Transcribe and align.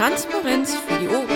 Transparenz 0.00 0.74
für 0.74 0.98
die 0.98 1.08
Ohren. 1.08 1.28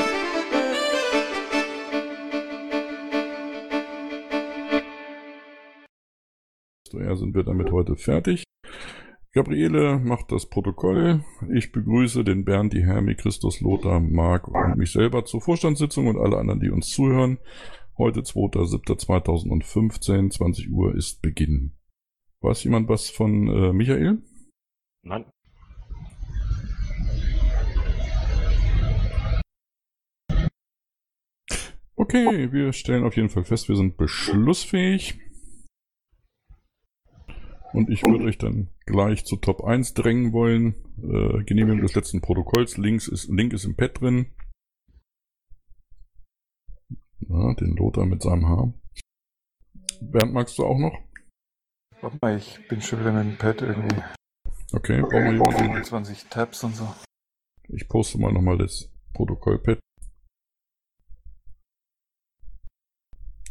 Daher 6.90 7.16
sind 7.16 7.34
wir 7.34 7.44
damit 7.44 7.70
heute 7.72 7.96
fertig. 7.96 8.44
Gabriele 9.32 9.98
macht 9.98 10.32
das 10.32 10.48
Protokoll. 10.48 11.22
Ich 11.52 11.72
begrüße 11.72 12.24
den 12.24 12.46
Bernd, 12.46 12.72
die 12.72 12.82
Hermi, 12.82 13.16
Christus, 13.16 13.60
Lothar, 13.60 14.00
Marc 14.00 14.48
und 14.48 14.78
mich 14.78 14.92
selber 14.92 15.26
zur 15.26 15.42
Vorstandssitzung 15.42 16.06
und 16.06 16.16
alle 16.16 16.38
anderen, 16.38 16.60
die 16.60 16.70
uns 16.70 16.88
zuhören. 16.88 17.36
Heute 17.98 18.20
2.7.2015, 18.20 20.30
20 20.30 20.70
Uhr 20.70 20.94
ist 20.94 21.20
Beginn. 21.20 21.74
Weiß 22.40 22.64
jemand 22.64 22.88
was 22.88 23.10
von 23.10 23.46
äh, 23.46 23.74
Michael? 23.74 24.22
Nein. 25.02 25.26
Okay, 32.04 32.52
wir 32.52 32.74
stellen 32.74 33.02
auf 33.02 33.16
jeden 33.16 33.30
Fall 33.30 33.44
fest, 33.44 33.70
wir 33.70 33.76
sind 33.76 33.96
beschlussfähig. 33.96 35.18
Und 37.72 37.88
ich 37.88 38.02
würde 38.02 38.24
euch 38.24 38.36
dann 38.36 38.68
gleich 38.84 39.24
zu 39.24 39.36
Top 39.36 39.64
1 39.64 39.94
drängen 39.94 40.34
wollen. 40.34 40.74
Äh, 40.98 41.44
Genehmigung 41.44 41.80
des 41.80 41.94
letzten 41.94 42.20
Protokolls. 42.20 42.76
Links 42.76 43.08
ist, 43.08 43.30
Link 43.30 43.54
ist 43.54 43.64
im 43.64 43.74
Pad 43.74 44.02
drin. 44.02 44.26
Ja, 47.20 47.54
den 47.54 47.74
Lothar 47.74 48.04
mit 48.04 48.22
seinem 48.22 48.48
Haar. 48.48 48.74
Bernd, 50.02 50.34
magst 50.34 50.58
du 50.58 50.66
auch 50.66 50.78
noch? 50.78 50.98
Warte 52.02 52.18
mal, 52.20 52.36
ich 52.36 52.60
bin 52.68 52.82
schon 52.82 53.00
wieder 53.00 53.14
mit 53.14 53.24
dem 53.24 53.38
Pad 53.38 53.62
irgendwie. 53.62 54.02
Okay, 54.74 55.00
brauchen 55.00 55.24
wir 55.24 55.32
jemanden? 55.32 55.84
25 55.84 56.26
Tabs 56.26 56.62
und 56.64 56.76
so. 56.76 56.94
Ich 57.68 57.88
poste 57.88 58.18
mal 58.18 58.30
nochmal 58.30 58.58
das 58.58 58.92
Protokollpad. 59.14 59.78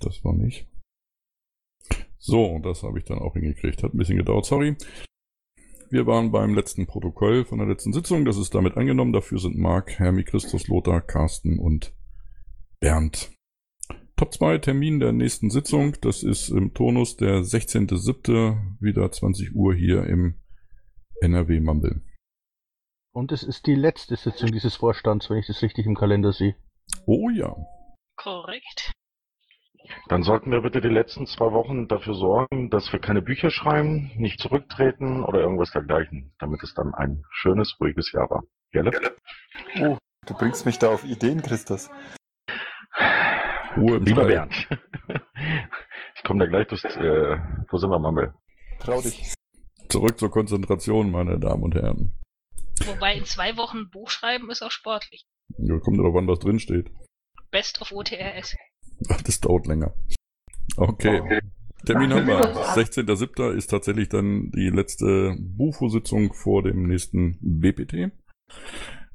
Das 0.03 0.23
war 0.23 0.33
nicht. 0.33 0.67
So, 2.17 2.59
das 2.59 2.83
habe 2.83 2.99
ich 2.99 3.05
dann 3.05 3.19
auch 3.19 3.33
hingekriegt. 3.33 3.83
Hat 3.83 3.93
ein 3.93 3.97
bisschen 3.97 4.17
gedauert, 4.17 4.45
sorry. 4.45 4.77
Wir 5.89 6.07
waren 6.07 6.31
beim 6.31 6.55
letzten 6.55 6.87
Protokoll 6.87 7.45
von 7.45 7.59
der 7.59 7.67
letzten 7.67 7.93
Sitzung. 7.93 8.25
Das 8.25 8.37
ist 8.37 8.55
damit 8.55 8.77
angenommen. 8.77 9.13
Dafür 9.13 9.39
sind 9.39 9.57
Marc, 9.57 9.99
Hermi, 9.99 10.23
Christus, 10.23 10.67
Lothar, 10.67 11.01
Carsten 11.01 11.59
und 11.59 11.93
Bernd. 12.79 13.31
Top 14.15 14.33
2 14.33 14.59
Termin 14.59 14.99
der 14.99 15.11
nächsten 15.11 15.49
Sitzung. 15.49 15.95
Das 16.01 16.23
ist 16.23 16.49
im 16.49 16.73
Turnus 16.73 17.17
der 17.17 17.41
16.07. 17.41 18.81
wieder 18.81 19.11
20 19.11 19.53
Uhr 19.53 19.75
hier 19.75 20.05
im 20.05 20.39
NRW 21.21 21.59
Mumble. 21.59 22.01
Und 23.11 23.31
es 23.31 23.43
ist 23.43 23.67
die 23.67 23.75
letzte 23.75 24.15
Sitzung 24.15 24.51
dieses 24.51 24.75
Vorstands, 24.75 25.29
wenn 25.29 25.37
ich 25.37 25.47
das 25.47 25.61
richtig 25.61 25.85
im 25.85 25.95
Kalender 25.95 26.31
sehe. 26.31 26.55
Oh 27.05 27.29
ja. 27.29 27.55
Korrekt. 28.15 28.91
Dann 30.07 30.23
sollten 30.23 30.51
wir 30.51 30.61
bitte 30.61 30.81
die 30.81 30.89
letzten 30.89 31.25
zwei 31.27 31.51
Wochen 31.51 31.87
dafür 31.87 32.15
sorgen, 32.15 32.69
dass 32.69 32.91
wir 32.91 32.99
keine 32.99 33.21
Bücher 33.21 33.49
schreiben, 33.49 34.11
nicht 34.15 34.39
zurücktreten 34.39 35.23
oder 35.23 35.39
irgendwas 35.39 35.71
dergleichen, 35.71 36.33
damit 36.39 36.63
es 36.63 36.73
dann 36.73 36.93
ein 36.93 37.23
schönes, 37.31 37.75
ruhiges 37.79 38.11
Jahr 38.11 38.29
war. 38.29 38.43
Gelle? 38.71 38.91
Oh, 39.81 39.97
du 40.25 40.33
bringst 40.33 40.65
mich 40.65 40.79
da 40.79 40.89
auf 40.89 41.03
Ideen, 41.03 41.41
Christus. 41.41 41.89
Ruhe 43.77 43.97
Lieber 43.97 44.23
Stall. 44.23 44.27
Bernd. 44.27 44.67
Ich 46.15 46.23
komme 46.23 46.39
da 46.39 46.49
gleich 46.49 46.67
durch, 46.67 46.83
äh, 46.85 47.37
wo 47.69 47.77
sind 47.77 47.89
wir, 47.89 47.99
Mammel? 47.99 48.33
Trau 48.79 49.01
dich. 49.01 49.33
Zurück 49.89 50.17
zur 50.17 50.31
Konzentration, 50.31 51.11
meine 51.11 51.37
Damen 51.39 51.63
und 51.63 51.75
Herren. 51.75 52.13
Wobei 52.85 53.15
in 53.15 53.25
zwei 53.25 53.57
Wochen 53.57 53.89
Buch 53.89 54.09
schreiben 54.09 54.49
ist 54.49 54.61
auch 54.61 54.71
sportlich. 54.71 55.25
Ja, 55.57 55.77
kommt 55.79 55.99
darauf 55.99 56.15
an, 56.15 56.27
was 56.27 56.39
drin 56.39 56.59
steht. 56.59 56.89
Best 57.51 57.81
of 57.81 57.91
OTRS. 57.91 58.55
Das 59.25 59.39
dauert 59.39 59.67
länger. 59.67 59.93
Okay. 60.77 61.41
Termin 61.85 62.13
haben 62.13 62.27
wir. 62.27 62.41
16.07. 62.75 63.51
ist 63.51 63.67
tatsächlich 63.67 64.09
dann 64.09 64.51
die 64.51 64.69
letzte 64.69 65.35
Bufo-Sitzung 65.37 66.33
vor 66.33 66.63
dem 66.63 66.87
nächsten 66.87 67.37
BPT. 67.41 68.11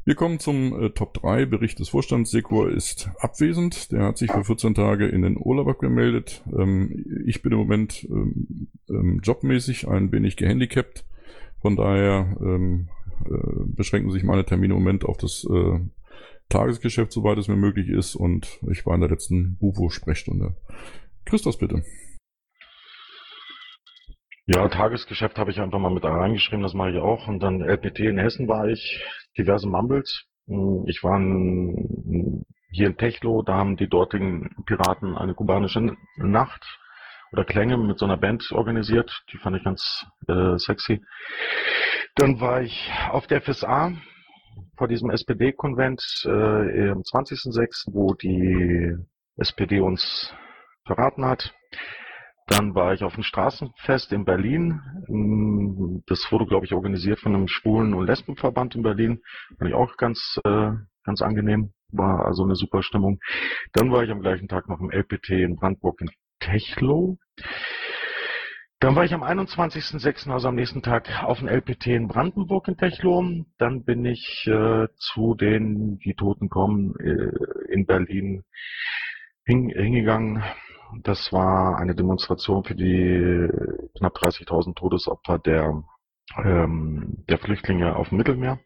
Wir 0.04 0.14
kommen 0.14 0.38
zum 0.38 0.80
äh, 0.80 0.90
Top 0.90 1.12
3. 1.14 1.44
Bericht 1.46 1.80
des 1.80 1.90
Vorstands. 1.90 2.30
Sekor 2.30 2.70
ist 2.70 3.10
abwesend. 3.20 3.92
Der 3.92 4.04
hat 4.04 4.18
sich 4.18 4.32
für 4.32 4.42
14 4.42 4.74
Tage 4.74 5.06
in 5.06 5.20
den 5.20 5.36
Urlaub 5.38 5.68
abgemeldet. 5.68 6.42
Ähm, 6.58 7.04
ich 7.26 7.42
bin 7.42 7.52
im 7.52 7.58
Moment 7.58 8.06
ähm, 8.10 8.68
ähm, 8.88 9.20
jobmäßig 9.22 9.86
ein 9.86 10.10
wenig 10.10 10.36
gehandicapt. 10.36 11.04
Von 11.60 11.76
daher 11.76 12.36
ähm, 12.40 12.88
äh, 13.26 13.64
beschränken 13.66 14.10
sich 14.10 14.22
meine 14.22 14.46
Termine 14.46 14.72
im 14.74 14.80
Moment 14.80 15.04
auf 15.04 15.18
das 15.18 15.44
äh, 15.44 15.80
Tagesgeschäft, 16.48 17.12
soweit 17.12 17.38
es 17.38 17.48
mir 17.48 17.56
möglich 17.56 17.88
ist. 17.88 18.14
Und 18.14 18.58
ich 18.70 18.86
war 18.86 18.94
in 18.94 19.00
der 19.00 19.10
letzten 19.10 19.58
Bufo-Sprechstunde. 19.58 20.56
Christos, 21.24 21.58
bitte. 21.58 21.82
Ja, 24.46 24.66
Tagesgeschäft 24.68 25.38
habe 25.38 25.50
ich 25.50 25.60
einfach 25.60 25.78
mal 25.78 25.90
mit 25.90 26.04
reingeschrieben, 26.04 26.62
das 26.62 26.72
mache 26.72 26.92
ich 26.92 26.96
auch. 26.98 27.28
Und 27.28 27.40
dann 27.40 27.60
LPT 27.60 28.00
in 28.00 28.18
Hessen 28.18 28.48
war 28.48 28.66
ich, 28.66 29.04
diverse 29.36 29.68
Mumbles. 29.68 30.24
Hm, 30.46 30.84
Ich 30.86 31.04
war 31.04 31.18
in, 31.18 32.46
hier 32.70 32.86
in 32.86 32.96
Techlo, 32.96 33.42
da 33.42 33.54
haben 33.56 33.76
die 33.76 33.88
dortigen 33.88 34.50
Piraten 34.64 35.18
eine 35.18 35.34
kubanische 35.34 35.94
Nacht 36.16 36.64
oder 37.30 37.44
Klänge 37.44 37.76
mit 37.76 37.98
so 37.98 38.06
einer 38.06 38.16
Band 38.16 38.50
organisiert. 38.52 39.22
Die 39.32 39.36
fand 39.36 39.56
ich 39.58 39.64
ganz 39.64 40.06
äh, 40.28 40.56
sexy. 40.56 41.02
Dann 42.14 42.40
war 42.40 42.62
ich 42.62 42.90
auf 43.10 43.26
der 43.26 43.42
FSA 43.42 43.92
vor 44.76 44.88
diesem 44.88 45.10
SPD-Konvent 45.10 46.02
äh, 46.24 46.90
am 46.90 47.02
20.06., 47.02 47.92
wo 47.92 48.14
die 48.14 48.96
SPD 49.36 49.80
uns 49.80 50.32
verraten 50.86 51.24
hat. 51.24 51.54
Dann 52.48 52.74
war 52.74 52.94
ich 52.94 53.04
auf 53.04 53.14
dem 53.14 53.22
Straßenfest 53.22 54.12
in 54.12 54.24
Berlin. 54.24 54.80
Mm, 55.08 55.98
Das 56.06 56.32
wurde, 56.32 56.46
glaube 56.46 56.64
ich, 56.64 56.72
organisiert 56.72 57.20
von 57.20 57.34
einem 57.34 57.46
Schwulen- 57.46 57.92
und 57.94 58.06
Lesbenverband 58.06 58.74
in 58.74 58.82
Berlin. 58.82 59.20
Fand 59.58 59.70
ich 59.70 59.76
auch 59.76 59.96
ganz, 59.98 60.40
äh, 60.44 60.70
ganz 61.04 61.20
angenehm. 61.20 61.72
War 61.92 62.24
also 62.24 62.44
eine 62.44 62.54
super 62.54 62.82
Stimmung. 62.82 63.20
Dann 63.74 63.92
war 63.92 64.02
ich 64.02 64.10
am 64.10 64.20
gleichen 64.20 64.48
Tag 64.48 64.68
noch 64.68 64.80
im 64.80 64.90
LPT 64.90 65.30
in 65.30 65.56
Brandenburg 65.56 66.00
in 66.00 66.10
Techlo. 66.40 67.18
Dann 68.80 68.94
war 68.94 69.04
ich 69.04 69.12
am 69.12 69.24
21.06., 69.24 70.30
also 70.30 70.48
am 70.48 70.54
nächsten 70.54 70.82
Tag, 70.82 71.24
auf 71.24 71.40
dem 71.40 71.48
LPT 71.48 71.88
in 71.88 72.06
Brandenburg 72.06 72.68
in 72.68 72.76
Techlo. 72.76 73.24
Dann 73.58 73.84
bin 73.84 74.04
ich 74.04 74.46
äh, 74.46 74.86
zu 74.96 75.34
den, 75.34 75.98
die 75.98 76.14
Toten 76.14 76.48
kommen, 76.48 76.94
äh, 77.00 77.72
in 77.72 77.86
Berlin 77.86 78.44
hin, 79.44 79.70
hingegangen. 79.70 80.44
Das 81.02 81.32
war 81.32 81.78
eine 81.78 81.96
Demonstration 81.96 82.62
für 82.62 82.76
die 82.76 83.48
knapp 83.98 84.16
30.000 84.16 84.76
Todesopfer 84.76 85.40
der, 85.40 85.82
ähm, 86.44 87.24
der 87.28 87.38
Flüchtlinge 87.38 87.96
auf 87.96 88.10
dem 88.10 88.18
Mittelmeer. 88.18 88.60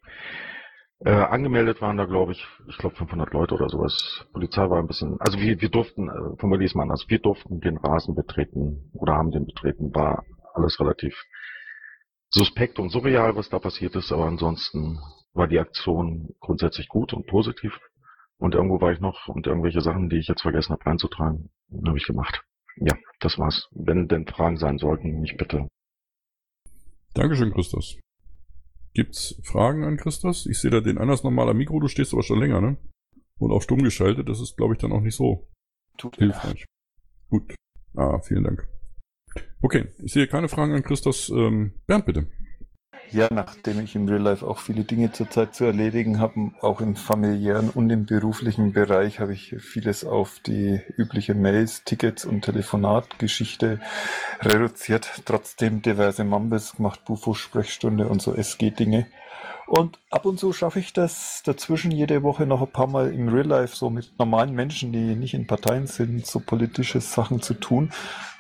Äh, 1.05 1.11
angemeldet 1.11 1.81
waren 1.81 1.97
da, 1.97 2.05
glaube 2.05 2.33
ich, 2.33 2.47
ich 2.69 2.79
glaube 2.79 2.95
500 2.95 3.33
Leute 3.33 3.55
oder 3.55 3.69
sowas. 3.69 4.25
Polizei 4.33 4.71
war 4.71 4.79
ein 4.79 4.87
bisschen, 4.87 5.21
also 5.21 5.39
wir, 5.41 5.61
wir 5.61 5.69
durften, 5.69 6.09
äh, 6.09 6.37
formuliere 6.39 6.67
es 6.67 6.75
mal 6.77 6.85
anders, 6.85 7.07
wir 7.09 7.19
durften 7.19 7.61
den 7.61 7.77
Rasen 7.77 8.15
betreten 8.15 8.91
oder 8.95 9.15
haben 9.15 9.33
den 9.33 9.47
betreten, 9.47 9.93
war 9.95 10.25
alles 10.55 10.79
relativ 10.79 11.25
suspekt 12.31 12.79
und 12.79 12.91
surreal, 12.91 13.35
was 13.35 13.49
da 13.49 13.59
passiert 13.59 13.97
ist, 13.97 14.13
aber 14.13 14.27
ansonsten 14.27 15.01
war 15.35 15.49
die 15.49 15.59
Aktion 15.59 16.29
grundsätzlich 16.41 16.89
gut 16.89 17.13
und 17.13 17.27
positiv. 17.27 17.79
Und 18.39 18.55
irgendwo 18.55 18.81
war 18.81 18.93
ich 18.93 19.01
noch 19.01 19.29
und 19.29 19.47
irgendwelche 19.47 19.81
Sachen, 19.81 20.09
die 20.09 20.19
ich 20.19 20.29
jetzt 20.29 20.43
vergessen 20.43 20.73
habe 20.73 20.87
reinzutragen, 20.87 21.51
habe 21.87 21.97
ich 21.97 22.07
gemacht. 22.07 22.43
Ja, 22.77 22.97
das 23.21 23.39
war's. 23.39 23.69
Wenn 23.73 24.09
denn 24.09 24.27
Fragen 24.27 24.57
sein 24.57 24.79
sollten, 24.79 25.21
mich 25.21 25.37
bitte. 25.37 25.69
Dankeschön, 27.15 27.53
Christos. 27.53 27.99
Gibt's 28.95 29.41
Fragen 29.43 29.85
an 29.85 29.97
Christos? 29.97 30.47
Ich 30.47 30.61
sehe 30.61 30.71
da 30.71 30.81
den 30.81 30.99
anders 30.99 31.23
normaler 31.23 31.55
Mikro, 31.55 31.81
du 31.81 31.89
stehst 31.89 32.13
aber 32.13 32.23
schon 32.23 32.41
länger, 32.41 32.61
ne? 32.61 32.77
Und 33.39 33.51
auf 33.51 33.63
stumm 33.63 33.83
geschaltet, 33.83 34.29
das 34.29 34.41
ist, 34.41 34.57
glaube 34.57 34.75
ich, 34.75 34.81
dann 34.81 34.93
auch 34.93 35.01
nicht 35.01 35.17
so 35.17 35.49
Tut 35.97 36.17
hilfreich. 36.17 36.65
Gut. 37.29 37.55
Ah, 37.95 38.21
vielen 38.21 38.45
Dank. 38.45 38.69
Okay, 39.63 39.89
ich 40.03 40.13
sehe 40.13 40.27
keine 40.27 40.49
Fragen 40.49 40.75
an 40.75 40.83
Christos. 40.83 41.31
Ähm, 41.31 41.73
Bernd, 41.87 42.07
bitte. 42.07 42.31
Ja, 43.11 43.29
nachdem 43.31 43.81
ich 43.81 43.95
im 43.95 44.09
Real 44.09 44.23
Life 44.23 44.47
auch 44.47 44.59
viele 44.59 44.85
Dinge 44.85 45.13
zurzeit 45.13 45.55
zu 45.55 45.65
erledigen 45.65 46.19
habe, 46.19 46.53
auch 46.63 46.81
im 46.81 46.97
familiären 46.97 47.69
und 47.69 47.91
im 47.91 48.07
beruflichen 48.07 48.73
Bereich, 48.73 49.21
habe 49.21 49.35
ich 49.35 49.57
vieles 49.59 50.05
auf 50.05 50.41
die 50.47 50.81
übliche 50.97 51.35
Mails, 51.35 51.85
Tickets 51.85 52.25
und 52.25 52.43
Telefonatgeschichte 52.43 53.81
reduziert. 54.41 55.11
Trotzdem 55.27 55.83
diverse 55.83 56.25
Mambes 56.25 56.77
gemacht, 56.77 57.05
Bufo-Sprechstunde 57.05 58.09
und 58.09 58.23
so 58.23 58.35
SG-Dinge. 58.35 59.07
Und 59.75 59.99
ab 60.11 60.27
und 60.27 60.39
zu 60.39 60.53
schaffe 60.53 60.81
ich 60.81 60.93
das 60.93 61.43
dazwischen 61.47 61.93
jede 61.93 62.23
Woche 62.23 62.45
noch 62.45 62.61
ein 62.61 62.71
paar 62.71 62.89
Mal 62.89 63.11
im 63.11 63.31
Real 63.31 63.47
Life 63.47 63.75
so 63.75 63.89
mit 63.89 64.19
normalen 64.19 64.55
Menschen, 64.55 64.93
die 64.93 65.17
nicht 65.17 65.33
in 65.33 65.47
Parteien 65.47 65.87
sind, 65.87 66.27
so 66.27 66.41
politische 66.41 67.01
Sachen 67.01 67.41
zu 67.41 67.55
tun. 67.55 67.91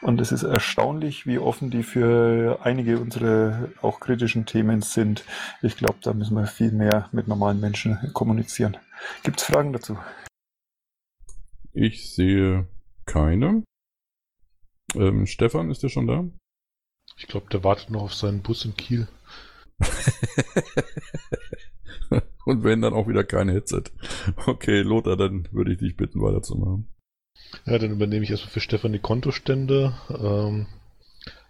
Und 0.02 0.20
es 0.20 0.30
ist 0.30 0.42
erstaunlich, 0.42 1.26
wie 1.26 1.38
offen 1.38 1.70
die 1.70 1.84
für 1.84 2.58
einige 2.62 2.98
unserer 2.98 3.70
auch 3.80 3.98
kritischen 3.98 4.44
Themen 4.44 4.82
sind. 4.82 5.24
Ich 5.62 5.78
glaube, 5.78 5.96
da 6.02 6.12
müssen 6.12 6.36
wir 6.36 6.46
viel 6.46 6.70
mehr 6.70 7.08
mit 7.12 7.28
normalen 7.28 7.60
Menschen 7.60 8.12
kommunizieren. 8.12 8.76
Gibt 9.22 9.40
es 9.40 9.46
Fragen 9.46 9.72
dazu? 9.72 9.96
Ich 11.72 12.14
sehe 12.14 12.68
keine. 13.06 13.64
Ähm, 14.94 15.26
Stefan, 15.26 15.70
ist 15.70 15.82
der 15.82 15.88
schon 15.88 16.06
da? 16.06 16.24
Ich 17.16 17.26
glaube, 17.26 17.46
der 17.50 17.64
wartet 17.64 17.88
noch 17.88 18.02
auf 18.02 18.14
seinen 18.14 18.42
Bus 18.42 18.66
in 18.66 18.76
Kiel. 18.76 19.08
Und 22.44 22.64
wenn 22.64 22.82
dann 22.82 22.94
auch 22.94 23.08
wieder 23.08 23.24
kein 23.24 23.48
Headset. 23.48 23.84
Okay, 24.46 24.82
Lothar, 24.82 25.16
dann 25.16 25.48
würde 25.52 25.72
ich 25.72 25.78
dich 25.78 25.96
bitten, 25.96 26.20
weiterzumachen. 26.20 26.88
Ja, 27.66 27.78
dann 27.78 27.92
übernehme 27.92 28.24
ich 28.24 28.30
erstmal 28.30 28.50
für 28.50 28.60
Stefan 28.60 28.92
die 28.92 28.98
Kontostände. 28.98 29.94
Ähm, 30.10 30.66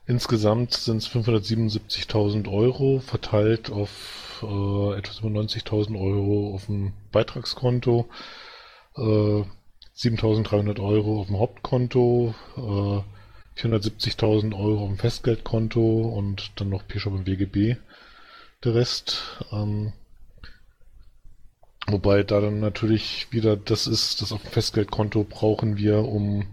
insgesamt 0.06 0.74
sind 0.74 0.98
es 0.98 1.08
577.000 1.08 2.52
Euro, 2.52 3.00
verteilt 3.00 3.70
auf 3.70 4.42
äh, 4.42 4.98
etwas 4.98 5.20
über 5.20 5.28
90.000 5.28 5.98
Euro 5.98 6.54
auf 6.54 6.66
dem 6.66 6.92
Beitragskonto, 7.12 8.08
äh, 8.96 9.44
7.300 9.94 10.80
Euro 10.80 11.20
auf 11.20 11.28
dem 11.28 11.38
Hauptkonto, 11.38 12.34
äh, 12.56 13.60
470.000 13.60 14.54
Euro 14.54 14.84
auf 14.84 14.88
dem 14.88 14.98
Festgeldkonto 14.98 16.08
und 16.08 16.52
dann 16.56 16.70
noch 16.70 16.86
P-Shop 16.86 17.14
im 17.14 17.26
WGB 17.26 17.76
der 18.64 18.74
Rest. 18.74 19.44
Ähm, 19.52 19.92
wobei 21.86 22.22
da 22.22 22.40
dann 22.40 22.60
natürlich 22.60 23.28
wieder 23.30 23.56
das 23.56 23.86
ist, 23.86 24.22
das 24.22 24.32
auf 24.32 24.42
dem 24.42 24.50
Festgeldkonto 24.50 25.24
brauchen 25.24 25.76
wir, 25.76 25.98
um 25.98 26.46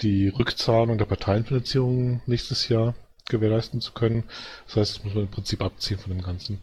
die 0.00 0.28
Rückzahlung 0.28 0.98
der 0.98 1.04
Parteienfinanzierung 1.04 2.22
nächstes 2.26 2.68
Jahr 2.68 2.94
gewährleisten 3.28 3.80
zu 3.80 3.92
können. 3.92 4.24
Das 4.66 4.76
heißt, 4.76 4.96
das 4.96 5.04
muss 5.04 5.14
man 5.14 5.24
im 5.24 5.30
Prinzip 5.30 5.62
abziehen 5.62 5.98
von 5.98 6.12
dem 6.12 6.22
Ganzen. 6.22 6.60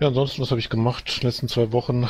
Ja, 0.00 0.08
ansonsten, 0.08 0.42
was 0.42 0.50
habe 0.50 0.60
ich 0.60 0.68
gemacht 0.68 1.08
in 1.08 1.20
den 1.20 1.28
letzten 1.28 1.48
zwei 1.48 1.72
Wochen? 1.72 2.04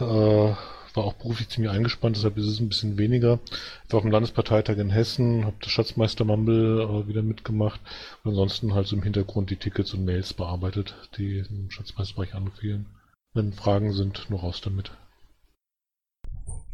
Äh, 0.00 0.54
war 0.94 1.04
auch 1.04 1.14
beruflich 1.14 1.48
ziemlich 1.48 1.72
eingespannt, 1.72 2.16
deshalb 2.16 2.36
ist 2.36 2.46
es 2.46 2.60
ein 2.60 2.68
bisschen 2.68 2.98
weniger. 2.98 3.40
Ich 3.86 3.92
war 3.92 3.98
auf 3.98 4.04
dem 4.04 4.12
Landesparteitag 4.12 4.76
in 4.78 4.90
Hessen, 4.90 5.44
habe 5.44 5.56
das 5.60 5.70
Schatzmeister 5.70 6.24
Mumble 6.24 6.82
äh, 6.82 7.08
wieder 7.08 7.22
mitgemacht 7.22 7.80
und 8.22 8.30
ansonsten 8.30 8.74
halt 8.74 8.86
so 8.86 8.96
im 8.96 9.02
Hintergrund 9.02 9.50
die 9.50 9.56
Tickets 9.56 9.94
und 9.94 10.04
Mails 10.04 10.32
bearbeitet, 10.32 10.94
die 11.16 11.38
im 11.38 11.70
Schatzmeisterbereich 11.70 12.34
anfielen. 12.34 12.86
Wenn 13.34 13.52
Fragen 13.52 13.92
sind, 13.92 14.30
nur 14.30 14.40
raus 14.40 14.60
damit. 14.60 14.92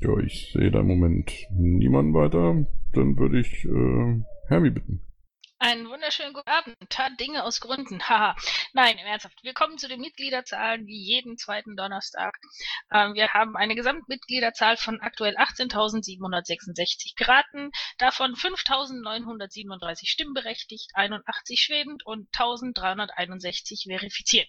Ja, 0.01 0.17
ich 0.19 0.51
sehe 0.53 0.71
da 0.71 0.81
im 0.81 0.87
Moment 0.87 1.31
niemanden 1.51 2.15
weiter. 2.15 2.67
Dann 2.93 3.19
würde 3.19 3.41
ich 3.41 3.65
äh, 3.65 4.23
Hermi 4.49 4.71
bitten. 4.71 5.01
Einen 5.63 5.91
wunderschönen 5.91 6.33
guten 6.33 6.49
Abend. 6.49 6.75
Tat 6.89 7.21
Dinge 7.21 7.45
aus 7.45 7.61
Gründen. 7.61 8.01
Haha. 8.09 8.35
Nein, 8.73 8.97
im 8.97 9.07
Ernsthaft. 9.07 9.45
Wir 9.45 9.53
kommen 9.53 9.77
zu 9.77 9.89
den 9.89 10.01
Mitgliederzahlen 10.01 10.87
wie 10.87 10.99
jeden 10.99 11.37
zweiten 11.37 11.77
Donnerstag. 11.77 12.39
Ähm, 12.91 13.13
wir 13.13 13.35
haben 13.35 13.59
eine 13.59 13.75
Gesamtmitgliederzahl 13.75 14.79
von 14.79 15.03
aktuell 15.03 15.37
18.766 15.37 17.15
geraten, 17.15 17.73
davon 17.99 18.37
5.937 18.37 20.07
stimmberechtigt, 20.07 20.93
81 20.95 21.61
schwebend 21.61 22.07
und 22.07 22.31
1.361 22.31 23.87
verifiziert. 23.87 24.49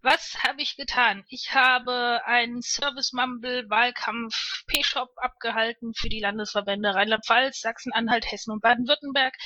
Was 0.00 0.42
habe 0.42 0.60
ich 0.60 0.74
getan? 0.74 1.24
Ich 1.28 1.54
habe 1.54 2.20
einen 2.24 2.62
Service 2.62 3.12
Mumble 3.12 3.70
Wahlkampf 3.70 4.64
P-Shop 4.66 5.12
abgehalten 5.18 5.94
für 5.94 6.08
die 6.08 6.18
Landesverbände 6.18 6.96
Rheinland-Pfalz, 6.96 7.60
Sachsen-Anhalt, 7.60 8.28
Hessen 8.28 8.50
und 8.50 8.60
Baden-Württemberg. 8.60 9.36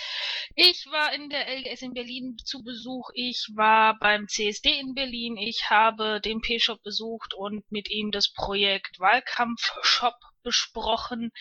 Ich 0.54 0.85
war 0.90 1.12
in 1.14 1.28
der 1.28 1.48
LGS 1.48 1.82
in 1.82 1.94
Berlin 1.94 2.36
zu 2.44 2.62
Besuch. 2.62 3.10
Ich 3.14 3.48
war 3.54 3.98
beim 3.98 4.28
CSD 4.28 4.78
in 4.78 4.94
Berlin. 4.94 5.36
Ich 5.36 5.70
habe 5.70 6.20
den 6.20 6.40
P-Shop 6.40 6.82
besucht 6.82 7.34
und 7.34 7.70
mit 7.70 7.90
ihm 7.90 8.10
das 8.10 8.32
Projekt 8.32 9.00
Wahlkampf-Shop 9.00 10.14
besprochen. 10.46 11.32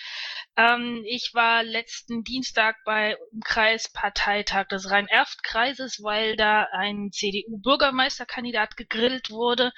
Ähm, 0.58 1.04
ich 1.06 1.32
war 1.34 1.64
letzten 1.64 2.24
Dienstag 2.24 2.76
bei 2.86 3.16
Kreisparteitag 3.44 4.68
des 4.70 4.90
Rhein-Erft-Kreises, 4.90 6.02
weil 6.02 6.36
da 6.36 6.68
ein 6.72 7.12
CDU-Bürgermeisterkandidat 7.12 8.76
gegrillt 8.78 9.30
wurde. 9.30 9.72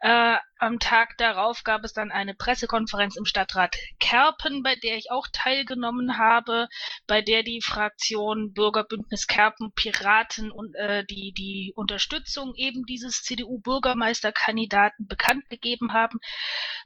Äh, 0.00 0.36
am 0.58 0.78
Tag 0.78 1.16
darauf 1.18 1.64
gab 1.64 1.84
es 1.84 1.92
dann 1.92 2.10
eine 2.10 2.34
Pressekonferenz 2.34 3.16
im 3.16 3.24
Stadtrat 3.24 3.76
Kerpen, 3.98 4.62
bei 4.62 4.76
der 4.76 4.96
ich 4.96 5.10
auch 5.10 5.26
teilgenommen 5.32 6.18
habe, 6.18 6.68
bei 7.06 7.22
der 7.22 7.42
die 7.42 7.60
Fraktion 7.60 8.52
Bürgerbündnis 8.52 9.26
Kerpen 9.26 9.72
Piraten 9.72 10.50
und 10.50 10.74
äh, 10.76 11.04
die 11.04 11.32
die 11.32 11.72
Unterstützung 11.76 12.54
eben 12.54 12.84
dieses 12.86 13.22
CDU-Bürgermeisterkandidaten 13.22 15.06
bekannt 15.06 15.48
gegeben 15.48 15.92
haben. 15.92 16.18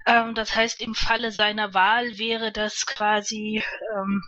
Ähm, 0.06 0.34
das 0.34 0.54
heißt, 0.54 0.80
im 0.80 0.94
Falle 0.94 1.32
seiner 1.32 1.74
Wahl 1.74 2.18
wäre 2.18 2.52
das 2.52 2.86
quasi 2.86 3.62
ähm, 3.94 4.22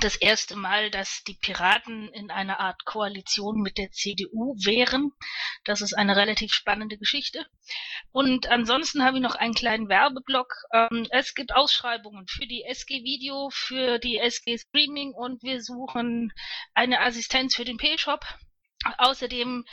das 0.00 0.16
erste 0.16 0.56
Mal, 0.56 0.90
dass 0.90 1.22
die 1.24 1.34
Piraten 1.34 2.08
in 2.08 2.30
einer 2.30 2.60
Art 2.60 2.84
Koalition 2.84 3.60
mit 3.60 3.78
der 3.78 3.90
CDU 3.90 4.54
wären. 4.64 5.12
Das 5.64 5.80
ist 5.80 5.94
eine 5.94 6.16
relativ 6.16 6.52
spannende 6.52 6.98
Geschichte. 6.98 7.46
Und 8.12 8.48
ansonsten 8.48 9.02
habe 9.04 9.16
ich 9.16 9.22
noch 9.22 9.34
einen 9.34 9.54
kleinen 9.54 9.88
Werbeblock. 9.88 10.52
Ähm, 10.72 11.06
es 11.10 11.34
gibt 11.34 11.54
Ausschreibungen 11.54 12.26
für 12.26 12.46
die 12.46 12.64
SG 12.64 13.02
Video, 13.02 13.50
für 13.52 13.98
die 13.98 14.18
SG 14.18 14.58
Streaming 14.58 15.12
und 15.12 15.42
wir 15.42 15.62
suchen 15.62 16.32
eine 16.74 17.00
Assistenz 17.00 17.54
für 17.54 17.64
den 17.64 17.76
P-Shop. 17.76 18.24
Außerdem 18.98 19.64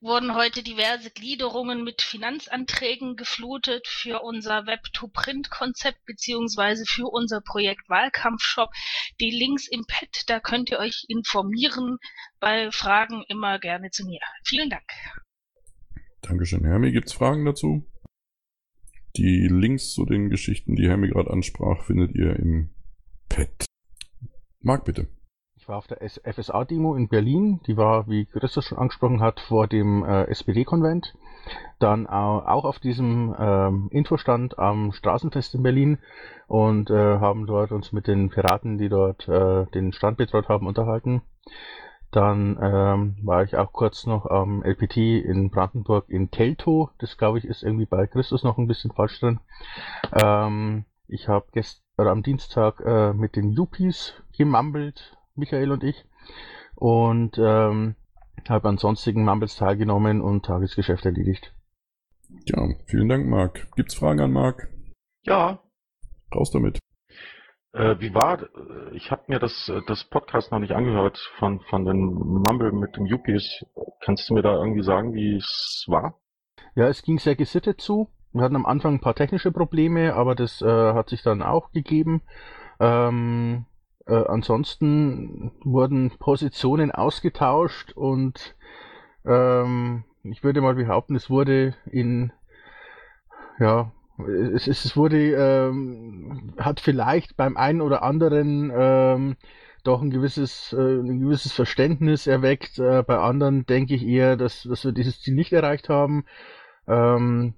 wurden 0.00 0.34
heute 0.34 0.62
diverse 0.62 1.10
Gliederungen 1.10 1.84
mit 1.84 2.02
Finanzanträgen 2.02 3.16
geflutet 3.16 3.86
für 3.86 4.20
unser 4.20 4.66
Web-to-Print-Konzept 4.66 6.04
beziehungsweise 6.06 6.84
für 6.86 7.06
unser 7.06 7.40
Projekt 7.40 7.88
Wahlkampfshop. 7.88 8.70
Die 9.20 9.30
Links 9.30 9.68
im 9.68 9.84
Pad, 9.86 10.24
da 10.28 10.40
könnt 10.40 10.70
ihr 10.70 10.78
euch 10.78 11.04
informieren. 11.08 11.98
Bei 12.40 12.70
Fragen 12.72 13.24
immer 13.28 13.58
gerne 13.58 13.90
zu 13.90 14.04
mir. 14.04 14.20
Vielen 14.44 14.70
Dank. 14.70 14.90
Dankeschön, 16.22 16.64
Hermi. 16.64 16.92
Gibt's 16.92 17.12
Fragen 17.12 17.44
dazu? 17.44 17.88
Die 19.16 19.46
Links 19.48 19.92
zu 19.92 20.06
den 20.06 20.30
Geschichten, 20.30 20.74
die 20.74 20.88
Hermi 20.88 21.08
gerade 21.08 21.30
ansprach, 21.30 21.84
findet 21.84 22.14
ihr 22.14 22.34
im 22.36 22.70
Pad. 23.28 23.66
Marc, 24.60 24.84
bitte. 24.84 25.08
Ich 25.62 25.68
war 25.68 25.78
auf 25.78 25.86
der 25.86 25.98
FSA-Demo 26.00 26.96
in 26.96 27.06
Berlin, 27.06 27.60
die 27.68 27.76
war, 27.76 28.08
wie 28.08 28.24
Christoph 28.24 28.64
schon 28.64 28.78
angesprochen 28.78 29.20
hat, 29.20 29.38
vor 29.38 29.68
dem 29.68 30.04
äh, 30.04 30.24
SPD-Konvent. 30.24 31.16
Dann 31.78 32.08
auch 32.08 32.64
auf 32.64 32.80
diesem 32.80 33.32
ähm, 33.38 33.88
Infostand 33.92 34.58
am 34.58 34.90
Straßenfest 34.90 35.54
in 35.54 35.62
Berlin 35.62 35.98
und 36.48 36.90
äh, 36.90 37.20
haben 37.20 37.46
dort 37.46 37.70
uns 37.70 37.92
mit 37.92 38.08
den 38.08 38.28
Piraten, 38.28 38.76
die 38.76 38.88
dort 38.88 39.28
äh, 39.28 39.66
den 39.66 39.92
Stand 39.92 40.16
betreut 40.16 40.48
haben, 40.48 40.66
unterhalten. 40.66 41.22
Dann 42.10 42.58
ähm, 42.60 43.16
war 43.22 43.44
ich 43.44 43.56
auch 43.56 43.72
kurz 43.72 44.04
noch 44.04 44.26
am 44.26 44.64
LPT 44.64 44.96
in 44.96 45.50
Brandenburg 45.50 46.06
in 46.08 46.32
Teltow. 46.32 46.90
Das 46.98 47.16
glaube 47.16 47.38
ich 47.38 47.44
ist 47.44 47.62
irgendwie 47.62 47.86
bei 47.86 48.08
Christus 48.08 48.42
noch 48.42 48.58
ein 48.58 48.66
bisschen 48.66 48.90
falsch 48.90 49.20
drin. 49.20 49.38
Ähm, 50.10 50.86
ich 51.06 51.28
habe 51.28 51.46
gestern 51.52 52.08
am 52.08 52.24
Dienstag 52.24 52.80
äh, 52.80 53.12
mit 53.12 53.36
den 53.36 53.52
Yuppies 53.52 54.14
gemambelt 54.36 55.16
Michael 55.34 55.72
und 55.72 55.84
ich. 55.84 56.04
Und 56.74 57.38
ähm, 57.38 57.96
habe 58.48 58.68
an 58.68 58.78
sonstigen 58.78 59.24
Mumbles 59.24 59.56
teilgenommen 59.56 60.20
und 60.20 60.44
Tagesgeschäft 60.44 61.04
erledigt. 61.04 61.54
Ja, 62.46 62.66
vielen 62.86 63.08
Dank, 63.08 63.26
Marc. 63.26 63.70
Gibt's 63.76 63.94
Fragen 63.94 64.20
an 64.20 64.32
Marc? 64.32 64.68
Ja. 65.22 65.60
Raus 66.34 66.50
damit. 66.50 66.78
Äh, 67.72 67.96
wie 68.00 68.14
war, 68.14 68.48
ich 68.92 69.10
habe 69.10 69.24
mir 69.28 69.38
das, 69.38 69.70
das 69.86 70.04
Podcast 70.04 70.52
noch 70.52 70.58
nicht 70.58 70.72
angehört 70.72 71.18
von, 71.38 71.60
von 71.60 71.84
den 71.84 71.96
Mumble 72.02 72.72
mit 72.72 72.96
den 72.96 73.06
Yuppies. 73.06 73.64
Kannst 74.00 74.28
du 74.28 74.34
mir 74.34 74.42
da 74.42 74.54
irgendwie 74.54 74.82
sagen, 74.82 75.14
wie 75.14 75.36
es 75.36 75.84
war? 75.88 76.20
Ja, 76.74 76.88
es 76.88 77.02
ging 77.02 77.18
sehr 77.18 77.36
gesittet 77.36 77.80
zu. 77.80 78.10
Wir 78.32 78.42
hatten 78.42 78.56
am 78.56 78.66
Anfang 78.66 78.94
ein 78.94 79.00
paar 79.00 79.14
technische 79.14 79.52
Probleme, 79.52 80.14
aber 80.14 80.34
das 80.34 80.62
äh, 80.62 80.66
hat 80.66 81.10
sich 81.10 81.22
dann 81.22 81.42
auch 81.42 81.70
gegeben. 81.72 82.22
Ähm, 82.80 83.66
äh, 84.06 84.14
ansonsten 84.14 85.52
wurden 85.64 86.10
Positionen 86.18 86.90
ausgetauscht 86.90 87.92
und 87.92 88.54
ähm, 89.24 90.04
ich 90.24 90.44
würde 90.44 90.60
mal 90.60 90.74
behaupten, 90.74 91.14
es 91.16 91.30
wurde 91.30 91.74
in 91.90 92.32
ja 93.58 93.92
es, 94.54 94.66
es 94.66 94.96
wurde 94.96 95.32
ähm, 95.32 96.54
hat 96.58 96.80
vielleicht 96.80 97.36
beim 97.36 97.56
einen 97.56 97.80
oder 97.80 98.02
anderen 98.02 98.72
ähm, 98.74 99.36
doch 99.84 100.02
ein 100.02 100.10
gewisses, 100.10 100.72
äh, 100.72 101.00
ein 101.00 101.20
gewisses 101.20 101.52
Verständnis 101.52 102.26
erweckt. 102.26 102.78
Äh, 102.78 103.02
bei 103.02 103.18
anderen 103.18 103.66
denke 103.66 103.94
ich 103.94 104.06
eher, 104.06 104.36
dass, 104.36 104.62
dass 104.62 104.84
wir 104.84 104.92
dieses 104.92 105.20
Ziel 105.20 105.34
nicht 105.34 105.52
erreicht 105.52 105.88
haben. 105.88 106.24
Ähm, 106.86 107.54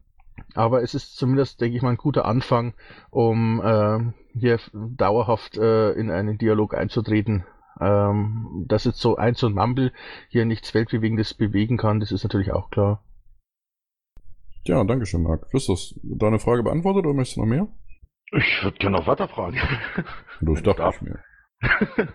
aber 0.54 0.82
es 0.82 0.94
ist 0.94 1.16
zumindest, 1.16 1.60
denke 1.60 1.76
ich 1.76 1.82
mal, 1.82 1.90
ein 1.90 1.96
guter 1.96 2.24
Anfang, 2.24 2.74
um 3.10 3.60
äh, 3.62 4.38
hier 4.38 4.58
dauerhaft 4.72 5.56
äh, 5.56 5.92
in 5.92 6.10
einen 6.10 6.38
Dialog 6.38 6.74
einzutreten. 6.74 7.44
Ähm, 7.80 8.66
dass 8.68 8.84
jetzt 8.84 9.00
so 9.00 9.16
eins 9.16 9.42
und 9.42 9.54
Mumble 9.54 9.92
hier 10.28 10.44
nichts 10.44 10.74
Weltbewegendes 10.74 11.34
bewegen 11.34 11.76
kann, 11.76 11.98
das 11.98 12.12
ist 12.12 12.22
natürlich 12.22 12.52
auch 12.52 12.70
klar. 12.70 13.02
Ja, 14.64 14.82
danke 14.84 15.06
schön, 15.06 15.22
Marc. 15.22 15.50
Christus, 15.50 15.98
deine 16.02 16.38
Frage 16.38 16.62
beantwortet 16.62 17.04
oder 17.04 17.14
möchtest 17.14 17.36
du 17.36 17.40
noch 17.40 17.48
mehr? 17.48 17.68
Ich 18.32 18.62
würde 18.62 18.78
gerne 18.78 18.96
noch 18.96 19.06
weiter 19.06 19.28
fragen. 19.28 19.58
Das 20.40 20.62
dachte 20.62 20.90
ich 20.94 21.02
mir. 21.02 21.22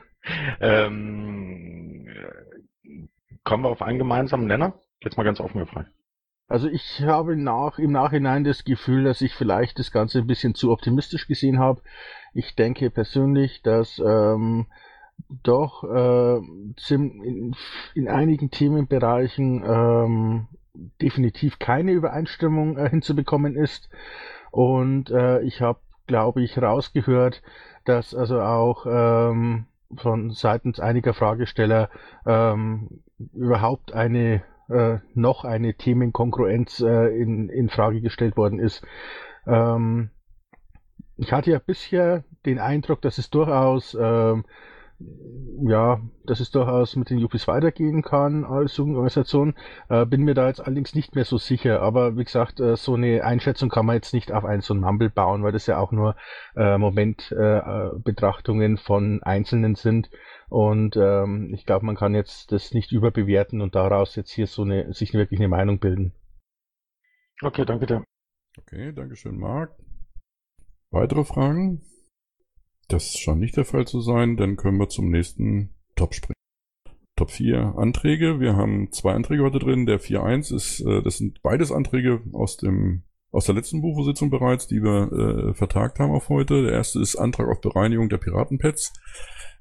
ähm, 0.60 2.08
kommen 3.44 3.64
wir 3.64 3.70
auf 3.70 3.82
einen 3.82 4.00
gemeinsamen 4.00 4.48
Nenner? 4.48 4.74
Jetzt 5.02 5.18
mal 5.18 5.24
ganz 5.24 5.40
offen 5.40 5.60
gefragt. 5.60 5.92
Also 6.50 6.68
ich 6.68 7.04
habe 7.04 7.36
nach, 7.38 7.78
im 7.78 7.92
Nachhinein 7.92 8.44
das 8.44 8.64
Gefühl, 8.64 9.04
dass 9.04 9.22
ich 9.22 9.36
vielleicht 9.36 9.78
das 9.78 9.92
Ganze 9.92 10.18
ein 10.18 10.28
bisschen 10.28 10.56
zu 10.56 10.72
optimistisch 10.72 11.28
gesehen 11.28 11.60
habe. 11.60 11.82
Ich 12.34 12.56
denke 12.56 12.90
persönlich, 12.90 13.62
dass 13.62 14.02
ähm, 14.04 14.66
doch 15.44 15.84
äh, 15.84 16.38
in, 16.94 17.56
in 17.94 18.08
einigen 18.08 18.50
Themenbereichen 18.50 19.64
ähm, 19.64 20.48
definitiv 21.02 21.60
keine 21.60 21.92
Übereinstimmung 21.92 22.78
äh, 22.78 22.90
hinzubekommen 22.90 23.56
ist. 23.56 23.90
Und 24.50 25.12
äh, 25.12 25.42
ich 25.42 25.62
habe, 25.62 25.80
glaube 26.08 26.42
ich, 26.42 26.60
rausgehört, 26.60 27.44
dass 27.86 28.16
also 28.16 28.42
auch 28.42 28.88
ähm, 28.90 29.66
von 29.96 30.32
seitens 30.32 30.80
einiger 30.80 31.14
Fragesteller 31.14 31.92
ähm, 32.26 33.02
überhaupt 33.34 33.94
eine 33.94 34.42
äh, 34.70 35.00
noch 35.14 35.44
eine 35.46 35.74
Themenkongruenz 35.76 36.80
äh, 36.80 37.08
in, 37.08 37.50
in 37.50 37.70
Frage 37.70 38.02
gestellt 38.02 38.38
worden 38.38 38.60
ist. 38.60 38.84
Ähm, 39.48 40.10
ich 41.18 41.34
hatte 41.34 41.52
ja 41.52 41.60
bisher 41.60 42.24
den 42.46 42.60
Eindruck, 42.60 43.02
dass 43.02 43.18
es 43.18 43.30
durchaus 43.30 43.98
ähm, 44.00 44.46
ja, 45.62 46.02
dass 46.26 46.40
es 46.40 46.52
durchaus 46.52 46.96
mit 46.96 47.10
den 47.10 47.18
Yuppies 47.20 47.48
weitergehen 47.48 48.02
kann 48.02 48.44
als 48.44 48.78
Jugendorganisation. 48.78 49.56
Äh, 49.88 50.06
bin 50.06 50.24
mir 50.24 50.34
da 50.34 50.48
jetzt 50.48 50.60
allerdings 50.60 50.94
nicht 50.94 51.16
mehr 51.16 51.26
so 51.26 51.38
sicher. 51.38 51.82
Aber 51.82 52.18
wie 52.18 52.24
gesagt, 52.24 52.60
äh, 52.60 52.76
so 52.76 52.96
eine 52.96 53.24
Einschätzung 53.24 53.70
kann 53.70 53.86
man 53.86 53.96
jetzt 53.96 54.14
nicht 54.14 54.32
auf 54.32 54.44
ein 54.46 54.62
so 54.62 54.74
ein 54.74 54.82
Mumble 54.82 55.10
bauen, 55.10 55.44
weil 55.44 55.52
das 55.52 55.68
ja 55.68 55.78
auch 55.78 55.92
nur 55.92 56.16
äh, 56.56 56.78
Momentbetrachtungen 56.78 58.76
äh, 58.76 58.78
von 58.78 59.24
Einzelnen 59.24 59.76
sind. 59.76 60.10
Und 60.50 60.98
ähm, 60.98 61.54
ich 61.54 61.66
glaube, 61.66 61.86
man 61.86 61.96
kann 61.96 62.16
jetzt 62.16 62.52
das 62.52 62.74
nicht 62.74 62.92
überbewerten 62.92 63.62
und 63.62 63.76
daraus 63.76 64.16
jetzt 64.16 64.32
hier 64.32 64.48
so 64.48 64.64
eine, 64.64 64.94
sich 64.94 65.14
wirklich 65.14 65.40
eine 65.40 65.48
Meinung 65.48 65.80
bilden. 65.80 66.14
Okay, 67.42 67.66
danke 67.66 67.86
dir. 67.86 68.04
Okay, 68.58 68.92
danke 68.94 69.16
schön, 69.16 69.38
Marc. 69.38 69.76
Weitere 70.92 71.24
Fragen? 71.24 71.82
Das 72.88 73.14
scheint 73.14 73.40
nicht 73.40 73.56
der 73.56 73.66
Fall 73.66 73.86
zu 73.86 74.02
sein. 74.02 74.36
Dann 74.38 74.58
können 74.58 74.80
wir 74.80 74.90
zum 74.90 75.10
nächsten 75.10 75.76
Top 75.96 76.16
springen. 76.16 76.34
Top 77.16 77.32
4 77.32 77.76
Anträge. 77.78 78.40
Wir 78.40 78.56
haben 78.56 78.92
zwei 78.92 79.14
Anträge 79.14 79.44
heute 79.44 79.60
drin. 79.60 79.86
Der 79.86 80.00
4.1 80.00 80.56
ist, 80.56 80.80
äh, 80.82 81.04
das 81.04 81.18
sind 81.18 81.42
beides 81.44 81.72
Anträge 81.72 82.22
aus 82.34 82.58
dem 82.58 83.04
aus 83.32 83.46
der 83.46 83.54
letzten 83.54 83.82
Buchvorsitzung 83.82 84.32
bereits, 84.32 84.68
die 84.68 84.82
wir 84.82 85.12
äh, 85.12 85.54
vertagt 85.54 86.00
haben 86.00 86.12
auf 86.12 86.30
heute. 86.30 86.64
Der 86.64 86.72
erste 86.72 87.00
ist 87.00 87.16
Antrag 87.16 87.48
auf 87.48 87.62
Bereinigung 87.62 88.10
der 88.10 88.18
Piratenpads. 88.18 88.92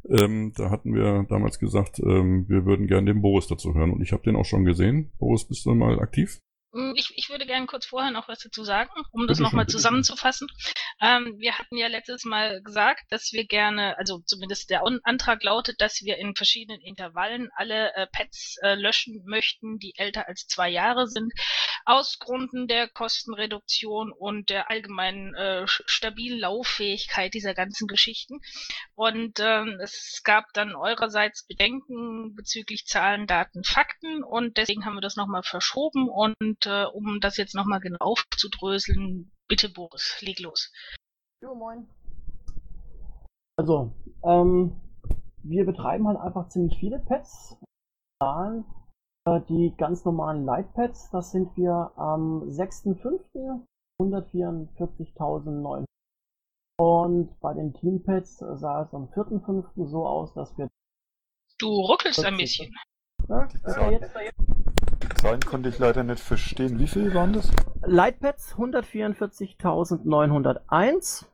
Ähm, 0.08 0.52
da 0.56 0.70
hatten 0.70 0.94
wir 0.94 1.26
damals 1.28 1.58
gesagt, 1.58 1.98
ähm, 2.00 2.48
wir 2.48 2.64
würden 2.64 2.86
gerne 2.86 3.12
den 3.12 3.22
Boris 3.22 3.46
dazu 3.46 3.74
hören 3.74 3.90
und 3.90 4.00
ich 4.00 4.12
habe 4.12 4.22
den 4.22 4.36
auch 4.36 4.44
schon 4.44 4.64
gesehen. 4.64 5.10
Boris, 5.18 5.44
bist 5.44 5.66
du 5.66 5.74
mal 5.74 6.00
aktiv? 6.00 6.40
Hm, 6.78 6.94
ich, 6.96 7.12
ich 7.16 7.28
würde 7.28 7.44
gerne 7.44 7.66
kurz 7.66 7.86
vorher 7.86 8.12
noch 8.12 8.28
was 8.28 8.38
dazu 8.38 8.62
sagen, 8.62 8.90
um 9.10 9.26
das 9.26 9.40
nochmal 9.40 9.66
zusammenzufassen. 9.66 10.46
Ähm, 11.00 11.34
wir 11.38 11.58
hatten 11.58 11.76
ja 11.76 11.88
letztes 11.88 12.24
Mal 12.24 12.62
gesagt, 12.62 13.02
dass 13.10 13.32
wir 13.32 13.46
gerne, 13.46 13.98
also 13.98 14.20
zumindest 14.20 14.70
der 14.70 14.82
Antrag 15.02 15.42
lautet, 15.42 15.80
dass 15.80 16.02
wir 16.02 16.18
in 16.18 16.36
verschiedenen 16.36 16.80
Intervallen 16.80 17.50
alle 17.56 17.92
äh, 17.94 18.06
Pets 18.06 18.58
äh, 18.62 18.74
löschen 18.76 19.22
möchten, 19.24 19.78
die 19.78 19.92
älter 19.96 20.28
als 20.28 20.46
zwei 20.46 20.68
Jahre 20.68 21.08
sind, 21.08 21.32
aus 21.84 22.20
Gründen 22.20 22.68
der 22.68 22.88
Kostenreduktion 22.88 24.12
und 24.12 24.48
der 24.48 24.70
allgemeinen 24.70 25.34
äh, 25.34 25.66
stabilen 25.66 26.38
Lauffähigkeit 26.38 27.34
dieser 27.34 27.54
ganzen 27.54 27.88
Geschichten. 27.88 28.38
Und 28.94 29.40
ähm, 29.40 29.80
es 29.82 30.20
gab 30.22 30.52
dann 30.52 30.76
eurerseits 30.76 31.44
Bedenken 31.44 32.36
bezüglich 32.36 32.86
Zahlen, 32.86 33.26
Daten, 33.26 33.64
Fakten 33.64 34.22
und 34.22 34.56
deswegen 34.58 34.84
haben 34.84 34.94
wir 34.94 35.00
das 35.00 35.16
nochmal 35.16 35.42
verschoben 35.42 36.08
und 36.08 36.36
und 36.40 36.66
äh, 36.68 36.84
um 36.92 37.18
das 37.20 37.36
jetzt 37.36 37.54
nochmal 37.54 37.80
genau 37.80 37.98
aufzudröseln, 38.00 39.32
bitte 39.48 39.68
Boris, 39.68 40.20
leg 40.20 40.38
los. 40.40 40.72
Jo, 41.42 41.54
moin. 41.54 41.88
Also, 43.56 43.92
ähm, 44.22 44.80
wir 45.42 45.64
betreiben 45.64 46.06
halt 46.06 46.18
einfach 46.18 46.48
ziemlich 46.48 46.78
viele 46.78 46.98
Pads. 47.00 47.56
Zahlen, 48.22 48.64
äh, 49.26 49.40
die 49.48 49.74
ganz 49.76 50.04
normalen 50.04 50.44
Lightpads, 50.44 51.10
das 51.10 51.30
sind 51.30 51.56
wir 51.56 51.92
am 51.96 52.42
6.5. 52.48 53.64
144.900. 54.00 55.84
Und 56.80 57.40
bei 57.40 57.54
den 57.54 57.74
Teampads 57.74 58.38
sah 58.38 58.82
es 58.82 58.94
am 58.94 59.08
4.5. 59.08 59.88
so 59.88 60.06
aus, 60.06 60.32
dass 60.34 60.56
wir. 60.56 60.68
Du 61.58 61.68
ruckelst 61.68 62.24
ein 62.24 62.36
bisschen. 62.36 62.72
Ja, 63.28 63.48
jetzt, 63.90 64.14
jetzt. 64.14 64.57
Zahlen 65.18 65.40
konnte 65.40 65.68
ich 65.68 65.78
leider 65.80 66.04
nicht 66.04 66.20
verstehen. 66.20 66.78
Wie 66.78 66.86
viel 66.86 67.12
waren 67.12 67.32
das? 67.32 67.50
Lightpads 67.84 68.54
144.901 68.54 71.24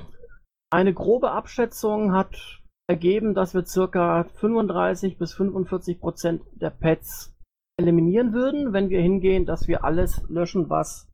eine 0.70 0.94
grobe 0.94 1.32
Abschätzung 1.32 2.14
hat 2.14 2.62
ergeben, 2.90 3.34
dass 3.34 3.54
wir 3.54 3.66
circa 3.66 4.26
35 4.36 5.18
bis 5.18 5.34
45 5.34 6.00
Prozent 6.00 6.42
der 6.54 6.72
Pets 6.72 7.38
eliminieren 7.80 8.34
würden, 8.34 8.74
wenn 8.74 8.90
wir 8.90 9.02
hingehen, 9.02 9.46
dass 9.46 9.68
wir 9.68 9.84
alles 9.84 10.24
löschen, 10.30 10.70
was 10.70 11.08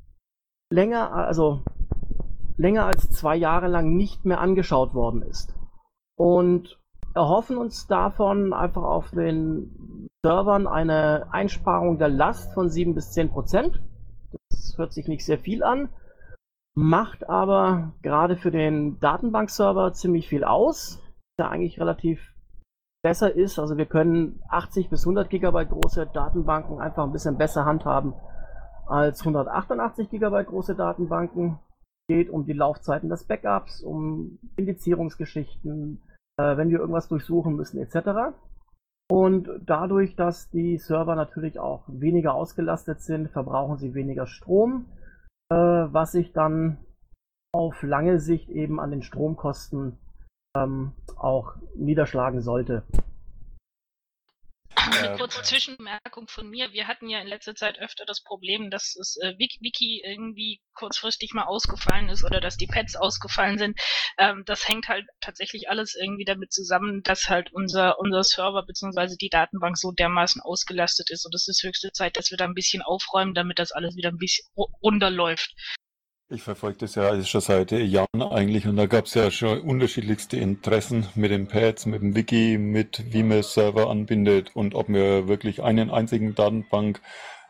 länger, 0.72 1.12
also 1.12 1.64
länger 2.58 2.86
als 2.86 3.10
zwei 3.10 3.36
Jahre 3.36 3.68
lang 3.68 3.96
nicht 3.96 4.26
mehr 4.26 4.40
angeschaut 4.40 4.94
worden 4.94 5.22
ist. 5.22 5.56
Und 6.18 6.80
erhoffen 7.14 7.58
uns 7.58 7.88
davon 7.88 8.54
einfach 8.54 8.84
auf 8.84 9.12
den 9.12 10.10
Servern 10.26 10.68
eine 10.68 11.28
Einsparung 11.32 11.98
der 11.98 12.10
Last 12.10 12.54
von 12.54 12.70
7 12.70 12.96
bis 12.96 13.12
10 13.12 13.30
Prozent. 13.30 13.82
Das 14.50 14.78
hört 14.78 14.94
sich 14.94 15.08
nicht 15.08 15.26
sehr 15.26 15.38
viel 15.38 15.64
an, 15.64 15.90
macht 16.76 17.30
aber 17.30 17.94
gerade 18.02 18.38
für 18.38 18.52
den 18.52 19.00
Datenbankserver 19.00 19.94
ziemlich 19.94 20.28
viel 20.28 20.44
aus, 20.44 21.02
der 21.38 21.50
eigentlich 21.50 21.80
relativ 21.80 22.34
besser 23.04 23.36
ist. 23.36 23.60
Also 23.60 23.78
wir 23.78 23.86
können 23.86 24.42
80 24.50 24.90
bis 24.90 25.02
100 25.02 25.30
Gigabyte 25.30 25.70
große 25.70 26.08
Datenbanken 26.08 26.80
einfach 26.80 27.04
ein 27.04 27.12
bisschen 27.12 27.38
besser 27.38 27.66
handhaben 27.66 28.14
als 28.88 29.20
188 29.20 30.10
Gigabyte 30.10 30.48
große 30.48 30.76
Datenbanken. 30.76 31.60
Es 32.08 32.16
geht 32.16 32.30
um 32.30 32.46
die 32.46 32.54
Laufzeiten 32.54 33.10
des 33.10 33.26
Backups, 33.26 33.82
um 33.82 34.40
Indizierungsgeschichten, 34.56 36.02
äh, 36.38 36.58
wenn 36.58 36.70
wir 36.70 36.80
irgendwas 36.80 37.08
durchsuchen 37.08 37.56
müssen 37.56 37.80
etc. 37.80 38.36
Und 39.10 39.50
dadurch, 39.66 40.16
dass 40.16 40.50
die 40.50 40.78
Server 40.78 41.16
natürlich 41.16 41.60
auch 41.60 41.84
weniger 41.88 42.34
ausgelastet 42.34 43.02
sind, 43.02 43.30
verbrauchen 43.30 43.78
sie 43.78 43.94
weniger 43.94 44.28
Strom, 44.28 44.86
äh, 45.52 45.56
was 45.56 46.14
sich 46.14 46.34
dann 46.34 46.78
auf 47.54 47.84
lange 47.84 48.20
Sicht 48.20 48.50
eben 48.50 48.80
an 48.80 48.92
den 48.92 49.04
Stromkosten 49.04 49.98
ähm, 50.58 50.94
auch 51.16 51.56
niederschlagen 51.76 52.42
sollte. 52.42 52.84
Eine 55.00 55.18
kurze 55.18 55.42
Zwischenmerkung 55.42 56.28
von 56.28 56.50
mir. 56.50 56.72
Wir 56.72 56.88
hatten 56.88 57.10
ja 57.10 57.20
in 57.20 57.28
letzter 57.28 57.56
Zeit 57.56 57.80
öfter 57.80 58.06
das 58.06 58.22
Problem, 58.24 58.70
dass 58.70 58.94
das 58.98 59.18
äh, 59.22 59.34
Wiki 59.38 60.02
irgendwie 60.06 60.62
kurzfristig 60.74 61.34
mal 61.34 61.46
ausgefallen 61.46 62.10
ist 62.10 62.24
oder 62.24 62.40
dass 62.42 62.58
die 62.58 62.68
Pads 62.68 62.96
ausgefallen 62.96 63.58
sind. 63.58 63.80
Ähm, 64.18 64.44
das 64.46 64.68
hängt 64.68 64.88
halt 64.88 65.06
tatsächlich 65.22 65.70
alles 65.70 65.96
irgendwie 65.96 66.26
damit 66.26 66.52
zusammen, 66.52 67.02
dass 67.04 67.30
halt 67.30 67.52
unser, 67.54 68.00
unser 68.00 68.24
Server 68.24 68.64
bzw. 68.66 69.16
die 69.20 69.30
Datenbank 69.30 69.78
so 69.78 69.92
dermaßen 69.92 70.42
ausgelastet 70.42 71.10
ist. 71.10 71.26
Und 71.26 71.34
es 71.36 71.48
ist 71.48 71.64
höchste 71.64 71.92
Zeit, 71.92 72.18
dass 72.18 72.32
wir 72.32 72.38
da 72.38 72.46
ein 72.46 72.54
bisschen 72.54 72.82
aufräumen, 72.82 73.34
damit 73.34 73.60
das 73.60 73.72
alles 73.72 73.96
wieder 73.96 74.10
ein 74.10 74.18
bisschen 74.18 74.46
runterläuft. 74.56 75.54
Ich 76.34 76.42
verfolge 76.42 76.80
das 76.80 76.96
ja 76.96 77.04
alles 77.04 77.30
schon 77.30 77.42
seit 77.42 77.72
Jahren 77.72 78.24
eigentlich 78.24 78.66
und 78.66 78.76
da 78.76 78.88
gab 78.88 79.06
es 79.06 79.14
ja 79.14 79.30
schon 79.30 79.62
unterschiedlichste 79.62 80.36
Interessen 80.38 81.06
mit 81.14 81.30
den 81.30 81.46
Pads, 81.46 81.86
mit 81.86 82.02
dem 82.02 82.16
Wiki, 82.16 82.58
mit 82.58 83.04
wie 83.14 83.22
man 83.22 83.44
Server 83.44 83.88
anbindet 83.88 84.50
und 84.56 84.74
ob 84.74 84.90
wir 84.90 85.28
wirklich 85.28 85.62
einen 85.62 85.92
einzigen 85.92 86.34
Datenbank 86.34 87.02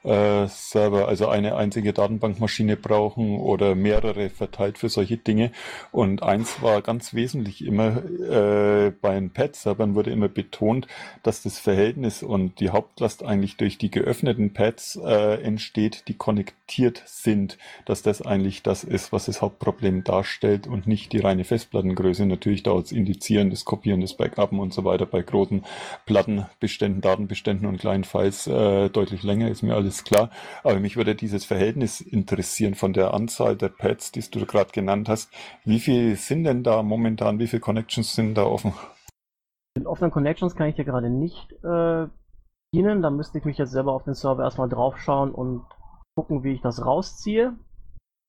äh, 0.04 0.48
Server, 0.48 1.08
also 1.08 1.28
eine 1.28 1.56
einzige 1.56 1.94
Datenbankmaschine 1.94 2.78
brauchen 2.78 3.40
oder 3.40 3.76
mehrere 3.76 4.30
verteilt 4.30 4.78
für 4.78 4.90
solche 4.90 5.18
Dinge. 5.18 5.52
Und 5.92 6.24
eins 6.24 6.62
war 6.62 6.82
ganz 6.82 7.14
wesentlich 7.14 7.66
immer, 7.66 7.98
äh, 7.98 8.92
bei 9.02 9.16
den 9.16 9.32
Pad-Servern 9.32 9.96
wurde 9.96 10.12
immer 10.12 10.28
betont, 10.28 10.88
dass 11.24 11.44
das 11.44 11.60
Verhältnis 11.60 12.24
und 12.24 12.60
die 12.60 12.70
Hauptlast 12.70 13.24
eigentlich 13.24 13.58
durch 13.58 13.78
die 13.78 13.92
geöffneten 13.92 14.54
Pads 14.54 15.00
äh, 15.04 15.42
entsteht, 15.42 16.08
die 16.08 16.16
konnektiert 16.16 17.04
sind, 17.06 17.58
dass 17.86 18.02
das 18.02 18.22
eigentlich 18.22 18.64
das 18.64 18.84
ist, 18.84 19.12
was 19.12 19.26
das 19.26 19.42
Hauptproblem 19.42 20.04
darstellt 20.04 20.68
und 20.68 20.88
nicht 20.88 21.14
die 21.14 21.20
reine 21.20 21.44
Festplattengröße. 21.44 22.26
Natürlich 22.26 22.64
dauert 22.64 22.86
das 22.86 22.92
Indizieren, 22.92 23.50
das 23.50 23.66
Kopieren, 23.66 24.02
das 24.02 24.16
Backuppen 24.16 24.60
und 24.60 24.74
so 24.74 24.84
weiter 24.84 25.06
bei 25.06 25.22
großen 25.22 25.64
Plattenbeständen, 26.06 27.02
Datenbeständen 27.02 27.68
und 27.68 27.78
kleinen 27.78 28.04
Files 28.04 28.48
äh, 28.48 28.90
deutlich 28.90 29.24
länger, 29.24 29.50
ist 29.50 29.62
mir 29.62 29.76
alles 29.76 29.93
ist 29.94 30.06
klar. 30.06 30.30
Aber 30.64 30.80
mich 30.80 30.98
würde 30.98 31.16
dieses 31.16 31.46
Verhältnis 31.46 32.02
interessieren 32.02 32.76
von 32.76 32.94
der 32.94 33.14
Anzahl 33.14 33.56
der 33.56 33.70
Pads, 33.70 34.12
die 34.12 34.22
du 34.22 34.46
gerade 34.46 34.72
genannt 34.72 35.10
hast. 35.10 35.32
Wie 35.64 35.80
viel 35.80 36.16
sind 36.16 36.44
denn 36.44 36.64
da 36.64 36.84
momentan, 36.84 37.40
wie 37.40 37.48
viele 37.48 37.62
Connections 37.62 38.16
sind 38.16 38.36
da 38.36 38.44
offen? 38.44 38.74
Den 39.78 39.88
offenen 39.88 40.12
Connections 40.12 40.56
kann 40.56 40.68
ich 40.68 40.76
dir 40.76 40.86
gerade 40.86 41.10
nicht 41.10 41.52
äh, 41.64 42.08
dienen. 42.74 43.02
Da 43.02 43.10
müsste 43.10 43.38
ich 43.38 43.46
mich 43.46 43.58
jetzt 43.58 43.72
selber 43.72 43.94
auf 43.94 44.04
den 44.04 44.14
Server 44.14 44.44
erstmal 44.44 44.70
draufschauen 44.70 45.32
und 45.32 45.66
gucken, 46.16 46.44
wie 46.44 46.54
ich 46.54 46.62
das 46.62 46.86
rausziehe. 46.86 47.54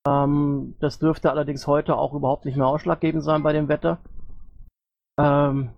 Ähm, 0.07 0.75
das 0.79 0.99
dürfte 0.99 1.31
allerdings 1.31 1.67
heute 1.67 1.97
auch 1.97 2.13
überhaupt 2.13 2.45
nicht 2.45 2.57
mehr 2.57 2.67
ausschlaggebend 2.67 3.23
sein 3.23 3.43
bei 3.43 3.53
dem 3.53 3.67
Wetter. 3.67 3.99
Ähm, 5.19 5.69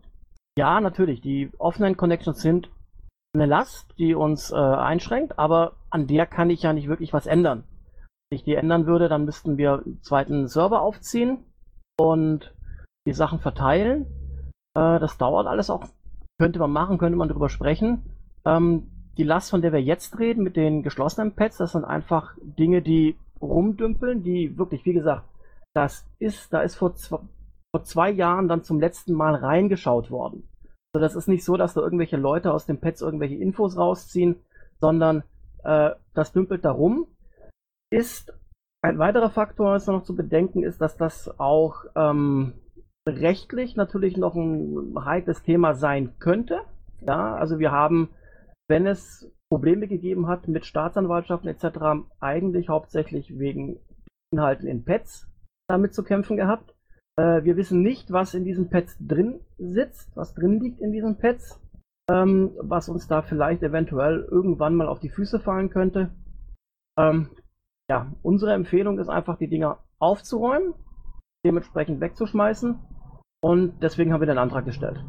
ja, 0.57 0.81
natürlich, 0.81 1.21
die 1.21 1.51
offenen 1.59 1.97
Connections 1.97 2.41
sind 2.41 2.69
eine 3.37 3.45
Last, 3.45 3.93
die 3.97 4.15
uns 4.15 4.51
äh, 4.51 4.55
einschränkt, 4.55 5.37
aber 5.39 5.73
an 5.89 6.07
der 6.07 6.25
kann 6.25 6.49
ich 6.49 6.63
ja 6.63 6.73
nicht 6.73 6.87
wirklich 6.87 7.13
was 7.13 7.27
ändern. 7.27 7.63
Wenn 8.29 8.37
ich 8.37 8.43
die 8.43 8.55
ändern 8.55 8.85
würde, 8.85 9.09
dann 9.09 9.25
müssten 9.25 9.57
wir 9.57 9.83
einen 9.85 10.01
zweiten 10.01 10.47
Server 10.47 10.81
aufziehen 10.81 11.45
und 11.99 12.53
die 13.07 13.13
Sachen 13.13 13.39
verteilen. 13.39 14.05
Äh, 14.75 14.99
das 14.99 15.17
dauert 15.17 15.47
alles 15.47 15.69
auch. 15.69 15.85
Könnte 16.39 16.59
man 16.59 16.71
machen, 16.71 16.97
könnte 16.97 17.17
man 17.17 17.29
darüber 17.29 17.49
sprechen. 17.49 18.03
Ähm, 18.45 18.91
die 19.17 19.23
Last, 19.23 19.49
von 19.49 19.61
der 19.61 19.73
wir 19.73 19.81
jetzt 19.81 20.19
reden, 20.19 20.43
mit 20.43 20.55
den 20.55 20.83
geschlossenen 20.83 21.33
Pads, 21.33 21.57
das 21.57 21.71
sind 21.71 21.85
einfach 21.85 22.35
Dinge, 22.41 22.81
die 22.81 23.17
rumdümpeln, 23.41 24.23
die 24.23 24.57
wirklich, 24.57 24.85
wie 24.85 24.93
gesagt, 24.93 25.25
das 25.73 26.05
ist, 26.19 26.53
da 26.53 26.61
ist 26.61 26.75
vor 26.75 26.95
zwei, 26.95 27.19
vor 27.71 27.83
zwei 27.83 28.11
Jahren 28.11 28.47
dann 28.47 28.63
zum 28.63 28.79
letzten 28.79 29.13
Mal 29.13 29.35
reingeschaut 29.35 30.11
worden. 30.11 30.47
Also 30.93 31.05
das 31.05 31.15
ist 31.15 31.27
nicht 31.27 31.43
so, 31.43 31.57
dass 31.57 31.73
da 31.73 31.81
irgendwelche 31.81 32.17
Leute 32.17 32.53
aus 32.53 32.65
den 32.65 32.79
Pads 32.79 33.01
irgendwelche 33.01 33.35
Infos 33.35 33.77
rausziehen, 33.77 34.37
sondern 34.79 35.23
äh, 35.63 35.91
das 36.13 36.31
dümpelt 36.31 36.65
da 36.65 36.71
rum. 36.71 37.07
Ist 37.91 38.33
ein 38.81 38.99
weiterer 38.99 39.29
Faktor, 39.29 39.73
was 39.73 39.87
noch 39.87 40.03
zu 40.03 40.15
bedenken 40.15 40.63
ist, 40.63 40.79
dass 40.81 40.97
das 40.97 41.39
auch 41.39 41.85
ähm, 41.95 42.53
rechtlich 43.07 43.75
natürlich 43.75 44.17
noch 44.17 44.35
ein 44.35 44.95
heikles 45.03 45.43
Thema 45.43 45.73
sein 45.73 46.13
könnte. 46.19 46.61
Ja, 47.01 47.35
also 47.35 47.59
wir 47.59 47.71
haben, 47.71 48.09
wenn 48.67 48.87
es 48.87 49.31
Probleme 49.49 49.87
gegeben 49.87 50.27
hat 50.27 50.47
mit 50.47 50.65
Staatsanwaltschaften 50.65 51.49
etc., 51.49 52.05
eigentlich 52.19 52.69
hauptsächlich 52.69 53.37
wegen 53.39 53.79
Inhalten 54.31 54.67
in 54.67 54.83
Pads 54.83 55.27
damit 55.69 55.93
zu 55.93 56.03
kämpfen 56.03 56.37
gehabt. 56.37 56.73
Äh, 57.17 57.43
wir 57.43 57.57
wissen 57.57 57.81
nicht, 57.81 58.11
was 58.11 58.33
in 58.33 58.45
diesen 58.45 58.69
Pads 58.69 58.97
drin 58.99 59.39
sitzt, 59.57 60.15
was 60.15 60.33
drin 60.33 60.59
liegt 60.59 60.79
in 60.79 60.91
diesen 60.91 61.17
Pads, 61.17 61.59
ähm, 62.09 62.51
was 62.61 62.89
uns 62.89 63.07
da 63.07 63.21
vielleicht 63.21 63.63
eventuell 63.63 64.27
irgendwann 64.29 64.75
mal 64.75 64.87
auf 64.87 64.99
die 64.99 65.09
Füße 65.09 65.39
fallen 65.39 65.69
könnte. 65.69 66.11
Ähm, 66.97 67.29
ja, 67.89 68.11
unsere 68.21 68.53
Empfehlung 68.53 68.99
ist 68.99 69.09
einfach, 69.09 69.37
die 69.37 69.47
Dinger 69.47 69.79
aufzuräumen, 69.99 70.73
dementsprechend 71.45 72.01
wegzuschmeißen 72.01 72.77
und 73.41 73.81
deswegen 73.81 74.13
haben 74.13 74.21
wir 74.21 74.27
den 74.27 74.37
Antrag 74.37 74.65
gestellt. 74.65 75.03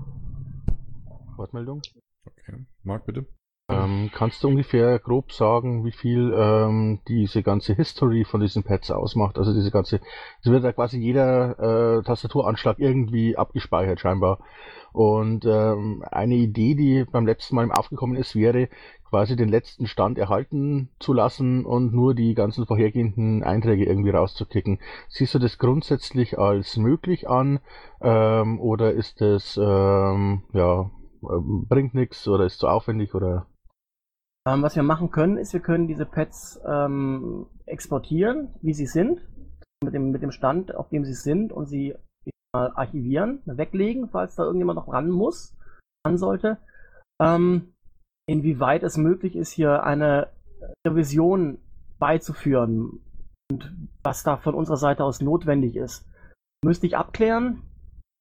Wortmeldung? 1.37 1.83
Okay. 2.27 2.67
Marc, 2.85 3.07
bitte. 3.07 3.27
Ähm, 3.71 4.11
kannst 4.15 4.43
du 4.43 4.49
ungefähr 4.49 4.99
grob 4.99 5.31
sagen, 5.31 5.85
wie 5.85 5.93
viel 5.93 6.33
ähm, 6.35 7.01
diese 7.07 7.43
ganze 7.43 7.75
History 7.75 8.25
von 8.25 8.41
diesen 8.41 8.63
Pads 8.63 8.91
ausmacht? 8.91 9.37
Also 9.37 9.53
diese 9.53 9.71
ganze, 9.71 10.01
es 10.41 10.51
wird 10.51 10.65
ja 10.65 10.73
quasi 10.73 10.99
jeder 10.99 11.99
äh, 11.99 12.03
Tastaturanschlag 12.03 12.79
irgendwie 12.79 13.37
abgespeichert 13.37 14.01
scheinbar. 14.01 14.39
Und 14.93 15.45
ähm, 15.45 16.03
eine 16.11 16.37
Idee, 16.37 16.75
die 16.75 17.05
beim 17.05 17.27
letzten 17.27 17.57
Mal 17.57 17.71
aufgekommen 17.71 18.17
ist, 18.17 18.35
wäre 18.35 18.71
quasi 19.11 19.37
den 19.37 19.51
letzten 19.51 19.87
Stand 19.87 20.17
erhalten 20.17 20.89
zu 20.99 21.13
lassen 21.13 21.67
und 21.67 21.93
nur 21.93 22.15
die 22.15 22.35
ganzen 22.35 22.67
vorhergehenden 22.67 23.43
Einträge 23.43 23.85
irgendwie 23.85 24.11
rauszukicken. 24.11 24.81
Siehst 25.09 25.35
du 25.35 25.39
das 25.39 25.59
grundsätzlich 25.59 26.39
als 26.39 26.79
möglich 26.79 27.29
an 27.29 27.61
ähm, 28.01 28.61
oder 28.61 28.93
ist 28.93 29.21
das 29.21 29.59
ähm, 29.63 30.43
ja 30.55 30.91
ähm, 31.23 31.67
bringt 31.69 31.95
nichts 31.95 32.27
oder 32.29 32.47
ist 32.47 32.59
zu 32.59 32.69
aufwendig 32.69 33.15
oder 33.15 33.47
ähm, 34.49 34.63
was 34.63 34.77
wir 34.77 34.83
machen 34.83 35.11
können, 35.11 35.37
ist, 35.37 35.53
wir 35.53 35.61
können 35.61 35.89
diese 35.89 36.07
Pads 36.07 36.61
ähm, 36.67 37.47
exportieren, 37.67 38.55
wie 38.63 38.73
sie 38.73 38.87
sind, 38.87 39.21
mit 39.85 39.95
dem, 39.95 40.11
mit 40.11 40.23
dem 40.23 40.33
Stand, 40.33 40.75
auf 40.75 40.89
dem 40.89 41.05
sie 41.05 41.15
sind 41.15 41.53
und 41.53 41.67
sie 41.67 41.95
mal 42.55 42.73
archivieren, 42.75 43.43
weglegen, 43.45 44.09
falls 44.09 44.37
da 44.37 44.45
irgendjemand 44.45 44.79
noch 44.79 44.93
ran 44.93 45.11
muss, 45.11 45.55
ran 46.07 46.17
sollte. 46.17 46.59
Ähm, 47.21 47.75
inwieweit 48.27 48.83
es 48.83 48.97
möglich 48.97 49.37
ist, 49.37 49.53
hier 49.53 49.83
eine 49.83 50.29
Revision 50.87 51.59
beizuführen 51.99 53.01
und 53.51 53.73
was 54.03 54.23
da 54.23 54.37
von 54.37 54.55
unserer 54.55 54.77
Seite 54.77 55.05
aus 55.05 55.21
notwendig 55.21 55.77
ist, 55.77 56.07
müsste 56.65 56.87
ich 56.87 56.97
abklären, 56.97 57.63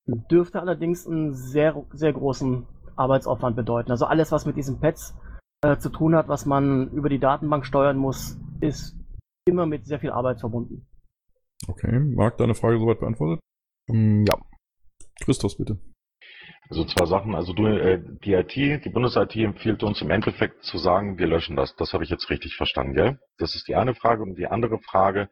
dürfte 0.07 0.59
allerdings 0.59 1.07
einen 1.07 1.33
sehr, 1.33 1.85
sehr 1.93 2.13
großen 2.13 2.65
Arbeitsaufwand 2.95 3.55
bedeuten. 3.55 3.91
Also 3.91 4.05
alles, 4.05 4.31
was 4.31 4.45
mit 4.45 4.57
diesen 4.57 4.79
Pads 4.79 5.15
äh, 5.67 5.77
zu 5.79 5.89
tun 5.89 6.15
hat, 6.15 6.27
was 6.27 6.45
man 6.45 6.89
über 6.91 7.09
die 7.09 7.19
Datenbank 7.19 7.65
steuern 7.65 7.97
muss, 7.97 8.37
ist 8.61 8.95
immer 9.45 9.65
mit 9.65 9.85
sehr 9.85 9.99
viel 9.99 10.11
Arbeit 10.11 10.39
verbunden. 10.39 10.87
Okay, 11.67 11.99
Marc, 11.99 12.37
deine 12.37 12.55
Frage 12.55 12.79
soweit 12.79 12.99
beantwortet? 12.99 13.39
Mm, 13.87 14.23
ja. 14.25 14.37
Christoph, 15.21 15.57
bitte. 15.57 15.79
Also 16.69 16.85
zwei 16.85 17.05
Sachen. 17.05 17.33
Also 17.35 17.53
du, 17.53 17.65
äh, 17.65 18.01
die 18.23 18.33
IT, 18.33 18.55
die 18.55 18.89
Bundes-IT 18.89 19.35
empfiehlt 19.35 19.83
uns 19.83 20.01
im 20.01 20.11
Endeffekt 20.11 20.63
zu 20.63 20.77
sagen, 20.77 21.17
wir 21.17 21.27
löschen 21.27 21.55
das. 21.55 21.75
Das 21.75 21.93
habe 21.93 22.03
ich 22.03 22.09
jetzt 22.09 22.29
richtig 22.29 22.55
verstanden, 22.55 22.93
gell? 22.93 23.19
Das 23.37 23.55
ist 23.55 23.67
die 23.67 23.75
eine 23.75 23.95
Frage. 23.95 24.23
Und 24.23 24.37
die 24.37 24.47
andere 24.47 24.79
Frage 24.79 25.29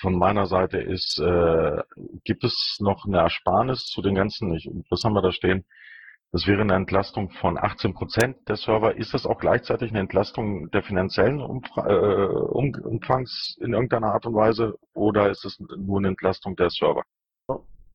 von 0.00 0.16
meiner 0.16 0.46
Seite 0.46 0.78
ist, 0.78 1.18
äh, 1.18 1.82
gibt 2.24 2.44
es 2.44 2.78
noch 2.80 3.06
eine 3.06 3.18
Ersparnis 3.18 3.84
zu 3.86 4.02
den 4.02 4.14
ganzen, 4.14 4.54
ich, 4.54 4.68
was 4.90 5.02
haben 5.04 5.14
wir 5.14 5.22
da 5.22 5.32
stehen? 5.32 5.64
Das 6.30 6.46
wäre 6.46 6.60
eine 6.60 6.74
Entlastung 6.74 7.30
von 7.30 7.56
18 7.56 7.94
Prozent 7.94 8.36
der 8.48 8.56
Server. 8.56 8.94
Ist 8.94 9.14
das 9.14 9.24
auch 9.24 9.38
gleichzeitig 9.38 9.90
eine 9.90 10.00
Entlastung 10.00 10.70
der 10.70 10.82
finanziellen 10.82 11.40
Umfra 11.40 11.88
äh, 11.88 12.26
um 12.26 12.74
Umfangs 12.84 13.56
in 13.60 13.72
irgendeiner 13.72 14.12
Art 14.12 14.26
und 14.26 14.34
Weise 14.34 14.74
oder 14.92 15.30
ist 15.30 15.46
es 15.46 15.58
nur 15.58 15.98
eine 15.98 16.08
Entlastung 16.08 16.54
der 16.56 16.68
Server? 16.68 17.02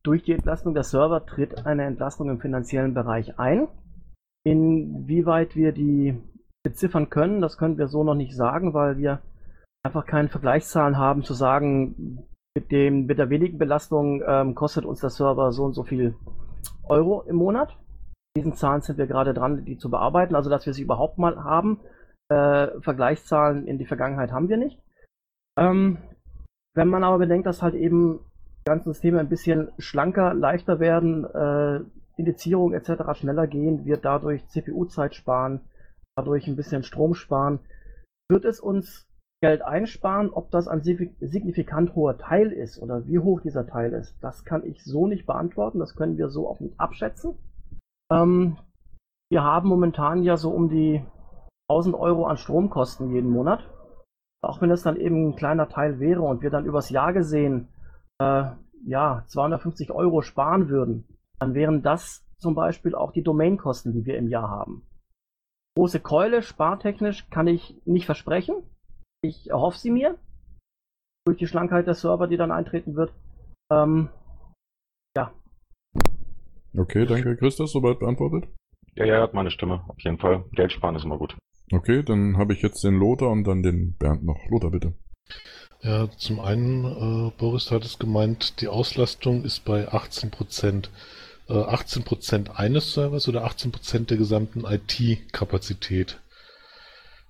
Durch 0.02 0.24
die 0.24 0.34
Entlastung 0.34 0.74
der 0.74 0.84
Server 0.84 1.26
tritt 1.26 1.65
eine 1.65 1.86
Entlastung 1.86 2.30
im 2.30 2.39
finanziellen 2.39 2.96
Bereich 2.96 3.38
ein. 3.38 3.67
Inwieweit 4.43 5.56
wir 5.56 5.72
die 5.72 6.17
beziffern 6.63 7.10
können, 7.10 7.39
das 7.39 7.58
können 7.58 7.78
wir 7.78 7.88
so 7.88 8.04
noch 8.04 8.15
nicht 8.15 8.36
sagen, 8.36 8.74
weil 8.74 8.98
wir 8.98 9.22
einfach 9.84 10.06
keine 10.06 10.30
Vergleichszahlen 10.30 10.98
haben, 10.98 11.24
zu 11.24 11.34
sagen, 11.34 12.26
mit, 12.56 12.72
dem, 12.72 13.06
mit 13.06 13.19
der 13.19 13.30
wenigen 13.30 13.58
Belastung 13.58 14.24
ähm, 14.26 14.56
kostet 14.56 14.86
uns 14.86 15.02
der 15.02 15.10
Server 15.10 15.52
so 15.52 15.65
und 15.65 15.74
so 15.74 15.84
viel 15.84 16.15
Euro 16.84 17.22
im 17.22 17.36
Monat 17.36 17.78
diesen 18.36 18.56
Zahlen 18.56 18.82
sind 18.82 18.98
wir 18.98 19.08
gerade 19.08 19.34
dran, 19.34 19.63
die 19.65 19.78
zu 19.78 19.89
bearbeiten, 19.89 20.36
also 20.36 20.50
dass 20.50 20.65
wir 20.65 20.74
sie 20.74 20.82
überhaupt 20.82 21.17
mal 21.17 21.43
haben. 21.43 21.80
Äh, 22.30 22.80
Vergleichszahlen 22.82 23.67
in 23.67 23.78
die 23.78 23.86
Vergangenheit 23.86 24.32
haben 24.32 24.50
wir 24.50 24.58
nicht. 24.58 24.82
Ähm, 25.58 26.00
wenn 26.76 26.88
man 26.88 27.04
aber 27.04 27.19
bedenkt, 27.19 27.46
dass 27.46 27.62
halt 27.62 27.76
eben 27.76 28.19
die 28.62 28.69
ganzen 28.69 28.93
Systeme 28.93 29.19
ein 29.19 29.30
bisschen 29.30 29.72
schlanker, 29.78 30.34
leichter 30.34 30.80
werden, 30.80 31.26
äh, 31.26 31.82
Indizierung 32.17 32.74
etc. 32.74 33.19
schneller 33.19 33.46
gehen, 33.46 33.86
wir 33.86 33.98
dadurch 33.98 34.48
CPU-Zeit 34.48 35.13
sparen, 35.13 35.62
dadurch 36.15 36.48
ein 36.48 36.56
bisschen 36.56 36.84
Strom 36.84 37.13
sparen. 37.13 37.60
Wird 38.30 38.46
es 38.46 38.60
uns 38.60 39.06
Geld 39.41 39.62
einsparen, 39.62 40.30
ob 40.30 40.50
das 40.50 40.67
ein 40.67 40.82
signifikant 40.82 41.93
hoher 41.96 42.17
Teil 42.17 42.52
ist 42.52 42.82
oder 42.82 43.06
wie 43.06 43.19
hoch 43.19 43.41
dieser 43.41 43.67
Teil 43.67 43.91
ist, 43.93 44.15
das 44.22 44.46
kann 44.46 44.65
ich 44.65 44.84
so 44.84 45.06
nicht 45.06 45.26
beantworten. 45.26 45.80
Das 45.80 45.96
können 45.96 46.17
wir 46.17 46.30
so 46.30 46.48
auch 46.48 46.62
nicht 46.62 46.80
abschätzen. 46.80 47.38
Ähm, 48.12 48.58
wir 49.30 49.44
haben 49.44 49.68
momentan 49.68 50.24
ja 50.24 50.38
so 50.38 50.52
um 50.52 50.70
die 50.70 51.04
1000 51.70 51.96
Euro 51.96 52.26
an 52.26 52.38
Stromkosten 52.38 53.13
jeden 53.13 53.30
Monat. 53.30 53.68
Auch 54.42 54.62
wenn 54.62 54.72
es 54.72 54.84
dann 54.84 54.98
eben 54.98 55.30
ein 55.30 55.36
kleiner 55.36 55.70
Teil 55.70 56.00
wäre 56.00 56.22
und 56.22 56.42
wir 56.42 56.50
dann 56.50 56.66
übers 56.66 56.89
Jahr 56.89 57.13
gesehen 57.13 57.70
äh, 58.20 58.46
ja 58.86 59.24
250 59.28 59.92
Euro 59.92 60.22
sparen 60.22 60.70
würden, 60.70 61.08
dann 61.39 61.54
wären 61.54 61.82
das 61.82 62.26
zum 62.38 62.56
Beispiel 62.56 62.94
auch 62.94 63.12
die 63.12 63.24
Domainkosten, 63.24 63.94
die 63.94 64.06
wir 64.06 64.18
im 64.18 64.28
Jahr 64.28 64.50
haben. 64.50 64.86
Große 65.76 66.02
Keule, 66.02 66.44
spartechnisch, 66.44 67.30
kann 67.30 67.48
ich 67.48 67.82
nicht 67.86 68.06
versprechen. 68.06 68.56
Ich 69.24 69.50
erhoffe 69.50 69.80
sie 69.80 69.92
mir. 69.92 70.20
Durch 71.26 71.38
die 71.38 71.48
Schlankheit 71.48 71.88
der 71.88 71.96
Server, 71.96 72.28
die 72.28 72.38
dann 72.38 72.52
eintreten 72.52 72.96
wird. 72.96 73.13
Ähm. 73.72 74.10
Okay, 76.76 77.06
danke, 77.06 77.36
Christus, 77.38 77.72
soweit 77.72 78.00
beantwortet. 78.00 78.50
Ja, 78.96 79.06
ja, 79.06 79.22
hat 79.22 79.34
meine 79.34 79.52
Stimme, 79.52 79.84
auf 79.88 80.00
jeden 80.00 80.18
Fall. 80.18 80.46
Geld 80.52 80.72
sparen 80.72 80.96
ist 80.96 81.06
immer 81.06 81.18
gut. 81.18 81.36
Okay, 81.72 82.04
dann 82.04 82.38
habe 82.38 82.54
ich 82.54 82.62
jetzt 82.62 82.84
den 82.84 83.00
Lothar 83.00 83.30
und 83.30 83.46
dann 83.46 83.64
den 83.64 83.96
Bernd 83.98 84.24
noch. 84.24 84.40
Lothar, 84.50 84.72
bitte. 84.72 84.94
Ja, 85.82 86.10
zum 86.18 86.40
einen, 86.40 86.86
äh, 86.86 87.32
Boris 87.38 87.72
hat 87.72 87.84
es 87.84 88.00
gemeint, 88.00 88.62
die 88.62 88.68
Auslastung 88.68 89.44
ist 89.44 89.66
bei 89.66 89.88
18 89.88 90.32
Prozent. 90.32 90.90
Äh, 91.50 91.54
18 91.54 92.04
Prozent 92.04 92.58
eines 92.58 92.94
Servers 92.94 93.28
oder 93.28 93.44
18 93.44 93.72
Prozent 93.72 94.10
der 94.10 94.18
gesamten 94.18 94.64
IT-Kapazität? 94.66 96.20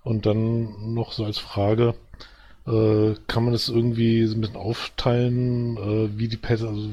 Und 0.04 0.26
dann 0.26 0.94
noch 0.94 1.14
so 1.14 1.26
als 1.26 1.40
Frage, 1.40 1.96
äh, 2.68 3.16
kann 3.28 3.46
man 3.46 3.54
es 3.54 3.70
irgendwie 3.70 4.26
so 4.26 4.36
ein 4.36 4.42
bisschen 4.42 4.58
aufteilen, 4.58 5.78
äh, 5.78 6.18
wie 6.18 6.28
die 6.28 6.38
Pads, 6.38 6.64
also 6.64 6.92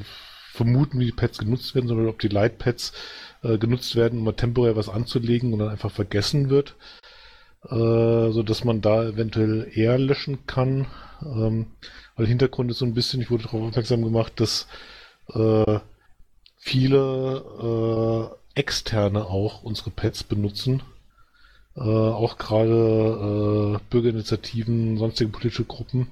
vermuten, 0.51 0.99
wie 0.99 1.05
die 1.05 1.11
Pads 1.11 1.37
genutzt 1.37 1.75
werden, 1.75 1.87
sondern 1.87 2.07
ob 2.07 2.19
die 2.19 2.27
Lightpads 2.27 2.93
äh, 3.43 3.57
genutzt 3.57 3.95
werden, 3.95 4.19
um 4.19 4.25
mal 4.25 4.33
temporär 4.33 4.75
was 4.75 4.89
anzulegen 4.89 5.53
und 5.53 5.59
dann 5.59 5.69
einfach 5.69 5.91
vergessen 5.91 6.49
wird, 6.49 6.75
äh, 7.69 8.31
so 8.31 8.43
dass 8.43 8.63
man 8.63 8.81
da 8.81 9.03
eventuell 9.03 9.69
eher 9.73 9.97
löschen 9.97 10.45
kann. 10.45 10.87
Ähm, 11.21 11.67
weil 12.15 12.27
Hintergrund 12.27 12.71
ist 12.71 12.79
so 12.79 12.85
ein 12.85 12.93
bisschen, 12.93 13.21
ich 13.21 13.31
wurde 13.31 13.43
darauf 13.43 13.61
aufmerksam 13.61 14.03
gemacht, 14.03 14.39
dass 14.39 14.67
äh, 15.33 15.79
viele 16.57 18.35
äh, 18.55 18.59
externe 18.59 19.25
auch 19.25 19.63
unsere 19.63 19.91
Pads 19.91 20.23
benutzen 20.23 20.81
äh, 21.75 21.81
auch 21.81 22.37
gerade 22.37 23.77
äh, 23.79 23.79
Bürgerinitiativen, 23.89 24.97
sonstige 24.97 25.31
politische 25.31 25.65
Gruppen. 25.65 26.07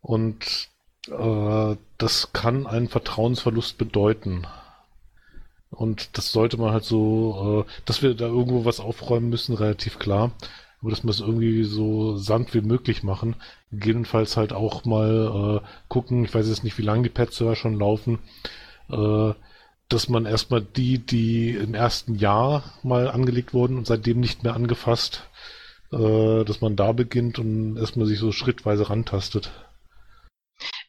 Und 0.00 0.68
äh, 1.10 1.76
das 1.98 2.32
kann 2.32 2.66
einen 2.66 2.88
Vertrauensverlust 2.88 3.78
bedeuten. 3.78 4.46
Und 5.70 6.16
das 6.16 6.32
sollte 6.32 6.56
man 6.56 6.72
halt 6.72 6.84
so, 6.84 7.66
äh, 7.66 7.70
dass 7.84 8.02
wir 8.02 8.14
da 8.14 8.26
irgendwo 8.26 8.64
was 8.64 8.80
aufräumen 8.80 9.28
müssen, 9.30 9.54
relativ 9.54 9.98
klar. 9.98 10.32
Aber 10.80 10.90
dass 10.90 11.02
wir 11.02 11.10
es 11.10 11.20
irgendwie 11.20 11.64
so 11.64 12.16
sanft 12.16 12.54
wie 12.54 12.60
möglich 12.60 13.02
machen. 13.02 13.36
Gegebenenfalls 13.72 14.36
halt 14.36 14.52
auch 14.52 14.84
mal 14.84 15.62
äh, 15.62 15.66
gucken, 15.88 16.24
ich 16.24 16.34
weiß 16.34 16.46
jetzt 16.48 16.64
nicht, 16.64 16.78
wie 16.78 16.82
lange 16.82 17.04
die 17.04 17.08
Pet-Server 17.08 17.56
schon 17.56 17.78
laufen, 17.78 18.18
dass 19.88 20.10
man 20.10 20.26
erstmal 20.26 20.60
die, 20.60 20.98
die 20.98 21.52
im 21.52 21.72
ersten 21.72 22.16
Jahr 22.16 22.64
mal 22.82 23.08
angelegt 23.08 23.54
wurden 23.54 23.78
und 23.78 23.86
seitdem 23.86 24.20
nicht 24.20 24.42
mehr 24.42 24.54
angefasst, 24.54 25.26
dass 25.90 26.60
man 26.60 26.76
da 26.76 26.92
beginnt 26.92 27.38
und 27.38 27.78
erstmal 27.78 28.06
sich 28.06 28.18
so 28.18 28.30
schrittweise 28.30 28.90
rantastet. 28.90 29.52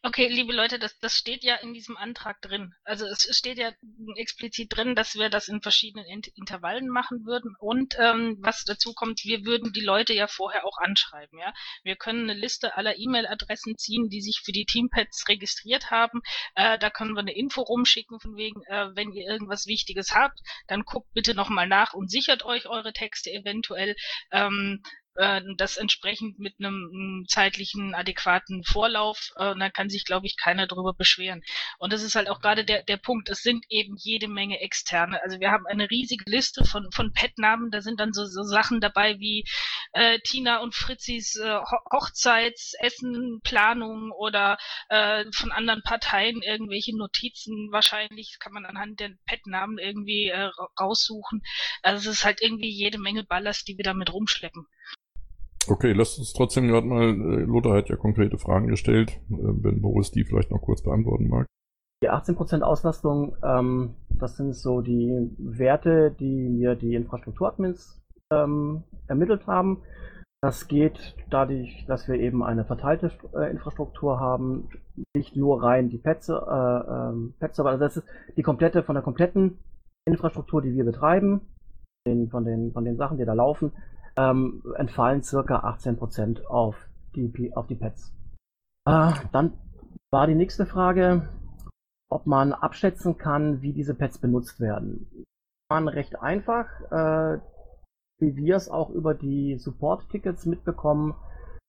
Okay, 0.06 0.28
liebe 0.28 0.52
Leute, 0.52 0.78
das, 0.78 0.96
das 1.00 1.16
steht 1.16 1.42
ja 1.42 1.56
in 1.56 1.74
diesem 1.74 1.96
Antrag 1.96 2.40
drin. 2.40 2.72
Also 2.84 3.06
es 3.06 3.26
steht 3.36 3.58
ja 3.58 3.72
explizit 4.14 4.68
drin, 4.70 4.94
dass 4.94 5.16
wir 5.16 5.30
das 5.30 5.48
in 5.48 5.60
verschiedenen 5.60 6.06
Intervallen 6.36 6.88
machen 6.88 7.26
würden. 7.26 7.56
Und 7.58 7.96
ähm, 7.98 8.36
was 8.38 8.62
dazu 8.62 8.94
kommt, 8.94 9.24
wir 9.24 9.44
würden 9.44 9.72
die 9.72 9.80
Leute 9.80 10.14
ja 10.14 10.28
vorher 10.28 10.64
auch 10.64 10.78
anschreiben. 10.78 11.40
Ja, 11.40 11.52
wir 11.82 11.96
können 11.96 12.30
eine 12.30 12.38
Liste 12.38 12.76
aller 12.76 12.96
E-Mail-Adressen 12.96 13.78
ziehen, 13.78 14.08
die 14.08 14.20
sich 14.20 14.42
für 14.44 14.52
die 14.52 14.64
Teampads 14.64 15.26
registriert 15.26 15.90
haben. 15.90 16.20
Äh, 16.54 16.78
da 16.78 16.88
können 16.88 17.14
wir 17.14 17.20
eine 17.22 17.34
Info 17.34 17.62
rumschicken 17.62 18.20
von 18.20 18.36
wegen, 18.36 18.62
äh, 18.68 18.94
wenn 18.94 19.10
ihr 19.10 19.28
irgendwas 19.28 19.66
Wichtiges 19.66 20.14
habt, 20.14 20.38
dann 20.68 20.84
guckt 20.84 21.12
bitte 21.14 21.34
nochmal 21.34 21.66
nach 21.66 21.94
und 21.94 22.12
sichert 22.12 22.44
euch 22.44 22.68
eure 22.68 22.92
Texte 22.92 23.32
eventuell. 23.32 23.96
Ähm, 24.30 24.84
äh, 25.16 25.42
das 25.56 25.76
entsprechend 25.76 26.38
mit 26.38 26.54
einem 26.58 27.24
zeitlichen 27.28 27.94
adäquaten 27.94 28.64
Vorlauf, 28.64 29.30
äh, 29.36 29.54
dann 29.58 29.72
kann 29.72 29.88
sich, 29.88 30.04
glaube 30.04 30.26
ich, 30.26 30.36
keiner 30.36 30.66
darüber 30.66 30.94
beschweren. 30.94 31.42
Und 31.78 31.92
das 31.92 32.02
ist 32.02 32.14
halt 32.14 32.28
auch 32.28 32.40
gerade 32.40 32.64
der, 32.64 32.82
der 32.82 32.96
Punkt, 32.96 33.28
es 33.28 33.42
sind 33.42 33.64
eben 33.68 33.96
jede 33.98 34.28
Menge 34.28 34.60
externe. 34.60 35.22
Also 35.22 35.40
wir 35.40 35.50
haben 35.50 35.66
eine 35.66 35.90
riesige 35.90 36.24
Liste 36.28 36.64
von, 36.64 36.90
von 36.92 37.12
Pet-Namen, 37.12 37.70
da 37.70 37.80
sind 37.80 38.00
dann 38.00 38.12
so, 38.12 38.24
so 38.24 38.42
Sachen 38.42 38.80
dabei 38.80 39.18
wie 39.18 39.44
äh, 39.92 40.18
Tina 40.20 40.58
und 40.58 40.74
Fritzis 40.74 41.36
äh, 41.36 41.58
Hochzeitsessen, 41.92 43.40
Planung 43.42 44.12
oder 44.12 44.58
äh, 44.88 45.24
von 45.32 45.52
anderen 45.52 45.82
Parteien 45.82 46.42
irgendwelche 46.42 46.96
Notizen. 46.96 47.68
Wahrscheinlich 47.72 48.38
kann 48.40 48.52
man 48.52 48.66
anhand 48.66 49.00
der 49.00 49.10
Pet-Namen 49.26 49.78
irgendwie 49.78 50.28
äh, 50.28 50.50
raussuchen. 50.78 51.42
Also 51.82 52.10
es 52.10 52.18
ist 52.18 52.24
halt 52.24 52.42
irgendwie 52.42 52.70
jede 52.70 52.98
Menge 52.98 53.24
Ballast, 53.24 53.68
die 53.68 53.76
wir 53.76 53.84
damit 53.84 54.12
rumschleppen. 54.12 54.66
Okay, 55.68 55.92
lasst 55.92 56.18
uns 56.18 56.32
trotzdem 56.32 56.68
gerade 56.68 56.86
mal, 56.86 57.08
äh, 57.08 57.44
Lothar 57.44 57.76
hat 57.76 57.88
ja 57.88 57.96
konkrete 57.96 58.38
Fragen 58.38 58.68
gestellt, 58.68 59.20
äh, 59.30 59.36
wenn 59.36 59.82
Boris 59.82 60.10
die 60.10 60.24
vielleicht 60.24 60.50
noch 60.50 60.60
kurz 60.60 60.82
beantworten 60.82 61.28
mag. 61.28 61.46
Die 62.02 62.10
18% 62.10 62.62
Auslastung, 62.62 63.36
ähm, 63.42 63.94
das 64.10 64.36
sind 64.36 64.54
so 64.54 64.80
die 64.82 65.30
Werte, 65.38 66.14
die 66.18 66.48
mir 66.48 66.74
die 66.74 66.94
Infrastrukturadmins 66.94 68.00
ähm, 68.30 68.84
ermittelt 69.08 69.46
haben. 69.46 69.82
Das 70.42 70.68
geht 70.68 71.16
dadurch, 71.30 71.86
dass 71.88 72.06
wir 72.06 72.16
eben 72.16 72.44
eine 72.44 72.64
verteilte 72.64 73.10
äh, 73.34 73.50
Infrastruktur 73.50 74.20
haben, 74.20 74.68
nicht 75.16 75.34
nur 75.34 75.62
rein 75.62 75.88
die 75.88 75.98
Pets, 75.98 76.28
äh, 76.28 77.12
Pets, 77.40 77.58
aber 77.58 77.78
das 77.78 77.96
ist 77.96 78.06
die 78.36 78.42
komplette, 78.42 78.82
von 78.82 78.94
der 78.94 79.02
kompletten 79.02 79.58
Infrastruktur, 80.06 80.62
die 80.62 80.74
wir 80.74 80.84
betreiben, 80.84 81.40
den, 82.06 82.28
von, 82.28 82.44
den, 82.44 82.72
von 82.72 82.84
den 82.84 82.96
Sachen, 82.96 83.18
die 83.18 83.24
da 83.24 83.32
laufen, 83.32 83.72
ähm, 84.16 84.62
entfallen 84.76 85.22
circa 85.22 85.60
18% 85.60 86.44
auf 86.46 86.76
die, 87.14 87.52
auf 87.54 87.66
die 87.66 87.76
Pads. 87.76 88.12
Äh, 88.86 89.12
dann 89.32 89.54
war 90.10 90.26
die 90.26 90.34
nächste 90.34 90.66
Frage, 90.66 91.28
ob 92.10 92.26
man 92.26 92.52
abschätzen 92.52 93.18
kann, 93.18 93.62
wie 93.62 93.72
diese 93.72 93.94
Pads 93.94 94.18
benutzt 94.18 94.60
werden. 94.60 95.24
Man 95.70 95.88
recht 95.88 96.20
einfach, 96.20 96.66
äh, 96.90 97.40
wie 98.20 98.36
wir 98.36 98.56
es 98.56 98.68
auch 98.68 98.90
über 98.90 99.14
die 99.14 99.58
Support-Tickets 99.58 100.46
mitbekommen, 100.46 101.14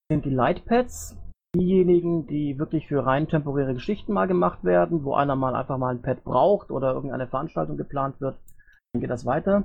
sind 0.10 0.26
die 0.26 0.34
Lightpads 0.34 1.18
diejenigen, 1.56 2.28
die 2.28 2.60
wirklich 2.60 2.88
für 2.88 3.06
rein 3.06 3.28
temporäre 3.28 3.74
Geschichten 3.74 4.14
mal 4.14 4.28
gemacht 4.28 4.64
werden, 4.64 5.04
wo 5.04 5.16
einer 5.16 5.36
mal 5.36 5.56
einfach 5.56 5.78
mal 5.78 5.96
ein 5.96 6.02
Pad 6.02 6.24
braucht 6.24 6.72
oder 6.72 6.94
irgendeine 6.94 7.28
Veranstaltung 7.28 7.78
geplant 7.78 8.22
wird, 8.22 8.38
dann 8.94 9.02
geht 9.02 9.10
das 9.10 9.26
weiter. 9.26 9.64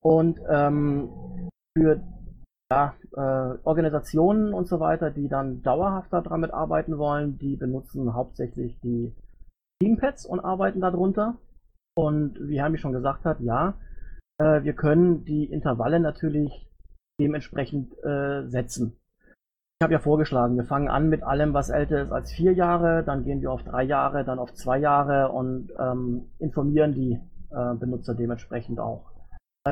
Und 0.00 0.40
ähm, 0.48 1.10
für 1.78 2.00
ja, 2.70 2.94
äh, 3.16 3.58
Organisationen 3.64 4.52
und 4.52 4.68
so 4.68 4.80
weiter, 4.80 5.10
die 5.10 5.28
dann 5.28 5.62
dauerhaft 5.62 6.12
daran 6.12 6.40
mitarbeiten 6.40 6.98
wollen, 6.98 7.38
die 7.38 7.56
benutzen 7.56 8.14
hauptsächlich 8.14 8.78
die 8.80 9.14
Teampads 9.80 10.26
und 10.26 10.40
arbeiten 10.40 10.80
darunter. 10.80 11.36
Und 11.96 12.38
wie 12.40 12.60
Hermi 12.60 12.78
schon 12.78 12.92
gesagt 12.92 13.24
hat, 13.24 13.40
ja, 13.40 13.74
äh, 14.38 14.62
wir 14.62 14.74
können 14.74 15.24
die 15.24 15.44
Intervalle 15.44 16.00
natürlich 16.00 16.68
dementsprechend 17.20 17.92
äh, 18.04 18.46
setzen. 18.48 18.96
Ich 19.80 19.84
habe 19.84 19.92
ja 19.92 20.00
vorgeschlagen, 20.00 20.56
wir 20.56 20.64
fangen 20.64 20.88
an 20.88 21.08
mit 21.08 21.22
allem, 21.22 21.54
was 21.54 21.70
älter 21.70 22.02
ist 22.02 22.12
als 22.12 22.32
vier 22.32 22.52
Jahre, 22.52 23.04
dann 23.04 23.24
gehen 23.24 23.40
wir 23.40 23.52
auf 23.52 23.62
drei 23.62 23.84
Jahre, 23.84 24.24
dann 24.24 24.40
auf 24.40 24.52
zwei 24.54 24.78
Jahre 24.78 25.30
und 25.30 25.72
ähm, 25.78 26.26
informieren 26.40 26.94
die 26.94 27.20
äh, 27.50 27.74
Benutzer 27.74 28.14
dementsprechend 28.14 28.80
auch 28.80 29.17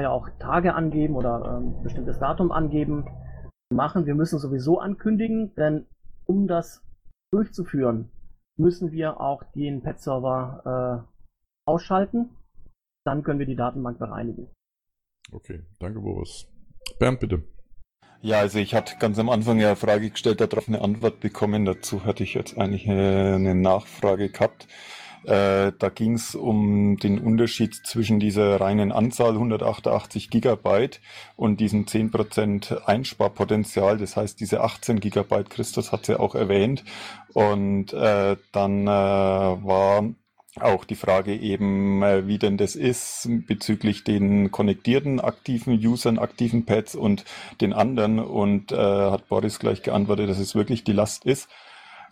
ja 0.01 0.11
auch 0.11 0.29
Tage 0.39 0.75
angeben 0.75 1.15
oder 1.15 1.59
ähm, 1.59 1.83
bestimmtes 1.83 2.19
Datum 2.19 2.53
angeben, 2.53 3.07
machen. 3.71 4.07
Wir 4.07 4.15
müssen 4.15 4.39
sowieso 4.39 4.79
ankündigen, 4.79 5.55
denn 5.55 5.87
um 6.25 6.47
das 6.47 6.83
durchzuführen, 7.33 8.11
müssen 8.57 8.93
wir 8.93 9.21
auch 9.21 9.43
den 9.55 9.83
Pet-Server 9.83 11.05
äh, 11.07 11.71
ausschalten. 11.71 12.31
Dann 13.05 13.23
können 13.23 13.39
wir 13.39 13.47
die 13.47 13.57
Datenbank 13.57 13.99
bereinigen. 13.99 14.49
Okay, 15.33 15.63
danke 15.79 16.01
Boris. 16.01 16.49
Bernd, 16.99 17.21
bitte. 17.21 17.43
Ja, 18.23 18.39
also 18.41 18.59
ich 18.59 18.75
hatte 18.75 18.97
ganz 18.99 19.19
am 19.19 19.29
Anfang 19.29 19.59
ja 19.59 19.69
eine 19.69 19.77
Frage 19.77 20.11
gestellt, 20.11 20.41
darauf 20.41 20.69
eine 20.69 20.81
Antwort 20.81 21.21
bekommen. 21.21 21.65
Dazu 21.65 22.05
hatte 22.05 22.25
ich 22.25 22.35
jetzt 22.35 22.59
eigentlich 22.59 22.89
eine 22.89 23.55
Nachfrage 23.55 24.31
gehabt. 24.31 24.67
Äh, 25.25 25.73
da 25.79 25.89
ging 25.89 26.15
es 26.15 26.35
um 26.35 26.97
den 26.99 27.19
Unterschied 27.19 27.75
zwischen 27.75 28.21
dieser 28.21 28.61
reinen 28.61 28.93
Anzahl 28.93 29.33
188 29.33 30.31
Gigabyte 30.31 31.01
und 31.37 31.61
diesem 31.61 31.87
10% 31.87 32.85
Einsparpotenzial. 32.85 33.99
Das 33.99 34.17
heißt, 34.17 34.39
diese 34.41 34.61
18 34.61 35.01
Gigabyte, 35.01 35.51
Christus 35.51 35.93
hat 35.93 36.07
sie 36.07 36.19
auch 36.19 36.35
erwähnt. 36.35 36.85
Und 37.33 37.93
äh, 37.93 38.37
dann 38.53 38.87
äh, 38.87 38.91
war 38.91 40.05
auch 40.61 40.85
die 40.85 40.95
Frage 40.95 41.35
eben, 41.35 42.03
äh, 42.03 42.27
wie 42.27 42.39
denn 42.39 42.57
das 42.57 42.77
ist 42.77 43.29
bezüglich 43.47 44.05
den 44.05 44.51
konnektierten 44.51 45.21
aktiven 45.21 45.75
Usern, 45.75 46.19
aktiven 46.19 46.65
Pads 46.65 46.95
und 46.95 47.25
den 47.61 47.73
anderen. 47.73 48.19
Und 48.19 48.73
äh, 48.73 48.77
hat 48.77 49.29
Boris 49.29 49.59
gleich 49.59 49.83
geantwortet, 49.83 50.31
dass 50.31 50.39
es 50.39 50.55
wirklich 50.55 50.85
die 50.85 50.93
Last 50.93 51.27
ist. 51.27 51.49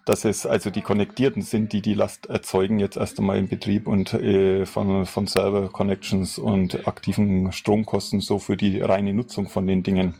Dass 0.04 0.24
es 0.24 0.44
also 0.44 0.70
die 0.70 0.82
Konnektierten 0.82 1.42
sind, 1.42 1.72
die 1.72 1.80
die 1.80 1.94
Last 1.94 2.26
erzeugen 2.26 2.78
jetzt 2.78 2.96
erst 2.96 3.18
einmal 3.18 3.38
im 3.38 3.48
Betrieb 3.48 3.86
und 3.86 4.12
äh, 4.12 4.66
von, 4.66 5.06
von 5.06 5.26
Server-Connections 5.26 6.38
und 6.38 6.86
aktiven 6.86 7.52
Stromkosten 7.52 8.20
so 8.20 8.38
für 8.38 8.56
die 8.56 8.80
reine 8.80 9.14
Nutzung 9.14 9.48
von 9.48 9.66
den 9.66 9.82
Dingen. 9.82 10.14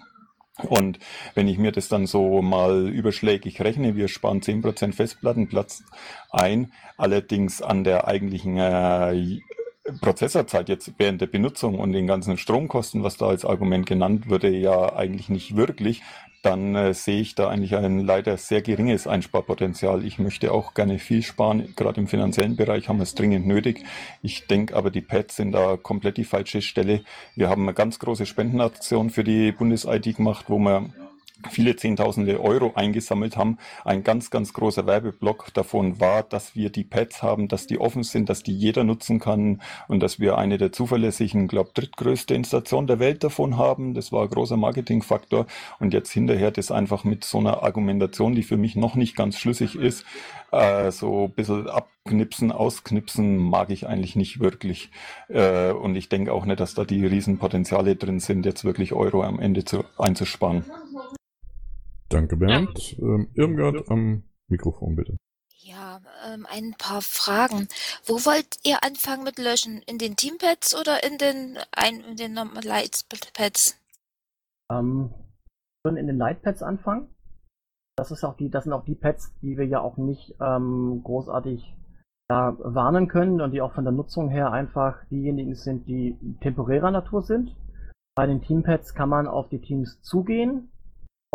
Und 0.62 1.00
wenn 1.34 1.48
ich 1.48 1.58
mir 1.58 1.72
das 1.72 1.88
dann 1.88 2.06
so 2.06 2.40
mal 2.40 2.88
überschlägig 2.88 3.60
rechne, 3.60 3.96
wir 3.96 4.08
sparen 4.08 4.40
10% 4.40 4.92
Festplattenplatz 4.92 5.82
ein, 6.30 6.72
allerdings 6.96 7.60
an 7.60 7.82
der 7.82 8.06
eigentlichen 8.06 8.56
äh, 8.58 9.40
Prozessorzeit 10.00 10.68
jetzt 10.68 10.92
während 10.96 11.20
der 11.20 11.26
Benutzung 11.26 11.78
und 11.78 11.92
den 11.92 12.06
ganzen 12.06 12.38
Stromkosten, 12.38 13.02
was 13.02 13.16
da 13.16 13.26
als 13.26 13.44
Argument 13.44 13.84
genannt 13.84 14.30
wurde, 14.30 14.48
ja 14.48 14.94
eigentlich 14.94 15.28
nicht 15.28 15.56
wirklich, 15.56 16.02
dann 16.44 16.74
äh, 16.74 16.92
sehe 16.92 17.20
ich 17.20 17.34
da 17.34 17.48
eigentlich 17.48 17.74
ein 17.74 18.00
leider 18.00 18.36
sehr 18.36 18.60
geringes 18.60 19.06
Einsparpotenzial. 19.06 20.04
Ich 20.04 20.18
möchte 20.18 20.52
auch 20.52 20.74
gerne 20.74 20.98
viel 20.98 21.22
sparen. 21.22 21.72
Gerade 21.74 22.00
im 22.00 22.06
finanziellen 22.06 22.56
Bereich 22.56 22.88
haben 22.88 22.98
wir 22.98 23.04
es 23.04 23.14
dringend 23.14 23.46
nötig. 23.46 23.84
Ich 24.22 24.46
denke 24.46 24.76
aber, 24.76 24.90
die 24.90 25.00
Pads 25.00 25.36
sind 25.36 25.52
da 25.52 25.76
komplett 25.76 26.18
die 26.18 26.24
falsche 26.24 26.60
Stelle. 26.60 27.02
Wir 27.34 27.48
haben 27.48 27.62
eine 27.62 27.72
ganz 27.72 27.98
große 27.98 28.26
Spendenaktion 28.26 29.10
für 29.10 29.24
die 29.24 29.52
Bundes-ID 29.52 30.16
gemacht, 30.16 30.46
wo 30.48 30.58
wir 30.58 30.90
viele 31.50 31.76
Zehntausende 31.76 32.40
Euro 32.40 32.72
eingesammelt 32.74 33.36
haben. 33.36 33.58
Ein 33.84 34.04
ganz, 34.04 34.30
ganz 34.30 34.52
großer 34.52 34.86
Werbeblock 34.86 35.52
davon 35.54 36.00
war, 36.00 36.22
dass 36.22 36.54
wir 36.54 36.70
die 36.70 36.84
Pads 36.84 37.22
haben, 37.22 37.48
dass 37.48 37.66
die 37.66 37.78
offen 37.78 38.02
sind, 38.02 38.28
dass 38.28 38.42
die 38.42 38.56
jeder 38.56 38.84
nutzen 38.84 39.20
kann 39.20 39.60
und 39.88 40.00
dass 40.00 40.20
wir 40.20 40.38
eine 40.38 40.58
der 40.58 40.72
zuverlässigen, 40.72 41.48
glaube 41.48 41.70
drittgrößte 41.74 42.34
Installation 42.34 42.86
der 42.86 42.98
Welt 42.98 43.24
davon 43.24 43.56
haben. 43.56 43.94
Das 43.94 44.12
war 44.12 44.22
ein 44.22 44.30
großer 44.30 44.56
Marketingfaktor 44.56 45.46
und 45.80 45.92
jetzt 45.92 46.10
hinterher 46.10 46.50
das 46.50 46.70
einfach 46.70 47.04
mit 47.04 47.24
so 47.24 47.38
einer 47.38 47.62
Argumentation, 47.62 48.34
die 48.34 48.42
für 48.42 48.56
mich 48.56 48.76
noch 48.76 48.94
nicht 48.94 49.16
ganz 49.16 49.38
schlüssig 49.38 49.76
ist, 49.76 50.04
äh, 50.54 50.90
so 50.90 51.24
ein 51.24 51.30
bisschen 51.32 51.68
abknipsen, 51.68 52.52
ausknipsen 52.52 53.38
mag 53.38 53.70
ich 53.70 53.86
eigentlich 53.86 54.14
nicht 54.14 54.40
wirklich. 54.40 54.90
Äh, 55.28 55.72
und 55.72 55.96
ich 55.96 56.08
denke 56.08 56.32
auch 56.32 56.44
nicht, 56.44 56.60
dass 56.60 56.74
da 56.74 56.84
die 56.84 57.04
Riesenpotenziale 57.04 57.96
drin 57.96 58.20
sind, 58.20 58.46
jetzt 58.46 58.64
wirklich 58.64 58.92
Euro 58.92 59.22
am 59.22 59.40
Ende 59.40 59.64
zu, 59.64 59.84
einzusparen. 59.98 60.64
Danke, 62.08 62.36
Bernd. 62.36 62.96
Ähm, 62.98 63.30
Irmgard 63.34 63.88
am 63.88 64.24
Mikrofon, 64.48 64.96
bitte. 64.96 65.16
Ja, 65.66 66.00
ähm, 66.26 66.46
ein 66.50 66.74
paar 66.76 67.00
Fragen. 67.00 67.68
Wo 68.04 68.14
wollt 68.26 68.58
ihr 68.64 68.84
anfangen 68.84 69.24
mit 69.24 69.38
Löschen? 69.38 69.80
In 69.86 69.96
den 69.96 70.14
Teampads 70.14 70.78
oder 70.78 71.02
in 71.04 71.16
den, 71.16 71.58
ein, 71.72 72.00
in 72.00 72.16
den 72.16 72.34
Lightpads? 72.34 73.80
Ähm, 74.70 75.14
würden 75.82 75.96
in 75.96 76.06
den 76.06 76.18
Lightpads 76.18 76.62
anfangen. 76.62 77.08
Das 77.96 78.10
ist 78.10 78.24
auch 78.24 78.36
die, 78.36 78.50
das 78.50 78.64
sind 78.64 78.72
auch 78.72 78.84
die 78.84 78.94
Pads, 78.94 79.32
die 79.40 79.56
wir 79.56 79.66
ja 79.66 79.80
auch 79.80 79.96
nicht 79.96 80.34
ähm, 80.40 81.00
großartig 81.04 81.74
ja, 82.30 82.56
warnen 82.58 83.08
können 83.08 83.40
und 83.40 83.52
die 83.52 83.62
auch 83.62 83.72
von 83.72 83.84
der 83.84 83.92
Nutzung 83.92 84.28
her 84.28 84.52
einfach 84.52 85.04
diejenigen 85.10 85.54
sind, 85.54 85.86
die 85.86 86.18
temporärer 86.40 86.90
Natur 86.90 87.22
sind. 87.22 87.54
Bei 88.16 88.26
den 88.26 88.42
Teampads 88.42 88.94
kann 88.94 89.08
man 89.08 89.26
auf 89.26 89.48
die 89.48 89.60
Teams 89.60 90.00
zugehen, 90.02 90.70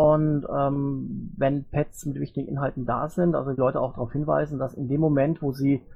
und 0.00 0.46
ähm, 0.48 1.30
wenn 1.36 1.68
Pads 1.68 2.06
mit 2.06 2.18
wichtigen 2.18 2.48
Inhalten 2.48 2.86
da 2.86 3.10
sind, 3.10 3.34
also 3.34 3.50
die 3.50 3.60
Leute 3.60 3.82
auch 3.82 3.92
darauf 3.92 4.12
hinweisen, 4.12 4.58
dass 4.58 4.72
in 4.72 4.88
dem 4.88 4.98
Moment, 4.98 5.42
wo 5.42 5.52
sie 5.52 5.86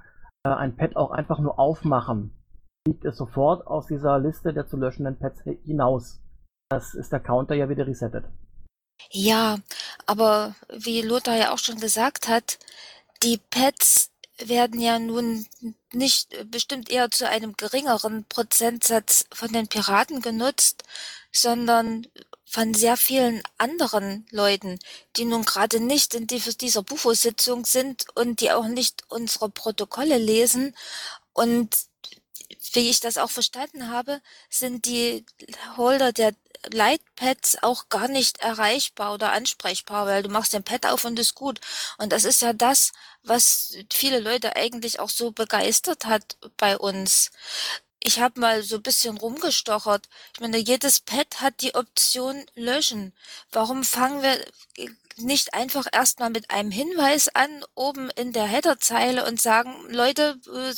äh, 0.45 0.51
ein 0.51 0.77
Pad 0.77 0.95
auch 0.97 1.11
einfach 1.11 1.39
nur 1.39 1.59
aufmachen, 1.59 2.31
fliegt 2.87 3.07
es 3.07 3.17
sofort 3.17 3.67
aus 3.67 3.87
dieser 3.87 4.19
Liste 4.19 4.53
der 4.53 4.67
zu 4.67 4.77
löschenden 4.77 5.19
Pads 5.19 5.41
hinaus. 5.65 6.21
Das 6.69 6.93
ist 6.93 7.13
der 7.13 7.21
Counter 7.21 7.55
ja 7.55 7.71
wieder 7.71 7.87
resettet. 7.87 8.27
Ja, 9.11 9.57
aber 10.05 10.55
wie 10.69 11.01
Lothar 11.01 11.39
ja 11.39 11.55
auch 11.55 11.59
schon 11.59 11.81
gesagt 11.81 12.29
hat, 12.29 12.59
die 13.23 13.41
Pads 13.49 14.11
werden 14.37 14.83
ja 14.83 14.99
nun 14.99 15.47
nicht 15.95 16.51
bestimmt 16.51 16.91
eher 16.91 17.11
zu 17.11 17.27
einem 17.27 17.55
geringeren 17.57 18.27
Prozentsatz 18.29 19.25
von 19.33 19.51
den 19.51 19.67
Piraten 19.67 20.21
genutzt, 20.21 20.85
sondern 21.33 22.07
von 22.45 22.75
sehr 22.75 22.97
vielen 22.97 23.43
anderen 23.59 24.27
Leuten, 24.31 24.79
die 25.17 25.25
nun 25.25 25.45
gerade 25.45 25.81
nicht 25.81 26.15
in 26.15 26.27
dieser 26.27 26.83
Bufo-Sitzung 26.83 27.65
sind 27.65 28.07
und 28.15 28.41
die 28.41 28.53
auch 28.53 28.67
nicht 28.67 29.03
unsere 29.09 29.49
Protokolle 29.49 30.19
lesen. 30.19 30.77
Und 31.33 31.77
wie 32.73 32.91
ich 32.91 33.01
das 33.01 33.19
auch 33.19 33.31
verstanden 33.31 33.89
habe, 33.91 34.21
sind 34.51 34.87
die 34.87 35.25
Holder 35.77 36.13
der 36.13 36.35
Lightpads 36.73 37.63
auch 37.63 37.89
gar 37.89 38.09
nicht 38.09 38.39
erreichbar 38.39 39.15
oder 39.15 39.33
ansprechbar, 39.33 40.07
weil 40.07 40.23
du 40.23 40.31
machst 40.31 40.53
den 40.53 40.63
Pad 40.63 40.87
auf 40.87 41.05
und 41.05 41.19
ist 41.19 41.35
gut. 41.35 41.61
Und 41.99 42.13
das 42.13 42.25
ist 42.25 42.43
ja 42.43 42.53
das, 42.53 42.93
was 43.23 43.77
viele 43.93 44.21
Leute 44.21 44.57
eigentlich 44.57 45.01
auch 45.01 45.11
so 45.11 45.33
begeistert 45.33 46.07
hat 46.07 46.37
bei 46.57 46.79
uns. 46.79 47.31
Ich 48.07 48.21
habe 48.21 48.39
mal 48.39 48.63
so 48.63 48.81
bisschen 48.81 49.17
rumgestochert. 49.17 50.09
Ich 50.35 50.41
meine, 50.41 50.59
jedes 50.59 51.01
Pad 51.01 51.41
hat 51.41 51.63
die 51.63 51.75
Option 51.75 52.45
löschen. 52.55 53.15
Warum 53.51 53.83
fangen 53.83 54.23
wir 54.23 54.45
nicht 55.17 55.55
einfach 55.55 55.87
erstmal 55.91 56.29
mit 56.29 56.51
einem 56.51 56.71
Hinweis 56.71 57.29
an, 57.35 57.65
oben 57.75 58.11
in 58.11 58.33
der 58.35 58.45
Headerzeile 58.45 59.25
und 59.27 59.41
sagen, 59.41 59.73
Leute, 59.89 60.39
äh, 60.53 60.75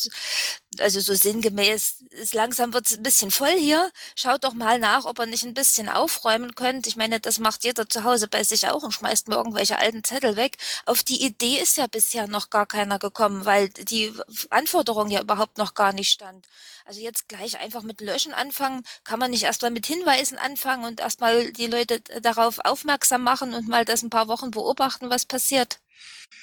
also 0.81 1.01
so 1.01 1.15
sinngemäß, 1.15 2.05
ist 2.11 2.35
langsam 2.35 2.73
wird 2.73 2.87
es 2.87 2.97
ein 2.97 3.03
bisschen 3.03 3.31
voll 3.31 3.57
hier. 3.59 3.91
Schaut 4.15 4.45
doch 4.45 4.55
mal 4.55 4.79
nach, 4.79 5.05
ob 5.05 5.19
ihr 5.19 5.27
nicht 5.27 5.45
ein 5.45 5.55
bisschen 5.55 5.89
aufräumen 5.89 6.55
könnt. 6.55 6.87
Ich 6.87 6.97
meine, 6.97 7.21
das 7.21 7.39
macht 7.39 7.65
jeder 7.65 7.89
zu 7.89 8.05
Hause 8.05 8.29
bei 8.29 8.45
sich 8.45 8.69
auch 8.69 8.83
und 8.83 8.93
schmeißt 8.93 9.29
mir 9.29 9.37
irgendwelche 9.37 9.79
alten 9.79 10.05
Zettel 10.05 10.37
weg. 10.37 10.57
Auf 10.85 11.03
die 11.03 11.25
Idee 11.25 11.59
ist 11.59 11.77
ja 11.77 11.87
bisher 11.87 12.27
noch 12.27 12.51
gar 12.51 12.67
keiner 12.67 12.99
gekommen, 12.99 13.45
weil 13.45 13.69
die 13.69 14.13
Anforderung 14.51 15.11
ja 15.11 15.21
überhaupt 15.21 15.59
noch 15.59 15.75
gar 15.75 15.93
nicht 15.93 16.11
stand. 16.11 16.47
Also 16.85 17.01
jetzt 17.01 17.29
gleich 17.29 17.59
einfach 17.59 17.83
mit 17.83 18.01
Löschen 18.01 18.33
anfangen, 18.33 18.85
kann 19.05 19.19
man 19.19 19.31
nicht 19.33 19.43
erstmal 19.43 19.71
mit 19.73 19.87
Hinweisen 19.87 20.39
anfangen 20.39 20.85
und 20.85 21.01
erstmal 21.01 21.53
die 21.53 21.67
Leute 21.67 22.01
darauf 22.23 22.61
aufmerksam 22.65 23.23
machen 23.23 23.55
und 23.55 23.69
mal 23.69 23.85
das 23.85 24.03
ein 24.03 24.11
paar 24.11 24.29
Wochen 24.29 24.51
beobachten, 24.53 25.11
was 25.11 25.27
passiert. 25.27 25.81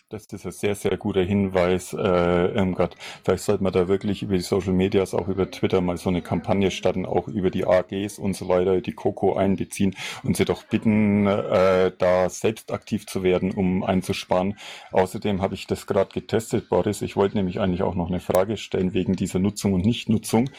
Das 0.09 0.25
ist 0.27 0.45
ein 0.45 0.51
sehr, 0.51 0.75
sehr 0.75 0.95
guter 0.97 1.23
Hinweis, 1.23 1.91
äh, 1.93 1.97
Irmgard. 1.97 2.95
Vielleicht 3.23 3.43
sollte 3.45 3.63
man 3.63 3.73
da 3.73 3.87
wirklich 3.87 4.21
über 4.21 4.35
die 4.35 4.41
Social 4.41 4.73
Medias, 4.73 5.15
auch 5.15 5.27
über 5.27 5.49
Twitter 5.49 5.81
mal 5.81 5.97
so 5.97 6.09
eine 6.09 6.21
Kampagne 6.21 6.69
starten, 6.69 7.07
auch 7.07 7.27
über 7.27 7.49
die 7.49 7.65
AGs 7.65 8.19
und 8.19 8.35
so 8.35 8.47
weiter, 8.47 8.79
die 8.81 8.93
Coco 8.93 9.33
einbeziehen 9.35 9.95
und 10.23 10.37
sie 10.37 10.45
doch 10.45 10.65
bitten, 10.65 11.25
äh, 11.25 11.91
da 11.97 12.29
selbst 12.29 12.71
aktiv 12.71 13.07
zu 13.07 13.23
werden, 13.23 13.53
um 13.53 13.83
einzusparen. 13.83 14.57
Außerdem 14.91 15.41
habe 15.41 15.55
ich 15.55 15.65
das 15.65 15.87
gerade 15.87 16.11
getestet, 16.13 16.69
Boris. 16.69 17.01
Ich 17.01 17.15
wollte 17.15 17.35
nämlich 17.37 17.59
eigentlich 17.59 17.81
auch 17.81 17.95
noch 17.95 18.09
eine 18.09 18.19
Frage 18.19 18.57
stellen 18.57 18.93
wegen 18.93 19.15
dieser 19.15 19.39
Nutzung 19.39 19.73
und 19.73 19.83
Nichtnutzung. 19.83 20.49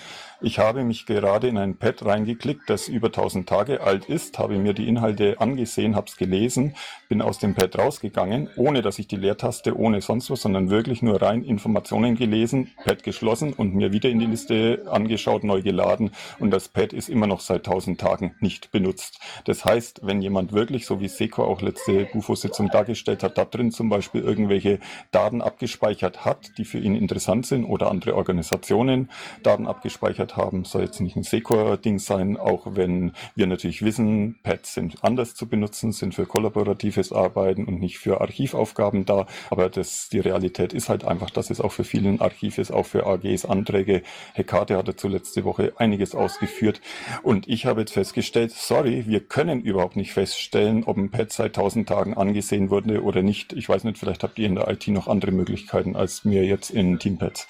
Ich 0.41 0.59
habe 0.59 0.83
mich 0.85 1.07
gerade 1.07 1.49
in 1.49 1.57
ein 1.57 1.77
Pad 1.77 2.05
reingeklickt, 2.05 2.69
das 2.69 2.89
über 2.89 3.07
1000 3.07 3.49
Tage 3.49 3.81
alt 3.81 4.07
ist, 4.07 4.39
habe 4.39 4.59
mir 4.59 4.75
die 4.75 4.89
Inhalte 4.89 5.41
angesehen, 5.41 5.95
habe 5.95 6.09
es 6.09 6.17
gelesen, 6.17 6.75
bin 7.09 7.23
aus 7.23 7.39
dem 7.39 7.55
Pad 7.55 7.79
rausgegangen, 7.79 8.51
ohne 8.57 8.83
dass 8.83 8.99
ich 8.99 9.07
die 9.07 9.17
Leertaste, 9.17 9.79
ohne 9.79 10.01
sonst 10.01 10.31
was, 10.31 10.43
sondern 10.43 10.71
wirklich 10.71 11.03
nur 11.03 11.23
rein 11.23 11.45
Informationen 11.45 12.17
gelesen, 12.17 12.73
Pad 12.85 13.05
geschlossen 13.05 13.53
und 13.53 13.75
mir 13.75 13.93
wieder 13.93 14.11
in 14.11 14.19
die 14.19 14.27
Liste 14.27 14.85
angeschaut, 14.91 15.45
neu 15.45 15.63
geladen 15.63 16.11
und 16.41 16.51
das 16.51 16.69
Pad 16.69 16.93
ist 16.93 17.09
immer 17.09 17.27
noch 17.27 17.41
seit 17.41 17.67
1000 17.67 18.01
Tagen 18.01 18.35
nicht 18.41 18.73
benutzt. 18.73 19.21
Das 19.45 19.65
heißt, 19.65 20.01
wenn 20.03 20.21
jemand 20.21 20.53
wirklich, 20.53 20.85
so 20.85 21.01
wie 21.01 21.09
Seco 21.09 21.45
auch 21.45 21.63
letzte 21.63 22.07
Bufo-Sitzung 22.07 22.71
dargestellt 22.71 23.23
hat, 23.23 23.39
da 23.39 23.45
drin 23.45 23.71
zum 23.71 23.89
Beispiel 23.89 24.23
irgendwelche 24.23 24.81
Daten 25.13 25.43
abgespeichert 25.43 26.25
hat, 26.25 26.59
die 26.59 26.65
für 26.65 26.79
ihn 26.79 26.97
interessant 26.97 27.47
sind 27.47 27.65
oder 27.65 27.91
andere 27.91 28.17
Organisationen 28.17 29.11
Daten 29.43 29.67
abgespeichert 29.67 30.24
Priorität 30.25 30.37
haben. 30.37 30.65
Soll 30.65 30.83
jetzt 30.83 31.01
nicht 31.01 31.17
ein 31.17 31.23
Secor-Ding 31.23 31.99
sein, 31.99 32.37
auch 32.37 32.67
wenn 32.71 33.13
wir 33.35 33.47
natürlich 33.47 33.83
wissen, 33.83 34.39
Pads 34.43 34.75
sind 34.75 34.97
anders 35.03 35.35
zu 35.35 35.49
benutzen, 35.49 35.93
sind 35.93 36.15
für 36.15 36.27
kollaboratives 36.27 37.13
Arbeiten 37.13 37.65
und 37.65 37.81
nicht 37.81 37.99
für 37.99 38.21
Archivaufgaben 38.21 39.05
da. 39.05 39.27
Aber 39.51 39.69
das, 39.69 40.09
die 40.09 40.21
Realität 40.21 40.73
ist 40.73 40.89
halt 40.89 41.05
einfach, 41.05 41.31
dass 41.31 41.51
es 41.51 41.61
auch 41.61 41.73
für 41.73 41.85
viele 41.85 42.21
Archiv 42.21 42.59
ist, 42.59 42.71
auch 42.71 42.87
für 42.87 43.07
AGs 43.07 43.45
Anträge. 43.45 44.03
Hekate 44.35 44.77
hat 44.77 44.89
dazu 44.89 45.09
letzte 45.09 45.45
Woche 45.45 45.73
einiges 45.77 46.15
ausgeführt. 46.15 46.81
Und 47.23 47.49
ich 47.49 47.67
habe 47.67 47.81
jetzt 47.81 47.93
festgestellt, 47.93 48.53
sorry, 48.53 49.05
wir 49.07 49.21
können 49.21 49.61
überhaupt 49.63 49.97
nicht 49.97 50.13
feststellen, 50.13 50.85
ob 50.85 50.97
ein 50.97 51.11
Pad 51.11 51.33
seit 51.33 51.57
1000 51.57 51.89
Tagen 51.89 52.15
angesehen 52.15 52.71
wurde 52.71 53.03
oder 53.03 53.23
nicht. 53.23 53.53
Ich 53.53 53.69
weiß 53.69 53.85
nicht, 53.85 53.99
vielleicht 53.99 54.23
habt 54.23 54.39
ihr 54.39 54.47
in 54.47 54.55
der 54.55 54.69
IT 54.69 54.87
noch 54.89 55.09
andere 55.09 55.33
Möglichkeiten 55.33 55.97
als 55.97 56.25
mir 56.25 56.45
jetzt 56.45 56.71
in 56.71 56.99
Teampads. 56.99 57.47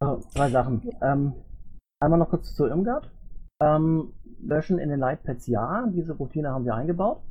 Oh, 0.00 0.18
zwei 0.32 0.48
Sachen. 0.48 0.90
Ähm, 1.02 1.34
einmal 2.00 2.18
noch 2.18 2.30
kurz 2.30 2.54
zu 2.54 2.66
Irmgard. 2.66 3.10
Ähm, 3.62 4.12
löschen 4.42 4.78
in 4.78 4.88
den 4.88 5.00
Lightpads 5.00 5.46
ja, 5.46 5.86
diese 5.92 6.14
Routine 6.14 6.50
haben 6.50 6.64
wir 6.64 6.74
eingebaut. 6.74 7.22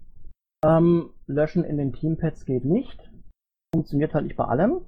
Ähm, 0.64 1.10
löschen 1.28 1.64
in 1.64 1.78
den 1.78 1.94
Teampads 1.94 2.46
geht 2.46 2.66
nicht. 2.66 3.12
Funktioniert 3.74 4.14
halt 4.14 4.26
nicht 4.26 4.38
bei 4.38 4.46
allem. 4.46 4.82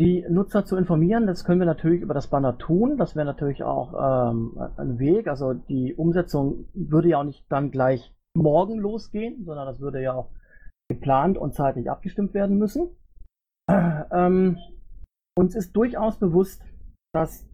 Die 0.00 0.24
Nutzer 0.28 0.64
zu 0.64 0.76
informieren, 0.76 1.26
das 1.26 1.44
können 1.44 1.60
wir 1.60 1.66
natürlich 1.66 2.02
über 2.02 2.14
das 2.14 2.28
Banner 2.28 2.56
tun. 2.56 2.98
Das 2.98 3.16
wäre 3.16 3.26
natürlich 3.26 3.64
auch 3.64 4.30
ähm, 4.30 4.56
ein 4.76 4.98
Weg. 4.98 5.26
Also 5.26 5.54
die 5.54 5.94
Umsetzung 5.94 6.66
würde 6.72 7.08
ja 7.08 7.18
auch 7.18 7.24
nicht 7.24 7.44
dann 7.48 7.70
gleich 7.70 8.14
morgen 8.36 8.78
losgehen, 8.78 9.44
sondern 9.44 9.66
das 9.66 9.80
würde 9.80 10.00
ja 10.00 10.12
auch 10.12 10.30
geplant 10.88 11.36
und 11.36 11.54
zeitlich 11.54 11.90
abgestimmt 11.90 12.34
werden 12.34 12.58
müssen. 12.58 12.90
Ähm, 13.70 14.58
uns 15.36 15.54
ist 15.54 15.76
durchaus 15.76 16.18
bewusst, 16.18 16.62
dass 17.12 17.46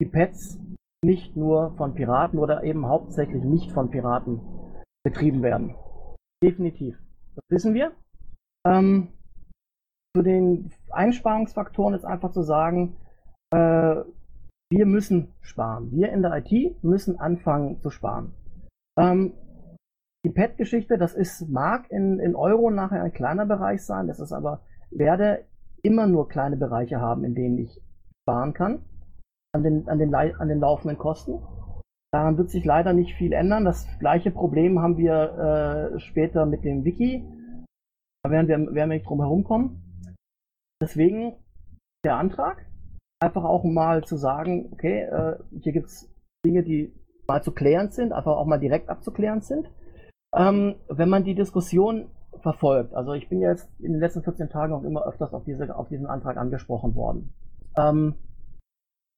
die 0.00 0.06
Pets 0.06 0.58
nicht 1.04 1.36
nur 1.36 1.74
von 1.76 1.94
Piraten 1.94 2.38
oder 2.38 2.64
eben 2.64 2.86
hauptsächlich 2.86 3.44
nicht 3.44 3.72
von 3.72 3.90
Piraten 3.90 4.40
betrieben 5.04 5.42
werden. 5.42 5.74
Definitiv. 6.42 6.98
Das 7.36 7.44
wissen 7.48 7.74
wir. 7.74 7.92
Ähm, 8.66 9.08
zu 10.16 10.22
den 10.22 10.70
Einsparungsfaktoren 10.90 11.94
ist 11.94 12.04
einfach 12.04 12.32
zu 12.32 12.42
sagen, 12.42 12.96
äh, 13.50 13.96
wir 14.70 14.86
müssen 14.86 15.32
sparen. 15.40 15.90
Wir 15.92 16.12
in 16.12 16.22
der 16.22 16.36
IT 16.36 16.82
müssen 16.82 17.18
anfangen 17.18 17.80
zu 17.80 17.90
sparen. 17.90 18.32
Ähm, 18.98 19.34
die 20.24 20.30
Pet-Geschichte, 20.30 20.96
das 20.96 21.14
ist, 21.14 21.48
mag 21.48 21.90
in, 21.90 22.18
in 22.18 22.34
Euro 22.34 22.70
nachher 22.70 23.02
ein 23.02 23.12
kleiner 23.12 23.44
Bereich 23.44 23.84
sein, 23.84 24.06
das 24.06 24.20
ist 24.20 24.32
aber, 24.32 24.62
werde 24.90 25.44
immer 25.82 26.06
nur 26.06 26.28
kleine 26.28 26.56
Bereiche 26.56 27.00
haben, 27.00 27.24
in 27.24 27.34
denen 27.34 27.58
ich 27.58 27.82
sparen 28.22 28.54
kann 28.54 28.84
an 29.54 29.62
den, 29.62 29.88
an 29.88 29.98
den, 29.98 30.14
an 30.14 30.48
den 30.48 30.60
laufenden 30.60 30.98
Kosten. 30.98 31.40
Daran 32.12 32.36
wird 32.36 32.50
sich 32.50 32.64
leider 32.64 32.92
nicht 32.92 33.14
viel 33.14 33.32
ändern. 33.32 33.64
Das 33.64 33.86
gleiche 33.98 34.30
Problem 34.30 34.80
haben 34.80 34.98
wir 34.98 35.92
äh, 35.94 36.00
später 36.00 36.44
mit 36.46 36.64
dem 36.64 36.84
Wiki. 36.84 37.24
Da 38.22 38.30
werden 38.30 38.48
wir, 38.48 38.56
werden 38.58 38.90
wir 38.90 38.96
nicht 38.98 39.06
drum 39.06 39.20
herum 39.20 39.44
kommen. 39.44 40.14
Deswegen 40.82 41.34
der 42.04 42.16
Antrag, 42.16 42.66
einfach 43.20 43.44
auch 43.44 43.64
mal 43.64 44.04
zu 44.04 44.16
sagen, 44.16 44.70
okay, 44.72 45.02
äh, 45.02 45.38
hier 45.60 45.72
gibt 45.72 45.86
es 45.86 46.12
Dinge, 46.44 46.62
die 46.62 46.92
mal 47.26 47.42
zu 47.42 47.52
klären 47.52 47.90
sind, 47.90 48.12
einfach 48.12 48.36
auch 48.36 48.46
mal 48.46 48.58
direkt 48.58 48.90
abzuklären 48.90 49.40
sind. 49.40 49.70
Ähm, 50.36 50.74
wenn 50.88 51.08
man 51.08 51.24
die 51.24 51.34
Diskussion 51.34 52.10
verfolgt, 52.42 52.92
also 52.94 53.12
ich 53.12 53.28
bin 53.28 53.40
jetzt 53.40 53.68
in 53.80 53.92
den 53.92 54.00
letzten 54.00 54.22
14 54.22 54.50
Tagen 54.50 54.74
auch 54.74 54.82
immer 54.82 55.06
öfters 55.06 55.32
auf, 55.32 55.44
diese, 55.44 55.74
auf 55.74 55.88
diesen 55.88 56.06
Antrag 56.06 56.36
angesprochen 56.36 56.94
worden. 56.94 57.32
Ähm, 57.76 58.16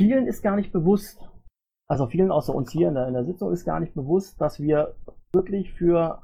vielen 0.01 0.27
ist 0.27 0.43
gar 0.43 0.57
nicht 0.57 0.73
bewusst, 0.73 1.29
also 1.89 2.07
vielen 2.07 2.31
außer 2.31 2.55
uns 2.55 2.71
hier 2.71 2.89
in 2.89 2.95
der, 2.95 3.09
in 3.09 3.15
der 3.15 3.25
Sitzung 3.25 3.53
ist 3.53 3.65
gar 3.65 3.81
nicht 3.81 3.95
bewusst, 3.95 4.41
dass 4.41 4.61
wir 4.61 4.95
wirklich 5.33 5.73
für 5.73 6.23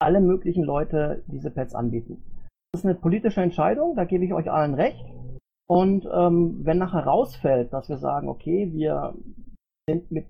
alle 0.00 0.20
möglichen 0.20 0.64
Leute 0.64 1.22
diese 1.26 1.50
Pads 1.50 1.74
anbieten. 1.74 2.22
Das 2.72 2.80
ist 2.80 2.86
eine 2.86 2.94
politische 2.94 3.42
Entscheidung, 3.42 3.94
da 3.96 4.04
gebe 4.04 4.24
ich 4.24 4.32
euch 4.32 4.50
allen 4.50 4.74
recht. 4.74 5.04
Und 5.68 6.06
ähm, 6.12 6.60
wenn 6.64 6.78
nachher 6.78 7.04
rausfällt, 7.04 7.72
dass 7.72 7.88
wir 7.88 7.98
sagen, 7.98 8.28
okay, 8.28 8.72
wir 8.72 9.14
sind 9.88 10.10
mit 10.10 10.26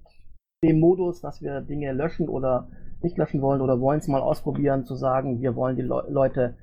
dem 0.65 0.79
Modus, 0.79 1.21
dass 1.21 1.43
wir 1.43 1.61
Dinge 1.61 1.93
löschen 1.93 2.29
oder 2.29 2.69
nicht 3.03 3.19
löschen 3.19 3.43
wollen 3.43 3.61
oder 3.61 3.81
wollen 3.81 3.99
es 3.99 4.09
mal 4.09 4.21
ausprobieren, 4.21 4.85
zu 4.85 4.95
sagen, 4.95 5.41
wir 5.41 5.57
wollen 5.57 5.77
die 5.77 5.83
Le 5.83 6.05
Leute 6.09 6.57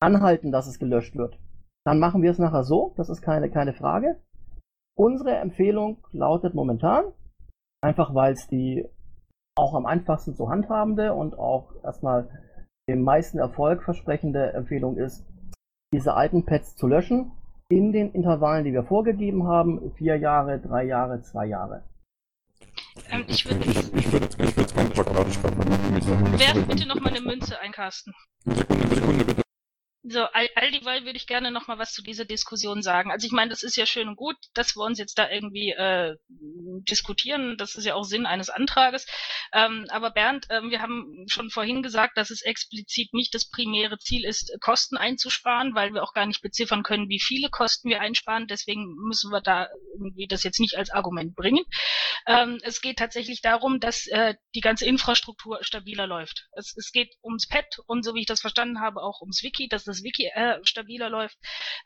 anhalten, 0.00 0.50
dass 0.50 0.66
es 0.66 0.78
gelöscht 0.78 1.16
wird, 1.16 1.38
dann 1.84 1.98
machen 1.98 2.22
wir 2.22 2.30
es 2.30 2.38
nachher 2.38 2.64
so, 2.64 2.92
das 2.96 3.08
ist 3.08 3.22
keine, 3.22 3.50
keine 3.50 3.72
Frage. 3.72 4.20
Unsere 4.98 5.36
Empfehlung 5.36 5.98
lautet 6.12 6.54
momentan, 6.54 7.04
einfach 7.82 8.14
weil 8.14 8.32
es 8.32 8.48
die 8.48 8.88
auch 9.56 9.74
am 9.74 9.86
einfachsten 9.86 10.34
zu 10.34 10.48
handhabende 10.48 11.12
und 11.12 11.38
auch 11.38 11.72
erstmal 11.84 12.28
den 12.88 13.02
meisten 13.02 13.38
Erfolg 13.38 13.82
versprechende 13.82 14.52
Empfehlung 14.52 14.96
ist, 14.96 15.26
diese 15.92 16.14
alten 16.14 16.44
Pads 16.44 16.76
zu 16.76 16.86
löschen 16.86 17.32
in 17.68 17.92
den 17.92 18.12
Intervallen, 18.12 18.64
die 18.64 18.72
wir 18.72 18.84
vorgegeben 18.84 19.46
haben, 19.46 19.92
vier 19.96 20.16
Jahre, 20.16 20.60
drei 20.60 20.84
Jahre, 20.84 21.20
zwei 21.22 21.46
Jahre. 21.46 21.82
Ähm, 23.10 23.24
ich 23.26 23.44
würde 23.44 23.64
ich, 23.64 23.94
ich 23.94 24.12
würd, 24.12 24.40
ich 24.40 24.56
würd 24.56 24.74
ganz 24.74 24.92
pragmatisch 24.92 25.42
Werf 25.42 26.66
bitte 26.66 26.88
nochmal 26.88 27.12
eine 27.12 27.20
Münze 27.20 27.58
ein, 27.60 27.72
Carsten. 27.72 28.12
Sekunde, 28.44 28.94
Sekunde 28.94 29.24
bitte. 29.24 29.45
So, 30.08 30.22
all, 30.22 30.48
all 30.54 30.70
dieweil 30.70 31.04
würde 31.04 31.16
ich 31.16 31.26
gerne 31.26 31.50
noch 31.50 31.66
mal 31.66 31.78
was 31.78 31.92
zu 31.92 32.00
dieser 32.00 32.24
Diskussion 32.24 32.80
sagen. 32.80 33.10
Also 33.10 33.26
ich 33.26 33.32
meine, 33.32 33.50
das 33.50 33.64
ist 33.64 33.76
ja 33.76 33.86
schön 33.86 34.06
und 34.08 34.14
gut, 34.16 34.36
dass 34.54 34.76
wir 34.76 34.84
uns 34.84 35.00
jetzt 35.00 35.18
da 35.18 35.28
irgendwie 35.28 35.70
äh, 35.70 36.14
diskutieren. 36.28 37.56
Das 37.58 37.74
ist 37.74 37.84
ja 37.84 37.94
auch 37.96 38.04
Sinn 38.04 38.24
eines 38.24 38.48
Antrages. 38.48 39.06
Ähm, 39.52 39.86
aber 39.88 40.12
Bernd, 40.12 40.46
ähm, 40.50 40.70
wir 40.70 40.80
haben 40.80 41.24
schon 41.28 41.50
vorhin 41.50 41.82
gesagt, 41.82 42.16
dass 42.18 42.30
es 42.30 42.42
explizit 42.42 43.14
nicht 43.14 43.34
das 43.34 43.50
primäre 43.50 43.98
Ziel 43.98 44.24
ist, 44.24 44.56
Kosten 44.60 44.96
einzusparen, 44.96 45.74
weil 45.74 45.92
wir 45.92 46.04
auch 46.04 46.12
gar 46.12 46.26
nicht 46.26 46.40
beziffern 46.40 46.84
können, 46.84 47.08
wie 47.08 47.20
viele 47.20 47.50
Kosten 47.50 47.88
wir 47.88 48.00
einsparen. 48.00 48.46
Deswegen 48.46 48.94
müssen 49.08 49.32
wir 49.32 49.40
da 49.40 49.68
irgendwie 49.94 50.28
das 50.28 50.44
jetzt 50.44 50.60
nicht 50.60 50.76
als 50.76 50.90
Argument 50.90 51.34
bringen. 51.34 51.64
Ähm, 52.28 52.60
es 52.62 52.80
geht 52.80 52.98
tatsächlich 52.98 53.40
darum, 53.40 53.80
dass 53.80 54.06
äh, 54.06 54.34
die 54.54 54.60
ganze 54.60 54.86
Infrastruktur 54.86 55.58
stabiler 55.62 56.06
läuft. 56.06 56.46
Es, 56.52 56.76
es 56.76 56.92
geht 56.92 57.12
ums 57.24 57.48
Pad 57.48 57.80
und 57.86 58.04
so 58.04 58.14
wie 58.14 58.20
ich 58.20 58.26
das 58.26 58.40
verstanden 58.40 58.80
habe, 58.80 59.02
auch 59.02 59.20
ums 59.20 59.42
Wiki, 59.42 59.68
dass 59.68 59.84
das 59.84 59.95
das 59.96 60.04
Wiki 60.04 60.30
äh, 60.34 60.58
stabiler 60.64 61.10
läuft. 61.10 61.38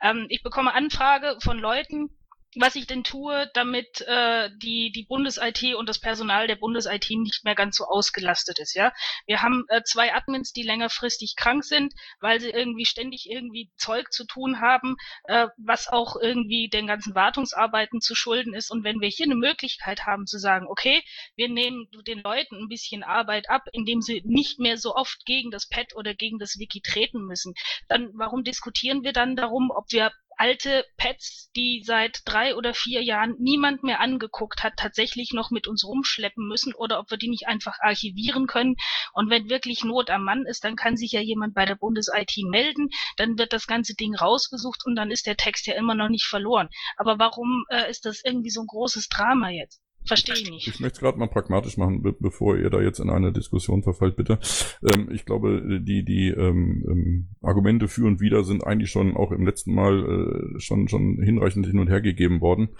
Ähm, 0.02 0.26
ich 0.28 0.42
bekomme 0.42 0.74
Anfrage 0.74 1.36
von 1.42 1.58
Leuten, 1.58 2.10
was 2.56 2.74
ich 2.74 2.86
denn 2.86 3.04
tue, 3.04 3.48
damit 3.54 4.00
äh, 4.02 4.50
die, 4.56 4.90
die 4.90 5.04
Bundes-IT 5.04 5.74
und 5.76 5.88
das 5.88 6.00
Personal 6.00 6.48
der 6.48 6.56
Bundes-IT 6.56 7.08
nicht 7.10 7.44
mehr 7.44 7.54
ganz 7.54 7.76
so 7.76 7.84
ausgelastet 7.84 8.58
ist. 8.58 8.74
Ja, 8.74 8.92
Wir 9.26 9.42
haben 9.42 9.64
äh, 9.68 9.82
zwei 9.84 10.12
Admins, 10.12 10.52
die 10.52 10.64
längerfristig 10.64 11.36
krank 11.36 11.64
sind, 11.64 11.94
weil 12.18 12.40
sie 12.40 12.50
irgendwie 12.50 12.86
ständig 12.86 13.30
irgendwie 13.30 13.70
Zeug 13.76 14.10
zu 14.12 14.24
tun 14.24 14.60
haben, 14.60 14.96
äh, 15.24 15.46
was 15.58 15.88
auch 15.88 16.16
irgendwie 16.20 16.68
den 16.68 16.88
ganzen 16.88 17.14
Wartungsarbeiten 17.14 18.00
zu 18.00 18.16
schulden 18.16 18.52
ist. 18.52 18.70
Und 18.70 18.82
wenn 18.82 19.00
wir 19.00 19.08
hier 19.08 19.26
eine 19.26 19.36
Möglichkeit 19.36 20.06
haben 20.06 20.26
zu 20.26 20.38
sagen, 20.38 20.66
okay, 20.68 21.02
wir 21.36 21.48
nehmen 21.48 21.88
den 22.06 22.20
Leuten 22.20 22.56
ein 22.56 22.68
bisschen 22.68 23.04
Arbeit 23.04 23.48
ab, 23.48 23.62
indem 23.72 24.00
sie 24.00 24.22
nicht 24.24 24.58
mehr 24.58 24.76
so 24.76 24.96
oft 24.96 25.24
gegen 25.24 25.52
das 25.52 25.68
Pad 25.68 25.94
oder 25.94 26.14
gegen 26.14 26.38
das 26.38 26.58
Wiki 26.58 26.80
treten 26.80 27.20
müssen, 27.24 27.54
dann 27.88 28.10
warum 28.14 28.42
diskutieren 28.42 29.04
wir 29.04 29.12
dann 29.12 29.36
darum, 29.36 29.70
ob 29.70 29.84
wir 29.90 30.10
alte 30.40 30.86
Pads, 30.96 31.50
die 31.54 31.82
seit 31.84 32.22
drei 32.24 32.56
oder 32.56 32.72
vier 32.72 33.02
Jahren 33.02 33.36
niemand 33.38 33.82
mehr 33.82 34.00
angeguckt 34.00 34.62
hat, 34.64 34.72
tatsächlich 34.78 35.34
noch 35.34 35.50
mit 35.50 35.68
uns 35.68 35.84
rumschleppen 35.84 36.48
müssen 36.48 36.72
oder 36.74 36.98
ob 36.98 37.10
wir 37.10 37.18
die 37.18 37.28
nicht 37.28 37.46
einfach 37.46 37.78
archivieren 37.80 38.46
können. 38.46 38.76
Und 39.12 39.28
wenn 39.28 39.50
wirklich 39.50 39.84
Not 39.84 40.08
am 40.08 40.24
Mann 40.24 40.46
ist, 40.46 40.64
dann 40.64 40.76
kann 40.76 40.96
sich 40.96 41.12
ja 41.12 41.20
jemand 41.20 41.52
bei 41.54 41.66
der 41.66 41.74
Bundes-IT 41.74 42.38
melden, 42.48 42.88
dann 43.18 43.36
wird 43.36 43.52
das 43.52 43.66
ganze 43.66 43.94
Ding 43.94 44.14
rausgesucht 44.14 44.86
und 44.86 44.96
dann 44.96 45.10
ist 45.10 45.26
der 45.26 45.36
Text 45.36 45.66
ja 45.66 45.74
immer 45.74 45.94
noch 45.94 46.08
nicht 46.08 46.24
verloren. 46.24 46.70
Aber 46.96 47.18
warum 47.18 47.66
äh, 47.68 47.90
ist 47.90 48.06
das 48.06 48.22
irgendwie 48.24 48.50
so 48.50 48.62
ein 48.62 48.66
großes 48.66 49.08
Drama 49.08 49.50
jetzt? 49.50 49.82
Verstehe 50.06 50.34
ich 50.34 50.50
nicht. 50.50 50.66
Ich 50.66 50.80
möchte 50.80 50.96
es 50.96 51.00
gerade 51.00 51.18
mal 51.18 51.28
pragmatisch 51.28 51.76
machen, 51.76 52.02
be 52.02 52.12
bevor 52.12 52.56
ihr 52.56 52.70
da 52.70 52.80
jetzt 52.80 53.00
in 53.00 53.10
eine 53.10 53.32
Diskussion 53.32 53.82
verfallt, 53.82 54.16
bitte. 54.16 54.38
Ähm, 54.82 55.10
ich 55.12 55.24
glaube, 55.24 55.80
die, 55.82 56.04
die 56.04 56.28
ähm, 56.28 56.84
ähm, 56.88 57.28
Argumente 57.42 57.86
für 57.86 58.06
und 58.06 58.20
wider 58.20 58.42
sind 58.44 58.66
eigentlich 58.66 58.90
schon 58.90 59.16
auch 59.16 59.30
im 59.30 59.44
letzten 59.44 59.74
Mal 59.74 60.54
äh, 60.56 60.60
schon, 60.60 60.88
schon 60.88 61.22
hinreichend 61.22 61.66
hin 61.66 61.78
und 61.78 61.88
her 61.88 62.00
gegeben 62.00 62.40
worden. 62.40 62.70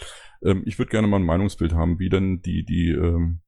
Ähm, 0.43 0.63
ich 0.65 0.79
würde 0.79 0.91
gerne 0.91 1.07
mal 1.07 1.19
ein 1.19 1.27
Meinungsbild 1.27 1.75
haben, 1.75 1.99
wie 1.99 2.09
denn 2.09 2.41
die, 2.41 2.65
die 2.65 2.89
ähm, 2.89 3.41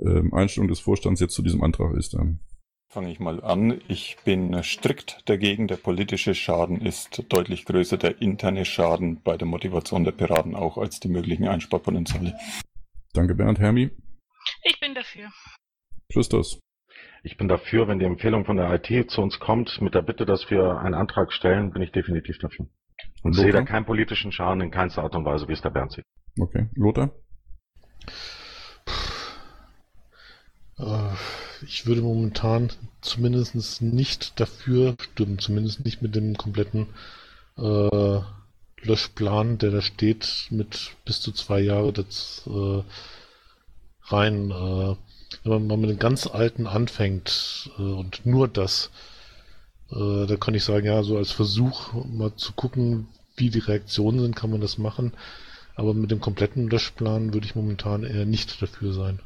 ähm, 0.00 0.32
Einstellung 0.32 0.68
des 0.68 0.80
Vorstands 0.80 1.20
jetzt 1.20 1.34
zu 1.34 1.42
diesem 1.42 1.62
Antrag 1.62 1.94
ist. 1.96 2.14
Dann. 2.14 2.40
Fange 2.90 3.10
ich 3.10 3.20
mal 3.20 3.42
an. 3.42 3.80
Ich 3.88 4.16
bin 4.24 4.62
strikt 4.62 5.22
dagegen. 5.26 5.68
Der 5.68 5.76
politische 5.76 6.34
Schaden 6.34 6.80
ist 6.80 7.24
deutlich 7.28 7.66
größer, 7.66 7.98
der 7.98 8.22
interne 8.22 8.64
Schaden 8.64 9.20
bei 9.22 9.36
der 9.36 9.46
Motivation 9.46 10.04
der 10.04 10.12
Piraten 10.12 10.54
auch 10.54 10.78
als 10.78 11.00
die 11.00 11.08
möglichen 11.08 11.46
Einsparpotenziale. 11.48 12.34
Danke, 13.18 13.34
Bernd. 13.34 13.58
Hermi? 13.58 13.90
Ich 14.62 14.78
bin 14.78 14.94
dafür. 14.94 15.28
Christus? 16.12 16.60
Ich 17.24 17.36
bin 17.36 17.48
dafür, 17.48 17.88
wenn 17.88 17.98
die 17.98 18.04
Empfehlung 18.04 18.44
von 18.44 18.56
der 18.56 18.72
IT 18.72 19.10
zu 19.10 19.20
uns 19.20 19.40
kommt, 19.40 19.80
mit 19.80 19.96
der 19.96 20.02
Bitte, 20.02 20.24
dass 20.24 20.48
wir 20.52 20.78
einen 20.78 20.94
Antrag 20.94 21.32
stellen, 21.32 21.72
bin 21.72 21.82
ich 21.82 21.90
definitiv 21.90 22.38
dafür. 22.38 22.68
Und 23.24 23.32
sehe 23.32 23.50
da 23.50 23.62
keinen 23.62 23.86
politischen 23.86 24.30
Schaden 24.30 24.60
in 24.60 24.70
keinster 24.70 25.02
Art 25.02 25.16
und 25.16 25.24
Weise, 25.24 25.48
wie 25.48 25.52
es 25.52 25.60
der 25.60 25.70
Bernd 25.70 25.90
sieht. 25.94 26.04
Okay. 26.38 26.68
Lothar? 26.76 27.10
Äh, 30.78 31.10
ich 31.66 31.86
würde 31.86 32.02
momentan 32.02 32.70
zumindest 33.00 33.82
nicht 33.82 34.38
dafür 34.38 34.94
stimmen, 35.00 35.40
zumindest 35.40 35.84
nicht 35.84 36.02
mit 36.02 36.14
dem 36.14 36.36
kompletten 36.36 36.86
äh, 37.56 38.20
Löschplan, 38.82 39.58
der 39.58 39.70
da 39.70 39.82
steht, 39.82 40.46
mit 40.50 40.92
bis 41.04 41.20
zu 41.20 41.32
zwei 41.32 41.60
Jahre 41.60 41.92
das 41.92 42.44
äh, 42.46 42.82
rein. 44.12 44.50
Äh, 44.50 44.96
wenn 45.44 45.66
man 45.66 45.80
mit 45.80 45.90
den 45.90 45.98
ganz 45.98 46.26
alten 46.26 46.66
anfängt 46.66 47.70
äh, 47.78 47.82
und 47.82 48.24
nur 48.24 48.48
das, 48.48 48.90
äh, 49.90 50.26
da 50.26 50.36
kann 50.36 50.54
ich 50.54 50.64
sagen, 50.64 50.86
ja, 50.86 51.02
so 51.02 51.16
als 51.16 51.32
Versuch 51.32 51.92
mal 52.04 52.34
zu 52.36 52.52
gucken, 52.52 53.08
wie 53.36 53.50
die 53.50 53.58
Reaktionen 53.58 54.20
sind, 54.20 54.36
kann 54.36 54.50
man 54.50 54.60
das 54.60 54.78
machen. 54.78 55.12
Aber 55.74 55.94
mit 55.94 56.10
dem 56.10 56.20
kompletten 56.20 56.68
Löschplan 56.68 57.32
würde 57.32 57.46
ich 57.46 57.54
momentan 57.54 58.02
eher 58.02 58.26
nicht 58.26 58.60
dafür 58.60 58.92
sein. 58.92 59.20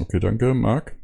Okay, 0.00 0.20
danke. 0.20 0.54
Marc? 0.54 0.96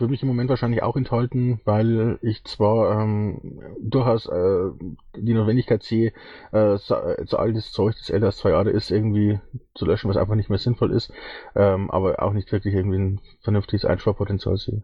Würde 0.00 0.10
mich 0.10 0.22
im 0.22 0.28
Moment 0.28 0.48
wahrscheinlich 0.48 0.82
auch 0.82 0.96
enthalten, 0.96 1.60
weil 1.64 2.18
ich 2.22 2.44
zwar 2.44 3.02
ähm, 3.02 3.60
durchaus 3.80 4.26
äh, 4.26 4.70
die 5.16 5.34
Notwendigkeit 5.34 5.82
sehe, 5.82 6.12
äh, 6.52 6.76
so, 6.78 6.96
so 7.26 7.36
altes 7.36 7.72
Zeug, 7.72 7.94
das 7.98 8.10
älter 8.10 8.26
als 8.26 8.38
zwei 8.38 8.50
Jahre 8.50 8.70
ist, 8.70 8.90
irgendwie 8.90 9.40
zu 9.74 9.84
löschen, 9.84 10.08
was 10.08 10.16
einfach 10.16 10.34
nicht 10.34 10.50
mehr 10.50 10.58
sinnvoll 10.58 10.92
ist, 10.92 11.12
ähm, 11.54 11.90
aber 11.90 12.22
auch 12.22 12.32
nicht 12.32 12.50
wirklich 12.52 12.74
irgendwie 12.74 12.98
ein 12.98 13.20
vernünftiges 13.40 13.84
Einsparpotenzial 13.84 14.56
sehe. 14.56 14.82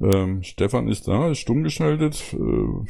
Ähm, 0.00 0.42
Stefan 0.42 0.88
ist 0.88 1.08
da, 1.08 1.30
ist 1.30 1.38
stumm 1.38 1.62
geschaltet. 1.62 2.34
Äh, 2.34 2.86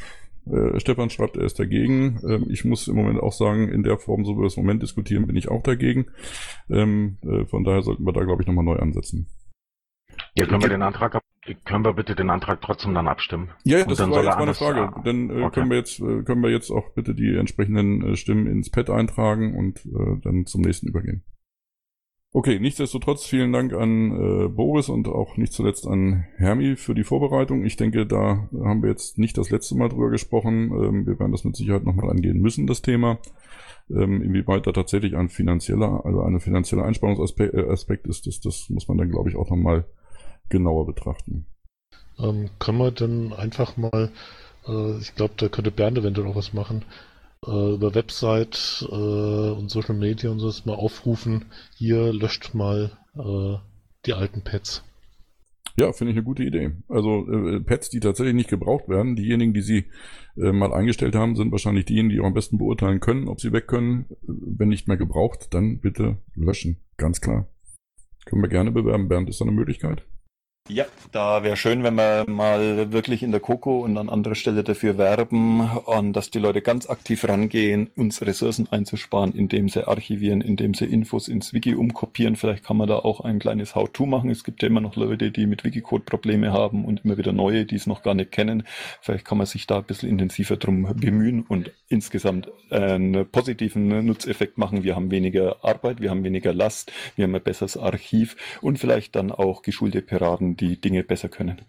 äh, 0.51 0.79
Stefan 0.79 1.09
schreibt, 1.09 1.37
er 1.37 1.45
ist 1.45 1.59
dagegen. 1.59 2.19
Ähm, 2.27 2.47
ich 2.49 2.65
muss 2.65 2.87
im 2.87 2.95
Moment 2.95 3.19
auch 3.19 3.33
sagen, 3.33 3.69
in 3.69 3.83
der 3.83 3.97
Form, 3.97 4.25
so 4.25 4.33
wie 4.33 4.39
wir 4.39 4.43
das 4.45 4.57
im 4.57 4.63
Moment 4.63 4.83
diskutieren, 4.83 5.27
bin 5.27 5.35
ich 5.35 5.49
auch 5.49 5.63
dagegen. 5.63 6.07
Ähm, 6.69 7.17
äh, 7.23 7.45
von 7.45 7.63
daher 7.63 7.81
sollten 7.81 8.05
wir 8.05 8.13
da, 8.13 8.23
glaube 8.23 8.41
ich, 8.41 8.47
nochmal 8.47 8.65
neu 8.65 8.77
ansetzen. 8.77 9.27
Ja, 10.35 10.45
können 10.45 10.61
wir 10.61 10.69
den 10.69 10.81
Antrag, 10.81 11.19
können 11.65 11.85
wir 11.85 11.93
bitte 11.93 12.15
den 12.15 12.29
Antrag 12.29 12.61
trotzdem 12.61 12.93
dann 12.93 13.07
abstimmen? 13.07 13.49
Ja, 13.63 13.83
das 13.83 13.99
war 13.99 14.23
jetzt 14.23 14.37
meine 14.37 14.53
Frage. 14.53 14.93
Dann 15.03 15.29
äh, 15.29 15.43
okay. 15.43 15.51
können 15.51 15.69
wir 15.69 15.77
jetzt, 15.77 15.99
äh, 15.99 16.23
können 16.23 16.41
wir 16.41 16.51
jetzt 16.51 16.71
auch 16.71 16.93
bitte 16.93 17.15
die 17.15 17.35
entsprechenden 17.35 18.01
äh, 18.03 18.15
Stimmen 18.15 18.47
ins 18.47 18.69
Pad 18.69 18.89
eintragen 18.89 19.57
und 19.57 19.85
äh, 19.85 20.19
dann 20.21 20.45
zum 20.45 20.61
nächsten 20.61 20.87
übergehen. 20.87 21.23
Okay, 22.31 22.59
nichtsdestotrotz 22.59 23.25
vielen 23.25 23.51
Dank 23.51 23.73
an 23.73 24.11
äh, 24.11 24.47
Boris 24.49 24.89
und 24.89 25.07
auch 25.07 25.35
nicht 25.37 25.51
zuletzt 25.51 25.87
an 25.87 26.25
Hermi 26.35 26.75
für 26.75 26.93
die 26.93 27.03
Vorbereitung. 27.03 27.65
Ich 27.65 27.75
denke, 27.75 28.05
da 28.05 28.47
haben 28.53 28.83
wir 28.83 28.89
jetzt 28.89 29.17
nicht 29.17 29.35
das 29.35 29.49
letzte 29.49 29.75
Mal 29.75 29.89
drüber 29.89 30.11
gesprochen. 30.11 30.71
Ähm, 30.71 31.07
wir 31.07 31.19
werden 31.19 31.31
das 31.31 31.43
mit 31.43 31.55
Sicherheit 31.55 31.85
nochmal 31.85 32.11
angehen 32.11 32.39
müssen, 32.39 32.67
das 32.67 32.83
Thema. 32.83 33.17
Ähm, 33.89 34.21
inwieweit 34.21 34.67
da 34.67 34.71
tatsächlich 34.73 35.17
ein 35.17 35.29
finanzieller, 35.29 36.05
also 36.05 36.21
eine 36.21 36.39
finanzielle 36.39 36.83
Einsparungsaspekt 36.83 37.55
äh, 37.55 38.09
ist, 38.09 38.27
das, 38.27 38.39
das 38.39 38.69
muss 38.69 38.87
man 38.87 38.99
dann, 38.99 39.09
glaube 39.09 39.29
ich, 39.31 39.35
auch 39.35 39.49
nochmal 39.49 39.85
genauer 40.49 40.85
betrachten. 40.85 41.45
Ähm, 42.17 42.49
können 42.59 42.77
wir 42.79 42.91
dann 42.91 43.33
einfach 43.33 43.77
mal, 43.77 44.11
äh, 44.67 44.97
ich 44.97 45.15
glaube, 45.15 45.33
da 45.37 45.47
könnte 45.47 45.71
Bernd 45.71 45.97
eventuell 45.97 46.27
auch 46.27 46.35
was 46.35 46.53
machen, 46.53 46.83
äh, 47.45 47.73
über 47.73 47.95
Website 47.95 48.85
äh, 48.89 48.95
und 48.95 49.69
Social 49.69 49.95
Media 49.95 50.29
und 50.29 50.39
so 50.39 50.51
mal 50.65 50.75
aufrufen, 50.75 51.45
hier 51.75 52.11
löscht 52.13 52.53
mal 52.53 52.91
äh, 53.15 53.57
die 54.05 54.13
alten 54.13 54.43
Pads. 54.43 54.83
Ja, 55.77 55.93
finde 55.93 56.11
ich 56.11 56.17
eine 56.17 56.25
gute 56.25 56.43
Idee. 56.43 56.71
Also 56.89 57.25
äh, 57.31 57.61
Pads, 57.61 57.89
die 57.89 58.01
tatsächlich 58.01 58.35
nicht 58.35 58.49
gebraucht 58.49 58.89
werden, 58.89 59.15
diejenigen, 59.15 59.53
die 59.53 59.61
sie 59.61 59.85
äh, 60.35 60.51
mal 60.51 60.73
eingestellt 60.73 61.15
haben, 61.15 61.37
sind 61.37 61.53
wahrscheinlich 61.53 61.85
diejenigen, 61.85 62.09
die 62.09 62.19
auch 62.19 62.25
am 62.25 62.33
besten 62.33 62.57
beurteilen 62.57 62.99
können, 62.99 63.29
ob 63.29 63.39
sie 63.39 63.53
weg 63.53 63.67
können. 63.67 64.05
Wenn 64.21 64.67
nicht 64.67 64.89
mehr 64.89 64.97
gebraucht, 64.97 65.53
dann 65.53 65.79
bitte 65.79 66.17
löschen. 66.35 66.81
Ganz 66.97 67.21
klar. 67.21 67.47
Können 68.25 68.41
wir 68.41 68.49
gerne 68.49 68.71
bewerben. 68.71 69.07
Bernd, 69.07 69.29
ist 69.29 69.39
da 69.39 69.45
eine 69.45 69.53
Möglichkeit? 69.53 70.03
Ja, 70.71 70.85
da 71.11 71.41
wäre 71.41 71.57
schön, 71.57 71.81
wenn 71.83 71.95
wir 71.95 72.25
mal 72.27 72.91
wirklich 72.91 73.23
in 73.23 73.31
der 73.31 73.39
Coco 73.39 73.79
und 73.79 73.97
an 73.97 74.07
anderer 74.07 74.35
Stelle 74.35 74.63
dafür 74.63 74.99
werben, 74.99 75.61
und 75.61 76.13
dass 76.13 76.29
die 76.29 76.37
Leute 76.37 76.61
ganz 76.61 76.87
aktiv 76.87 77.27
rangehen, 77.27 77.89
uns 77.95 78.21
Ressourcen 78.21 78.67
einzusparen, 78.69 79.33
indem 79.33 79.67
sie 79.67 79.87
archivieren, 79.87 80.41
indem 80.41 80.75
sie 80.75 80.85
Infos 80.85 81.27
ins 81.27 81.53
Wiki 81.53 81.73
umkopieren. 81.73 82.35
Vielleicht 82.35 82.63
kann 82.63 82.77
man 82.77 82.87
da 82.87 82.97
auch 82.97 83.21
ein 83.21 83.39
kleines 83.39 83.73
How-To 83.73 84.05
machen. 84.05 84.29
Es 84.29 84.43
gibt 84.43 84.61
ja 84.61 84.67
immer 84.67 84.79
noch 84.79 84.95
Leute, 84.95 85.31
die 85.31 85.47
mit 85.47 85.63
Wikicode 85.63 86.05
Probleme 86.05 86.53
haben 86.53 86.85
und 86.85 87.03
immer 87.03 87.17
wieder 87.17 87.33
neue, 87.33 87.65
die 87.65 87.75
es 87.75 87.87
noch 87.87 88.03
gar 88.03 88.13
nicht 88.13 88.31
kennen. 88.31 88.61
Vielleicht 89.01 89.25
kann 89.25 89.39
man 89.39 89.47
sich 89.47 89.65
da 89.65 89.79
ein 89.79 89.85
bisschen 89.85 90.09
intensiver 90.09 90.57
drum 90.57 90.83
bemühen 90.95 91.41
und 91.47 91.71
insgesamt 91.87 92.47
einen 92.69 93.27
positiven 93.27 94.05
Nutzeffekt 94.05 94.59
machen. 94.59 94.83
Wir 94.83 94.95
haben 94.95 95.09
weniger 95.09 95.65
Arbeit, 95.65 95.99
wir 95.99 96.11
haben 96.11 96.23
weniger 96.23 96.53
Last, 96.53 96.91
wir 97.15 97.23
haben 97.23 97.33
ein 97.33 97.41
besseres 97.41 97.75
Archiv 97.75 98.35
und 98.61 98.77
vielleicht 98.77 99.15
dann 99.15 99.31
auch 99.31 99.63
geschulte 99.63 100.03
Piraten, 100.03 100.58
die 100.59 100.79
Dinge 100.79 101.03
besser 101.03 101.29
können. 101.29 101.65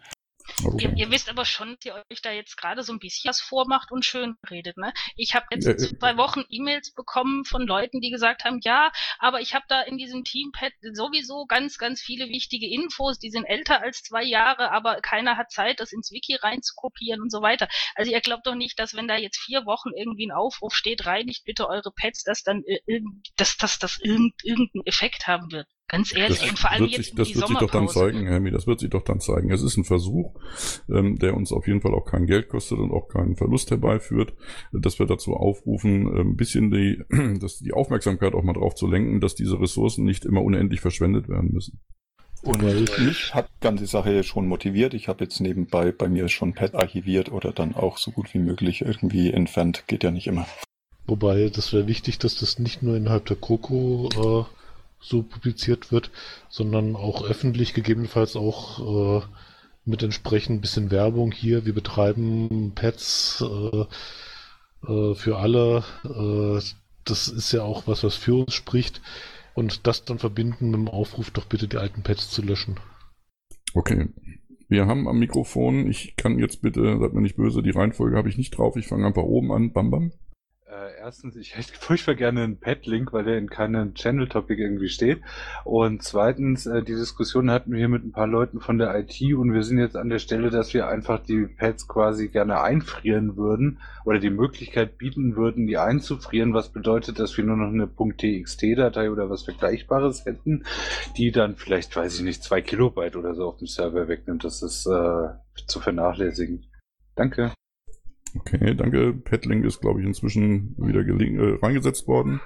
Okay. 0.64 0.88
Ihr, 0.88 0.96
ihr, 0.96 1.10
wisst 1.10 1.28
aber 1.28 1.44
schon, 1.44 1.76
dass 1.76 1.84
ihr 1.84 2.04
euch 2.10 2.22
da 2.22 2.32
jetzt 2.32 2.56
gerade 2.56 2.82
so 2.82 2.92
ein 2.92 2.98
bisschen 2.98 3.28
was 3.28 3.40
vormacht 3.40 3.90
und 3.92 4.04
schön 4.04 4.36
redet. 4.50 4.76
Ne? 4.76 4.92
Ich 5.16 5.34
habe 5.34 5.46
jetzt 5.50 5.66
ja, 5.66 5.76
zwei 5.76 6.16
Wochen 6.16 6.44
E-Mails 6.48 6.92
bekommen 6.92 7.44
von 7.44 7.66
Leuten, 7.66 8.00
die 8.00 8.10
gesagt 8.10 8.44
haben, 8.44 8.60
ja, 8.62 8.90
aber 9.18 9.40
ich 9.40 9.54
habe 9.54 9.64
da 9.68 9.80
in 9.82 9.96
diesem 9.96 10.24
Teampad 10.24 10.72
sowieso 10.92 11.46
ganz, 11.46 11.78
ganz 11.78 12.00
viele 12.00 12.28
wichtige 12.28 12.66
Infos, 12.66 13.18
die 13.18 13.30
sind 13.30 13.44
älter 13.44 13.80
als 13.82 14.02
zwei 14.02 14.22
Jahre, 14.22 14.70
aber 14.70 15.00
keiner 15.00 15.36
hat 15.36 15.50
Zeit, 15.50 15.80
das 15.80 15.92
ins 15.92 16.10
Wiki 16.10 16.36
reinzukopieren 16.36 17.22
und 17.22 17.30
so 17.30 17.42
weiter. 17.42 17.68
Also 17.94 18.10
ihr 18.10 18.20
glaubt 18.20 18.46
doch 18.46 18.54
nicht, 18.54 18.78
dass 18.78 18.94
wenn 18.94 19.08
da 19.08 19.16
jetzt 19.16 19.38
vier 19.38 19.64
Wochen 19.66 19.90
irgendwie 19.96 20.26
ein 20.26 20.32
Aufruf 20.32 20.74
steht, 20.74 21.06
reinigt 21.06 21.44
bitte 21.44 21.68
eure 21.68 21.92
Pads, 21.92 22.24
dass 22.24 22.42
dann 22.42 22.62
äh, 22.64 23.00
dass, 23.36 23.56
dass 23.56 23.78
das 23.78 23.98
irgendeinen 24.00 24.84
Effekt 24.84 25.26
haben 25.26 25.50
wird. 25.52 25.66
Ganz 25.90 26.14
ehrlich, 26.14 26.38
das 26.38 26.50
und 26.50 26.58
vor 26.58 26.70
allem 26.70 26.80
wird 26.82 26.92
jetzt 26.92 27.04
sich, 27.06 27.14
Das 27.14 27.34
wird 27.34 27.48
sich 27.48 27.58
doch 27.58 27.70
dann 27.70 27.88
zeigen, 27.88 28.26
Hermi, 28.26 28.52
das 28.52 28.68
wird 28.68 28.78
sich 28.78 28.90
doch 28.90 29.02
dann 29.02 29.18
zeigen. 29.18 29.50
Es 29.50 29.60
ist 29.60 29.76
ein 29.76 29.84
Versuch, 29.84 30.34
ähm, 30.88 31.18
der 31.18 31.36
uns 31.36 31.50
auf 31.52 31.66
jeden 31.66 31.80
Fall 31.80 31.94
auch 31.94 32.04
kein 32.04 32.26
Geld 32.26 32.48
kostet 32.48 32.78
und 32.78 32.92
auch 32.92 33.08
keinen 33.08 33.34
Verlust 33.34 33.72
herbeiführt, 33.72 34.32
dass 34.72 35.00
wir 35.00 35.06
dazu 35.06 35.34
aufrufen, 35.34 36.06
äh, 36.06 36.20
ein 36.20 36.36
bisschen 36.36 36.70
die, 36.70 37.02
dass 37.40 37.58
die 37.58 37.72
Aufmerksamkeit 37.72 38.34
auch 38.34 38.44
mal 38.44 38.52
drauf 38.52 38.76
zu 38.76 38.86
lenken, 38.86 39.20
dass 39.20 39.34
diese 39.34 39.60
Ressourcen 39.60 40.04
nicht 40.04 40.24
immer 40.24 40.42
unendlich 40.42 40.80
verschwendet 40.80 41.28
werden 41.28 41.50
müssen. 41.52 41.80
Und 42.42 42.62
mich 42.62 43.34
hat 43.34 43.48
ganze 43.60 43.86
Sache 43.86 44.22
schon 44.22 44.46
motiviert. 44.46 44.94
Ich 44.94 45.08
habe 45.08 45.24
jetzt 45.24 45.40
nebenbei 45.40 45.92
bei 45.92 46.08
mir 46.08 46.28
schon 46.28 46.54
Pad 46.54 46.74
archiviert 46.74 47.30
oder 47.32 47.52
dann 47.52 47.74
auch 47.74 47.98
so 47.98 48.12
gut 48.12 48.32
wie 48.32 48.38
möglich 48.38 48.82
irgendwie 48.82 49.30
entfernt. 49.30 49.84
Geht 49.88 50.04
ja 50.04 50.10
nicht 50.10 50.28
immer. 50.28 50.46
Wobei, 51.06 51.50
das 51.50 51.72
wäre 51.72 51.86
wichtig, 51.86 52.18
dass 52.18 52.36
das 52.36 52.58
nicht 52.60 52.82
nur 52.82 52.96
innerhalb 52.96 53.26
der 53.26 53.36
Coco 53.36 54.46
äh, 54.48 54.59
so 55.00 55.22
publiziert 55.22 55.90
wird, 55.90 56.10
sondern 56.48 56.94
auch 56.94 57.24
öffentlich, 57.24 57.74
gegebenenfalls 57.74 58.36
auch 58.36 59.22
äh, 59.22 59.26
mit 59.84 60.02
entsprechend 60.02 60.60
bisschen 60.60 60.90
Werbung 60.90 61.32
hier. 61.32 61.64
Wir 61.64 61.74
betreiben 61.74 62.72
Pads 62.74 63.42
äh, 63.42 63.84
äh, 64.86 65.14
für 65.14 65.38
alle. 65.38 65.84
Äh, 66.04 66.62
das 67.04 67.28
ist 67.28 67.52
ja 67.52 67.62
auch 67.62 67.86
was, 67.86 68.04
was 68.04 68.14
für 68.14 68.34
uns 68.34 68.54
spricht. 68.54 69.00
Und 69.54 69.86
das 69.86 70.04
dann 70.04 70.18
verbinden 70.18 70.70
mit 70.70 70.80
dem 70.80 70.88
Aufruf, 70.88 71.30
doch 71.30 71.46
bitte 71.46 71.66
die 71.66 71.78
alten 71.78 72.02
Pads 72.02 72.30
zu 72.30 72.42
löschen. 72.42 72.78
Okay. 73.74 74.08
Wir 74.68 74.86
haben 74.86 75.08
am 75.08 75.18
Mikrofon, 75.18 75.90
ich 75.90 76.14
kann 76.14 76.38
jetzt 76.38 76.62
bitte, 76.62 76.98
seid 77.00 77.12
mir 77.12 77.22
nicht 77.22 77.36
böse, 77.36 77.60
die 77.60 77.70
Reihenfolge 77.70 78.16
habe 78.16 78.28
ich 78.28 78.38
nicht 78.38 78.56
drauf, 78.56 78.76
ich 78.76 78.86
fange 78.86 79.04
einfach 79.04 79.24
oben 79.24 79.50
an. 79.50 79.72
Bam 79.72 79.90
Bam 79.90 80.12
erstens, 80.98 81.36
ich 81.36 81.56
hätte 81.56 81.72
furchtbar 81.78 82.14
gerne 82.14 82.42
einen 82.42 82.58
Pad-Link, 82.60 83.12
weil 83.12 83.24
der 83.24 83.38
in 83.38 83.50
keinem 83.50 83.94
Channel-Topic 83.94 84.60
irgendwie 84.60 84.88
steht. 84.88 85.20
Und 85.64 86.02
zweitens, 86.02 86.66
äh, 86.66 86.82
die 86.82 86.94
Diskussion 86.94 87.50
hatten 87.50 87.72
wir 87.72 87.78
hier 87.78 87.88
mit 87.88 88.04
ein 88.04 88.12
paar 88.12 88.26
Leuten 88.26 88.60
von 88.60 88.78
der 88.78 88.96
IT 88.98 89.20
und 89.34 89.52
wir 89.52 89.62
sind 89.62 89.78
jetzt 89.78 89.96
an 89.96 90.08
der 90.08 90.18
Stelle, 90.18 90.50
dass 90.50 90.72
wir 90.74 90.88
einfach 90.88 91.22
die 91.22 91.46
Pads 91.46 91.88
quasi 91.88 92.28
gerne 92.28 92.60
einfrieren 92.60 93.36
würden 93.36 93.80
oder 94.04 94.18
die 94.18 94.30
Möglichkeit 94.30 94.98
bieten 94.98 95.36
würden, 95.36 95.66
die 95.66 95.78
einzufrieren, 95.78 96.54
was 96.54 96.70
bedeutet, 96.70 97.18
dass 97.18 97.36
wir 97.36 97.44
nur 97.44 97.56
noch 97.56 97.72
eine 97.72 97.88
.txt-Datei 97.88 99.10
oder 99.10 99.28
was 99.28 99.42
Vergleichbares 99.42 100.24
hätten, 100.24 100.64
die 101.16 101.32
dann 101.32 101.56
vielleicht, 101.56 101.94
weiß 101.94 102.16
ich 102.16 102.22
nicht, 102.22 102.42
zwei 102.42 102.62
Kilobyte 102.62 103.16
oder 103.16 103.34
so 103.34 103.48
auf 103.48 103.58
dem 103.58 103.66
Server 103.66 104.08
wegnimmt. 104.08 104.44
Das 104.44 104.62
ist 104.62 104.86
äh, 104.86 105.28
zu 105.66 105.80
vernachlässigen. 105.80 106.66
Danke. 107.14 107.52
Okay, 108.36 108.74
danke. 108.74 109.12
Petlink 109.12 109.64
ist, 109.64 109.80
glaube 109.80 110.00
ich, 110.00 110.06
inzwischen 110.06 110.74
wieder 110.78 111.00
äh, 111.00 111.58
reingesetzt 111.62 112.06
worden. 112.06 112.40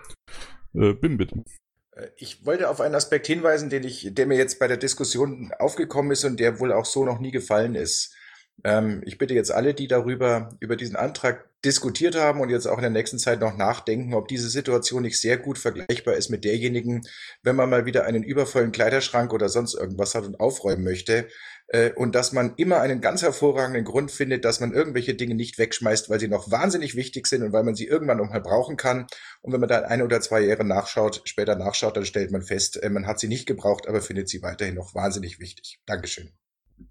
Äh, 0.75 0.95
Bim, 0.95 1.17
bitte. 1.17 1.45
Äh, 1.93 2.09
ich 2.17 2.45
wollte 2.47 2.69
auf 2.69 2.81
einen 2.81 2.95
Aspekt 2.95 3.27
hinweisen, 3.27 3.71
den 3.71 3.85
ich, 3.85 4.09
der 4.13 4.27
mir 4.27 4.37
jetzt 4.37 4.59
bei 4.59 4.69
der 4.69 4.77
Diskussion 4.77 5.53
aufgekommen 5.59 6.13
ist 6.13 6.25
und 6.25 6.41
der 6.41 6.61
wohl 6.61 6.73
auch 6.73 6.87
so 6.87 7.05
noch 7.05 7.21
nie 7.21 7.31
gefallen 7.31 7.75
ist. 7.75 8.15
Ähm, 8.63 9.03
ich 9.05 9.19
bitte 9.19 9.35
jetzt 9.35 9.51
alle, 9.51 9.75
die 9.75 9.89
darüber, 9.89 10.51
über 10.61 10.77
diesen 10.77 10.97
Antrag 10.97 11.49
diskutiert 11.65 12.15
haben 12.15 12.41
und 12.41 12.51
jetzt 12.51 12.67
auch 12.67 12.77
in 12.77 12.83
der 12.83 12.91
nächsten 12.91 13.19
Zeit 13.19 13.41
noch 13.41 13.57
nachdenken, 13.57 14.15
ob 14.15 14.29
diese 14.29 14.49
Situation 14.49 15.03
nicht 15.03 15.21
sehr 15.21 15.39
gut 15.39 15.59
vergleichbar 15.59 16.15
ist 16.15 16.29
mit 16.29 16.45
derjenigen, 16.45 17.03
wenn 17.43 17.57
man 17.57 17.71
mal 17.71 17.87
wieder 17.87 18.05
einen 18.05 18.23
übervollen 18.23 18.73
Kleiderschrank 18.73 19.33
oder 19.33 19.49
sonst 19.49 19.75
irgendwas 19.75 20.15
hat 20.15 20.25
und 20.25 20.41
aufräumen 20.41 20.85
möchte. 20.85 21.29
Äh, 21.69 21.93
und 21.93 22.15
dass 22.15 22.33
man 22.33 22.55
immer 22.57 22.81
einen 22.81 23.01
ganz 23.01 23.23
hervorragenden 23.23 23.85
Grund 23.85 24.11
findet, 24.11 24.45
dass 24.45 24.61
man 24.61 24.73
irgendwelche 24.73 25.15
Dinge 25.15 25.35
nicht 25.35 25.59
wegschmeißt, 25.59 26.11
weil 26.11 26.21
sie 26.21 26.29
noch 26.29 26.51
wahnsinnig 26.51 26.95
wichtig 26.95 27.27
sind 27.27 27.43
und 27.43 27.53
weil 27.53 27.65
man 27.65 27.75
sie 27.75 27.87
irgendwann 27.87 28.19
noch 28.19 28.31
mal 28.31 28.41
brauchen 28.41 28.77
kann. 28.77 29.07
Und 29.41 29.53
wenn 29.53 29.61
man 29.61 29.69
dann 29.69 29.85
ein 29.85 30.03
oder 30.03 30.21
zwei 30.21 30.41
Jahre 30.41 30.65
nachschaut, 30.65 31.23
später 31.25 31.57
nachschaut, 31.57 31.97
dann 31.97 32.05
stellt 32.05 32.31
man 32.31 32.43
fest, 32.43 32.83
äh, 32.83 32.91
man 32.91 33.07
hat 33.07 33.19
sie 33.19 33.29
nicht 33.29 33.47
gebraucht, 33.47 33.89
aber 33.89 34.03
findet 34.03 34.29
sie 34.29 34.43
weiterhin 34.43 34.75
noch 34.75 34.95
wahnsinnig 34.95 35.41
wichtig. 35.41 35.81
Dankeschön. 35.87 36.31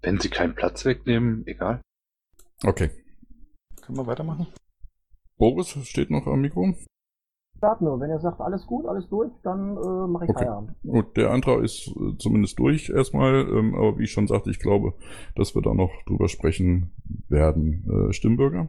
Wenn 0.02 0.18
sie 0.18 0.28
keinen 0.28 0.54
Platz 0.54 0.84
wegnehmen, 0.84 1.46
egal. 1.46 1.80
Okay. 2.64 2.90
Können 3.82 3.98
wir 3.98 4.06
weitermachen? 4.06 4.46
Boris 5.36 5.76
steht 5.86 6.10
noch 6.10 6.26
am 6.26 6.40
Mikro. 6.40 6.74
Start 7.58 7.80
nur. 7.80 8.00
Wenn 8.00 8.10
ihr 8.10 8.18
sagt, 8.18 8.40
alles 8.40 8.66
gut, 8.66 8.86
alles 8.86 9.08
durch, 9.08 9.30
dann 9.42 9.76
äh, 9.76 10.06
mache 10.06 10.24
ich 10.24 10.30
Okay. 10.30 10.44
Feierabend. 10.44 10.74
Gut, 10.82 11.16
der 11.16 11.30
Antrag 11.30 11.62
ist 11.62 11.88
äh, 11.88 12.16
zumindest 12.18 12.58
durch 12.58 12.90
erstmal, 12.90 13.46
ähm, 13.48 13.74
aber 13.74 13.98
wie 13.98 14.04
ich 14.04 14.12
schon 14.12 14.26
sagte, 14.26 14.50
ich 14.50 14.58
glaube, 14.58 14.94
dass 15.34 15.54
wir 15.54 15.62
da 15.62 15.74
noch 15.74 15.90
drüber 16.06 16.28
sprechen 16.28 16.92
werden. 17.28 18.08
Äh, 18.08 18.12
Stimmbürger? 18.12 18.68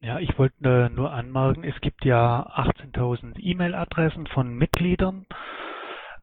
Ja, 0.00 0.18
ich 0.18 0.38
wollte 0.38 0.54
äh, 0.62 0.88
nur 0.90 1.10
anmerken, 1.10 1.64
es 1.64 1.80
gibt 1.80 2.04
ja 2.04 2.46
18.000 2.56 3.38
E-Mail-Adressen 3.38 4.26
von 4.26 4.54
Mitgliedern. 4.54 5.26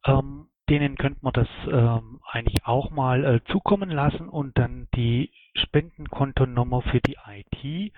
Ähm, 0.05 0.47
denen 0.71 0.95
könnte 0.95 1.19
man 1.21 1.33
das 1.33 1.49
ähm, 1.69 2.21
eigentlich 2.31 2.65
auch 2.65 2.91
mal 2.91 3.25
äh, 3.25 3.41
zukommen 3.51 3.89
lassen 3.89 4.29
und 4.29 4.57
dann 4.57 4.87
die 4.95 5.29
Spendenkontonummer 5.53 6.81
für 6.81 7.01
die 7.01 7.17
IT. 7.27 7.63
Äh, 7.63 7.91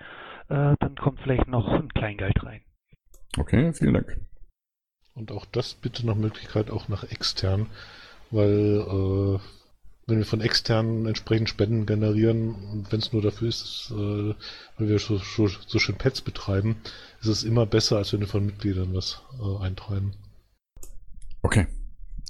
dann 0.48 0.96
kommt 0.96 1.20
vielleicht 1.20 1.46
noch 1.46 1.68
ein 1.68 1.88
Kleingeld 1.90 2.42
rein. 2.42 2.62
Okay, 3.38 3.72
vielen 3.74 3.94
Dank. 3.94 4.20
Und 5.14 5.30
auch 5.30 5.46
das 5.46 5.74
bitte 5.74 6.04
nach 6.04 6.16
Möglichkeit 6.16 6.68
auch 6.72 6.88
nach 6.88 7.04
extern, 7.04 7.68
weil 8.32 8.80
äh, 8.80 9.38
wenn 10.08 10.18
wir 10.18 10.26
von 10.26 10.40
externen 10.40 11.06
entsprechend 11.06 11.48
Spenden 11.48 11.86
generieren 11.86 12.56
und 12.72 12.90
wenn 12.90 12.98
es 12.98 13.12
nur 13.12 13.22
dafür 13.22 13.48
ist, 13.48 13.92
äh, 13.92 14.34
weil 14.78 14.88
wir 14.88 14.98
so, 14.98 15.18
so, 15.18 15.46
so 15.46 15.78
schön 15.78 15.94
Pets 15.94 16.22
betreiben, 16.22 16.74
ist 17.20 17.28
es 17.28 17.44
immer 17.44 17.66
besser, 17.66 17.98
als 17.98 18.12
wenn 18.12 18.20
wir 18.20 18.26
von 18.26 18.44
Mitgliedern 18.44 18.92
was 18.92 19.22
äh, 19.40 19.64
eintreiben. 19.64 20.14
Okay. 21.42 21.68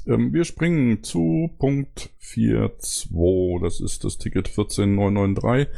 Ähm, 0.06 0.32
wir 0.32 0.44
springen 0.44 1.02
zu 1.02 1.50
Punkt 1.58 2.10
4.2. 2.20 3.62
Das 3.62 3.80
ist 3.80 4.04
das 4.04 4.18
Ticket 4.18 4.48
14993. 4.48 5.68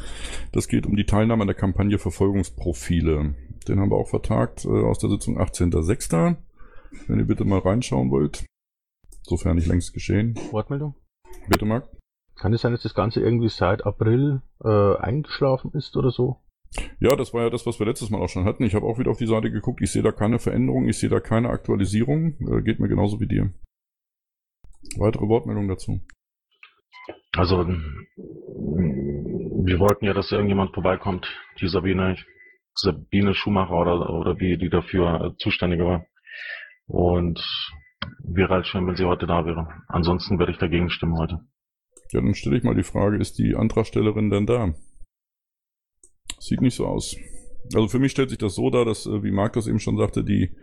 Das 0.53 0.69
geht 0.69 0.87
um 0.87 0.97
die 0.97 1.07
Teilnahme 1.07 1.43
an 1.43 1.49
der 1.49 1.57
Kampagne 1.57 1.99
Verfolgungsprofile. 1.99 3.35
Den 3.69 3.81
haben 3.81 3.91
wir 3.91 3.97
auch 3.97 4.09
vertagt 4.09 4.65
äh, 4.65 4.69
aus 4.69 4.99
der 4.99 5.11
Sitzung 5.11 5.39
18.06. 5.39 6.37
Wenn 7.07 7.19
ihr 7.19 7.27
bitte 7.27 7.45
mal 7.45 7.61
reinschauen 7.61 8.11
wollt. 8.11 8.45
Sofern 9.23 9.57
nicht 9.57 9.67
längst 9.67 9.93
geschehen. 9.93 10.39
Wortmeldung? 10.51 10.95
Bitte, 11.49 11.65
Marc. 11.65 11.89
Kann 12.37 12.53
es 12.53 12.61
sein, 12.61 12.73
dass 12.73 12.83
das 12.83 12.95
Ganze 12.95 13.21
irgendwie 13.21 13.49
seit 13.49 13.85
April 13.87 14.43
äh, 14.63 14.97
eingeschlafen 14.97 15.73
ist 15.73 15.97
oder 15.97 16.11
so? 16.11 16.43
Ja, 17.01 17.17
das 17.17 17.33
war 17.33 17.43
ja 17.43 17.51
das, 17.51 17.67
was 17.67 17.79
wir 17.79 17.87
letztes 17.87 18.11
Mal 18.11 18.21
auch 18.21 18.29
schon 18.29 18.45
hatten. 18.45 18.63
Ich 18.65 18.75
habe 18.75 18.87
auch 18.87 18.99
wieder 18.99 19.11
auf 19.11 19.19
die 19.19 19.27
Seite 19.27 19.51
geguckt. 19.51 19.81
Ich 19.83 19.91
sehe 19.91 20.03
da 20.03 20.13
keine 20.13 20.39
Veränderung. 20.39 20.89
Ich 20.89 20.99
sehe 20.99 21.09
da 21.09 21.21
keine 21.21 21.49
Aktualisierung. 21.51 22.37
Äh, 22.41 22.63
geht 22.63 22.79
mir 22.79 22.89
genauso 22.89 23.21
wie 23.21 23.27
dir. 23.27 23.53
Weitere 24.99 25.29
Wortmeldungen 25.29 25.69
dazu? 25.69 26.01
Also, 27.37 27.67
wir 29.67 29.79
wollten 29.79 30.05
ja, 30.05 30.15
dass 30.15 30.33
irgendjemand 30.33 30.73
vorbeikommt, 30.75 31.27
die 31.61 31.69
Sabine, 31.69 32.17
Sabine 32.75 33.35
Schumacher 33.35 33.75
oder, 33.75 34.11
oder 34.11 34.41
wie 34.41 34.57
die 34.57 34.71
dafür 34.71 35.21
äh, 35.21 35.37
zuständige 35.39 35.85
war. 35.85 36.07
Und 36.87 37.41
wäre 38.21 38.55
halt 38.55 38.67
schön, 38.67 38.87
wenn 38.87 38.97
sie 38.97 39.05
heute 39.05 39.27
da 39.27 39.45
wäre. 39.45 39.69
Ansonsten 39.89 40.39
werde 40.39 40.53
ich 40.53 40.59
dagegen 40.59 40.91
stimmen 40.91 41.19
heute. 41.19 41.41
Ja, 42.13 42.21
dann 42.21 42.35
stelle 42.35 42.57
ich 42.57 42.63
mal 42.63 42.75
die 42.75 42.85
Frage, 42.85 43.17
ist 43.17 43.39
die 43.39 43.57
Antragstellerin 43.57 44.31
denn 44.31 44.47
da? 44.47 44.75
Sieht 46.39 46.61
nicht 46.61 46.77
so 46.77 46.87
aus. 46.87 47.17
Also 47.75 47.89
für 47.89 47.99
mich 47.99 48.13
stellt 48.13 48.31
sich 48.31 48.39
das 48.39 48.55
so 48.55 48.71
dar, 48.71 48.85
dass, 48.85 49.07
äh, 49.07 49.23
wie 49.23 49.33
Marc 49.33 49.55
das 49.55 49.67
eben 49.67 49.81
schon 49.81 49.97
sagte, 49.97 50.23
die, 50.23 50.57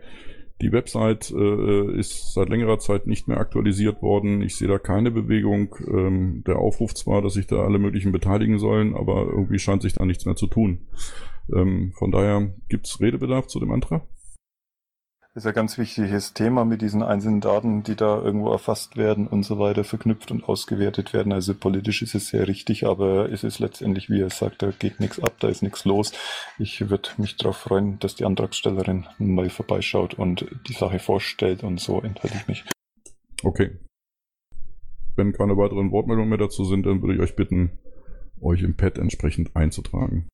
die 0.60 0.72
Website 0.72 1.32
äh, 1.32 1.98
ist 1.98 2.32
seit 2.32 2.48
längerer 2.48 2.78
Zeit 2.78 3.06
nicht 3.06 3.26
mehr 3.26 3.38
aktualisiert 3.38 4.02
worden. 4.02 4.40
Ich 4.40 4.56
sehe 4.56 4.68
da 4.68 4.78
keine 4.78 5.10
Bewegung. 5.10 5.74
Ähm, 5.88 6.44
der 6.46 6.58
Aufruf 6.58 6.94
zwar, 6.94 7.22
dass 7.22 7.34
sich 7.34 7.46
da 7.46 7.64
alle 7.64 7.78
möglichen 7.78 8.12
beteiligen 8.12 8.58
sollen, 8.58 8.94
aber 8.94 9.26
irgendwie 9.26 9.58
scheint 9.58 9.82
sich 9.82 9.94
da 9.94 10.04
nichts 10.04 10.26
mehr 10.26 10.36
zu 10.36 10.46
tun. 10.46 10.86
Ähm, 11.52 11.92
von 11.96 12.12
daher 12.12 12.52
gibt's 12.68 13.00
Redebedarf 13.00 13.48
zu 13.48 13.58
dem 13.58 13.72
Antrag? 13.72 14.02
Ist 15.36 15.48
ein 15.48 15.52
ganz 15.52 15.78
wichtiges 15.78 16.32
Thema 16.32 16.64
mit 16.64 16.80
diesen 16.80 17.02
einzelnen 17.02 17.40
Daten, 17.40 17.82
die 17.82 17.96
da 17.96 18.22
irgendwo 18.22 18.52
erfasst 18.52 18.96
werden 18.96 19.26
und 19.26 19.42
so 19.42 19.58
weiter, 19.58 19.82
verknüpft 19.82 20.30
und 20.30 20.44
ausgewertet 20.44 21.12
werden. 21.12 21.32
Also 21.32 21.54
politisch 21.54 22.02
ist 22.02 22.14
es 22.14 22.28
sehr 22.28 22.46
richtig, 22.46 22.86
aber 22.86 23.32
es 23.32 23.42
ist 23.42 23.58
letztendlich, 23.58 24.08
wie 24.08 24.20
er 24.20 24.30
sagt, 24.30 24.62
da 24.62 24.70
geht 24.70 25.00
nichts 25.00 25.18
ab, 25.18 25.34
da 25.40 25.48
ist 25.48 25.64
nichts 25.64 25.84
los. 25.84 26.12
Ich 26.56 26.88
würde 26.88 27.08
mich 27.16 27.36
darauf 27.36 27.56
freuen, 27.56 27.98
dass 27.98 28.14
die 28.14 28.24
Antragstellerin 28.24 29.06
mal 29.18 29.50
vorbeischaut 29.50 30.14
und 30.14 30.46
die 30.68 30.72
Sache 30.72 31.00
vorstellt 31.00 31.64
und 31.64 31.80
so 31.80 32.00
enthalte 32.00 32.36
ich 32.36 32.46
mich. 32.46 32.64
Okay. 33.42 33.76
Wenn 35.16 35.32
keine 35.32 35.56
weiteren 35.56 35.90
Wortmeldungen 35.90 36.28
mehr 36.28 36.38
dazu 36.38 36.64
sind, 36.64 36.86
dann 36.86 37.02
würde 37.02 37.16
ich 37.16 37.20
euch 37.20 37.34
bitten, 37.34 37.80
euch 38.40 38.62
im 38.62 38.76
Pad 38.76 38.98
entsprechend 38.98 39.56
einzutragen. 39.56 40.28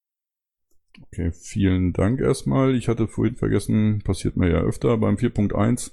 Okay, 1.03 1.31
vielen 1.33 1.93
Dank 1.93 2.21
erstmal. 2.21 2.75
Ich 2.75 2.89
hatte 2.89 3.09
vorhin 3.09 3.37
vergessen, 3.37 4.03
passiert 4.05 4.37
mir 4.37 4.51
ja 4.51 4.61
öfter, 4.61 4.97
beim 4.99 5.17
4.1 5.17 5.93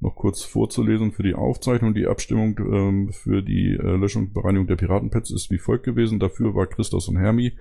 noch 0.00 0.16
kurz 0.16 0.42
vorzulesen 0.42 1.12
für 1.12 1.22
die 1.22 1.34
Aufzeichnung. 1.34 1.94
Die 1.94 2.06
Abstimmung 2.06 2.58
ähm, 2.58 3.12
für 3.12 3.42
die 3.42 3.72
äh, 3.72 3.96
Löschung 3.96 4.24
und 4.24 4.34
Bereinigung 4.34 4.66
der 4.66 4.76
Piratenpads 4.76 5.30
ist 5.30 5.50
wie 5.50 5.58
folgt 5.58 5.84
gewesen. 5.84 6.18
Dafür 6.18 6.54
war 6.54 6.66
Christos 6.66 7.08
und 7.08 7.18
Hermi, 7.18 7.52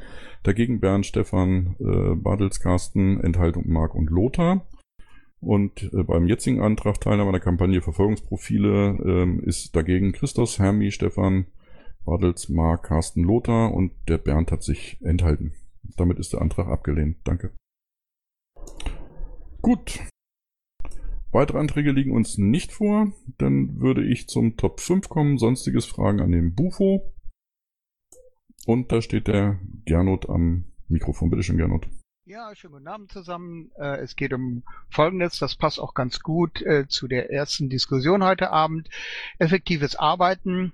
dagegen 0.43 0.79
Bernd, 0.79 1.05
Stefan, 1.05 1.75
äh, 1.79 2.15
Bartels, 2.15 2.59
Carsten, 2.61 3.19
Enthaltung 3.19 3.69
Marc 3.69 3.93
und 3.93 4.09
Lothar. 4.09 4.65
Und 5.41 5.91
äh, 5.93 6.03
beim 6.03 6.27
jetzigen 6.27 6.61
Antrag 6.61 6.99
Teilnahme 6.99 7.31
der 7.31 7.41
Kampagne 7.41 7.81
Verfolgungsprofile 7.81 8.97
ähm, 9.05 9.41
ist 9.43 9.75
dagegen 9.75 10.11
Christos, 10.11 10.59
Hermi, 10.59 10.91
Stefan, 10.91 11.45
Bartels, 12.05 12.49
Marc, 12.49 12.83
Carsten, 12.83 13.23
Lothar 13.23 13.73
und 13.73 13.91
der 14.07 14.17
Bernd 14.17 14.51
hat 14.51 14.63
sich 14.63 14.97
enthalten. 15.01 15.53
Damit 15.97 16.19
ist 16.19 16.33
der 16.33 16.41
Antrag 16.41 16.67
abgelehnt. 16.67 17.17
Danke. 17.23 17.51
Gut. 19.61 19.99
Weitere 21.31 21.59
Anträge 21.59 21.91
liegen 21.91 22.11
uns 22.11 22.37
nicht 22.37 22.71
vor. 22.71 23.11
Dann 23.37 23.79
würde 23.79 24.03
ich 24.03 24.27
zum 24.27 24.57
Top 24.57 24.79
5 24.79 25.09
kommen. 25.09 25.37
Sonstiges 25.37 25.85
Fragen 25.85 26.21
an 26.21 26.31
den 26.31 26.55
Bufo. 26.55 27.13
Und 28.65 28.91
da 28.91 29.01
steht 29.01 29.27
der 29.27 29.59
Gernot 29.85 30.29
am 30.29 30.65
Mikrofon. 30.87 31.29
Bitte 31.29 31.43
schön, 31.43 31.57
Gernot. 31.57 31.87
Ja, 32.25 32.53
schönen 32.53 32.73
guten 32.73 32.87
Abend 32.87 33.11
zusammen. 33.11 33.71
Äh, 33.75 34.01
Es 34.01 34.15
geht 34.15 34.33
um 34.33 34.63
Folgendes, 34.91 35.39
das 35.39 35.55
passt 35.55 35.79
auch 35.79 35.95
ganz 35.95 36.19
gut 36.19 36.61
äh, 36.61 36.87
zu 36.87 37.07
der 37.07 37.31
ersten 37.31 37.69
Diskussion 37.69 38.23
heute 38.23 38.51
Abend. 38.51 38.87
Effektives 39.39 39.95
Arbeiten. 39.95 40.73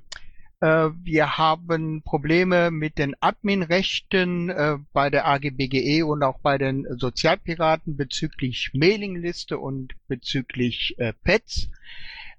Äh, 0.61 0.89
Wir 1.03 1.37
haben 1.37 2.01
Probleme 2.03 2.71
mit 2.71 2.97
den 2.97 3.15
Adminrechten 3.19 4.49
äh, 4.49 4.77
bei 4.93 5.09
der 5.09 5.27
AGBGE 5.27 6.03
und 6.03 6.23
auch 6.23 6.39
bei 6.39 6.57
den 6.57 6.85
Sozialpiraten 6.97 7.97
bezüglich 7.97 8.71
Mailingliste 8.73 9.59
und 9.59 9.93
bezüglich 10.07 10.95
äh, 10.97 11.13
Pets. 11.23 11.69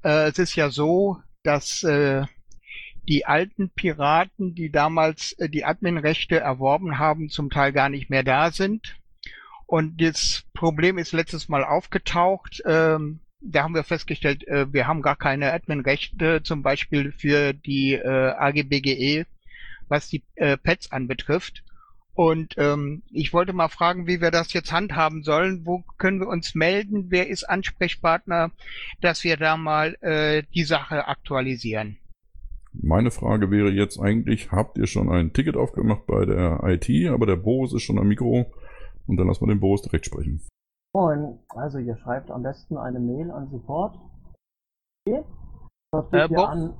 Es 0.03 0.39
ist 0.39 0.55
ja 0.55 0.71
so, 0.71 1.17
dass 1.43 1.81
die 1.81 3.27
alten 3.27 3.71
Piraten, 3.71 4.55
die 4.55 4.71
damals 4.71 5.35
die 5.41 5.65
Adminrechte 5.65 6.39
erworben 6.39 7.01
haben, 7.01 7.29
zum 7.29 7.51
Teil 7.51 7.73
gar 7.73 7.89
nicht 7.89 8.09
mehr 8.09 8.23
da 8.23 8.53
sind. 8.53 9.01
Und 9.65 10.01
das 10.01 10.45
Problem 10.55 10.97
ist 10.99 11.11
letztes 11.11 11.49
Mal 11.49 11.65
aufgetaucht. 11.65 12.63
Ähm, 12.67 13.19
da 13.51 13.63
haben 13.63 13.75
wir 13.75 13.85
festgestellt, 13.85 14.47
äh, 14.49 14.73
wir 14.73 14.87
haben 14.87 15.03
gar 15.03 15.17
keine 15.17 15.53
Adminrechte, 15.53 16.43
zum 16.43 16.63
Beispiel 16.63 17.13
für 17.13 17.53
die 17.53 17.95
äh, 17.95 18.33
AGBGE, 18.37 19.27
was 19.89 20.09
die 20.09 20.23
äh, 20.35 20.57
Pets 20.57 20.93
anbetrifft. 20.93 21.63
Und 22.15 22.55
ähm, 22.57 23.03
ich 23.13 23.35
wollte 23.35 23.53
mal 23.53 23.69
fragen, 23.69 24.07
wie 24.07 24.23
wir 24.23 24.31
das 24.31 24.55
jetzt 24.55 24.73
handhaben 24.73 25.23
sollen. 25.23 25.67
Wo 25.67 25.85
können 25.99 26.19
wir 26.21 26.29
uns 26.29 26.55
melden? 26.55 27.07
Wer 27.11 27.29
ist 27.29 27.45
Ansprechpartner, 27.45 28.53
dass 29.03 29.23
wir 29.23 29.37
da 29.37 29.59
mal 29.59 29.97
äh, 30.01 30.43
die 30.55 30.65
Sache 30.65 31.09
aktualisieren? 31.09 31.99
Meine 32.73 33.11
Frage 33.11 33.51
wäre 33.51 33.71
jetzt 33.71 33.99
eigentlich, 33.99 34.51
habt 34.51 34.79
ihr 34.79 34.87
schon 34.87 35.11
ein 35.11 35.35
Ticket 35.35 35.57
aufgemacht 35.57 36.07
bei 36.07 36.25
der 36.25 36.61
IT, 36.65 36.89
aber 37.09 37.27
der 37.27 37.37
Boris 37.37 37.73
ist 37.75 37.83
schon 37.83 37.99
am 37.99 38.09
Mikro 38.09 38.51
und 39.07 39.17
dann 39.19 39.27
lassen 39.27 39.43
wir 39.43 39.55
den 39.55 39.61
Boris 39.61 39.83
direkt 39.83 40.07
sprechen. 40.07 40.41
Moin, 40.97 41.39
also 41.51 41.77
ihr 41.79 41.95
schreibt 41.99 42.31
am 42.31 42.43
besten 42.43 42.79
eine 42.79 42.99
Mail 42.99 43.31
an 43.31 43.51
Support. 43.51 43.99
Okay. 45.07 45.23
Äh, 46.13 46.29
Bo- 46.29 46.45
an. 46.45 46.75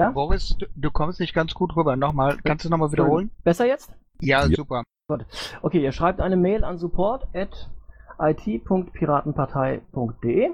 Ja? 0.00 0.10
Boris, 0.10 0.56
du, 0.58 0.66
du 0.74 0.90
kommst 0.90 1.20
nicht 1.20 1.32
ganz 1.32 1.54
gut 1.54 1.76
rüber. 1.76 1.94
Nochmal, 1.94 2.38
kannst 2.38 2.64
du 2.64 2.68
nochmal 2.70 2.90
wiederholen? 2.90 3.30
Besser 3.44 3.64
jetzt? 3.64 3.92
Ja, 4.20 4.44
Ja. 4.44 4.56
super. 4.56 4.82
Gut. 5.08 5.24
Okay, 5.62 5.80
ihr 5.80 5.92
schreibt 5.92 6.20
eine 6.20 6.34
Mail 6.36 6.64
an 6.64 6.78
support 6.78 7.28
at 7.36 7.70
it.piratenpartei.de. 8.18 10.50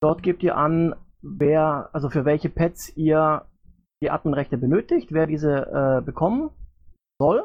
Dort 0.00 0.22
gebt 0.22 0.44
ihr 0.44 0.56
an, 0.56 0.94
wer, 1.22 1.90
also 1.92 2.10
für 2.10 2.24
welche 2.24 2.48
Pets 2.48 2.96
ihr 2.96 3.44
die 4.04 4.10
Adminrechte 4.10 4.56
benötigt, 4.56 5.10
wer 5.10 5.26
diese 5.26 5.66
äh, 5.66 6.00
bekommen 6.00 6.50
soll. 7.20 7.42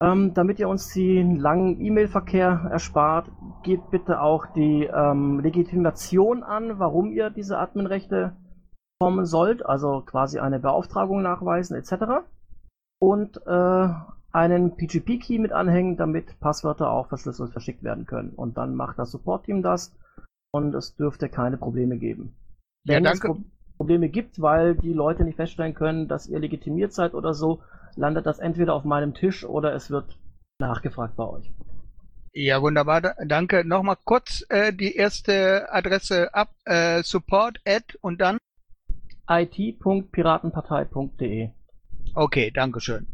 Ähm, 0.00 0.32
damit 0.32 0.60
ihr 0.60 0.68
uns 0.68 0.92
den 0.92 1.36
langen 1.36 1.80
E-Mail-Verkehr 1.80 2.68
erspart, 2.70 3.30
gebt 3.64 3.90
bitte 3.90 4.20
auch 4.20 4.46
die 4.46 4.84
ähm, 4.84 5.40
Legitimation 5.40 6.44
an, 6.44 6.78
warum 6.78 7.10
ihr 7.10 7.30
diese 7.30 7.58
Adminrechte 7.58 8.36
bekommen 8.98 9.26
sollt, 9.26 9.66
also 9.66 10.02
quasi 10.02 10.38
eine 10.38 10.60
Beauftragung 10.60 11.22
nachweisen 11.22 11.76
etc. 11.76 12.24
Und 13.00 13.44
äh, 13.46 13.88
einen 14.30 14.76
PGP-Key 14.76 15.38
mit 15.38 15.52
anhängen, 15.52 15.96
damit 15.96 16.38
Passwörter 16.38 16.90
auch 16.90 17.08
verschlüsselt 17.08 17.50
verschickt 17.50 17.82
werden 17.82 18.06
können. 18.06 18.30
Und 18.30 18.56
dann 18.56 18.76
macht 18.76 18.98
das 18.98 19.10
Support-Team 19.10 19.62
das 19.62 19.96
und 20.52 20.74
es 20.74 20.94
dürfte 20.94 21.28
keine 21.28 21.56
Probleme 21.56 21.98
geben. 21.98 22.36
Ja, 22.84 22.96
Wenn 22.96 23.04
danke. 23.04 23.28
es 23.28 23.34
Pro 23.34 23.42
Probleme 23.78 24.08
gibt, 24.08 24.42
weil 24.42 24.74
die 24.74 24.92
Leute 24.92 25.22
nicht 25.24 25.36
feststellen 25.36 25.72
können, 25.72 26.08
dass 26.08 26.26
ihr 26.26 26.40
legitimiert 26.40 26.92
seid 26.92 27.14
oder 27.14 27.32
so, 27.32 27.60
landet 27.98 28.26
das 28.26 28.38
entweder 28.38 28.74
auf 28.74 28.84
meinem 28.84 29.14
Tisch 29.14 29.44
oder 29.44 29.74
es 29.74 29.90
wird 29.90 30.16
nachgefragt 30.60 31.16
bei 31.16 31.24
euch. 31.28 31.50
Ja, 32.32 32.62
wunderbar. 32.62 33.00
Da- 33.00 33.14
Danke. 33.26 33.64
Nochmal 33.64 33.96
kurz 34.04 34.44
äh, 34.48 34.72
die 34.72 34.94
erste 34.94 35.72
Adresse 35.72 36.32
ab. 36.34 36.54
Äh, 36.64 37.02
support 37.02 37.60
at 37.66 37.96
und 38.00 38.20
dann. 38.20 38.38
it.piratenpartei.de 39.28 41.50
Okay, 42.14 42.50
Dankeschön. 42.50 43.06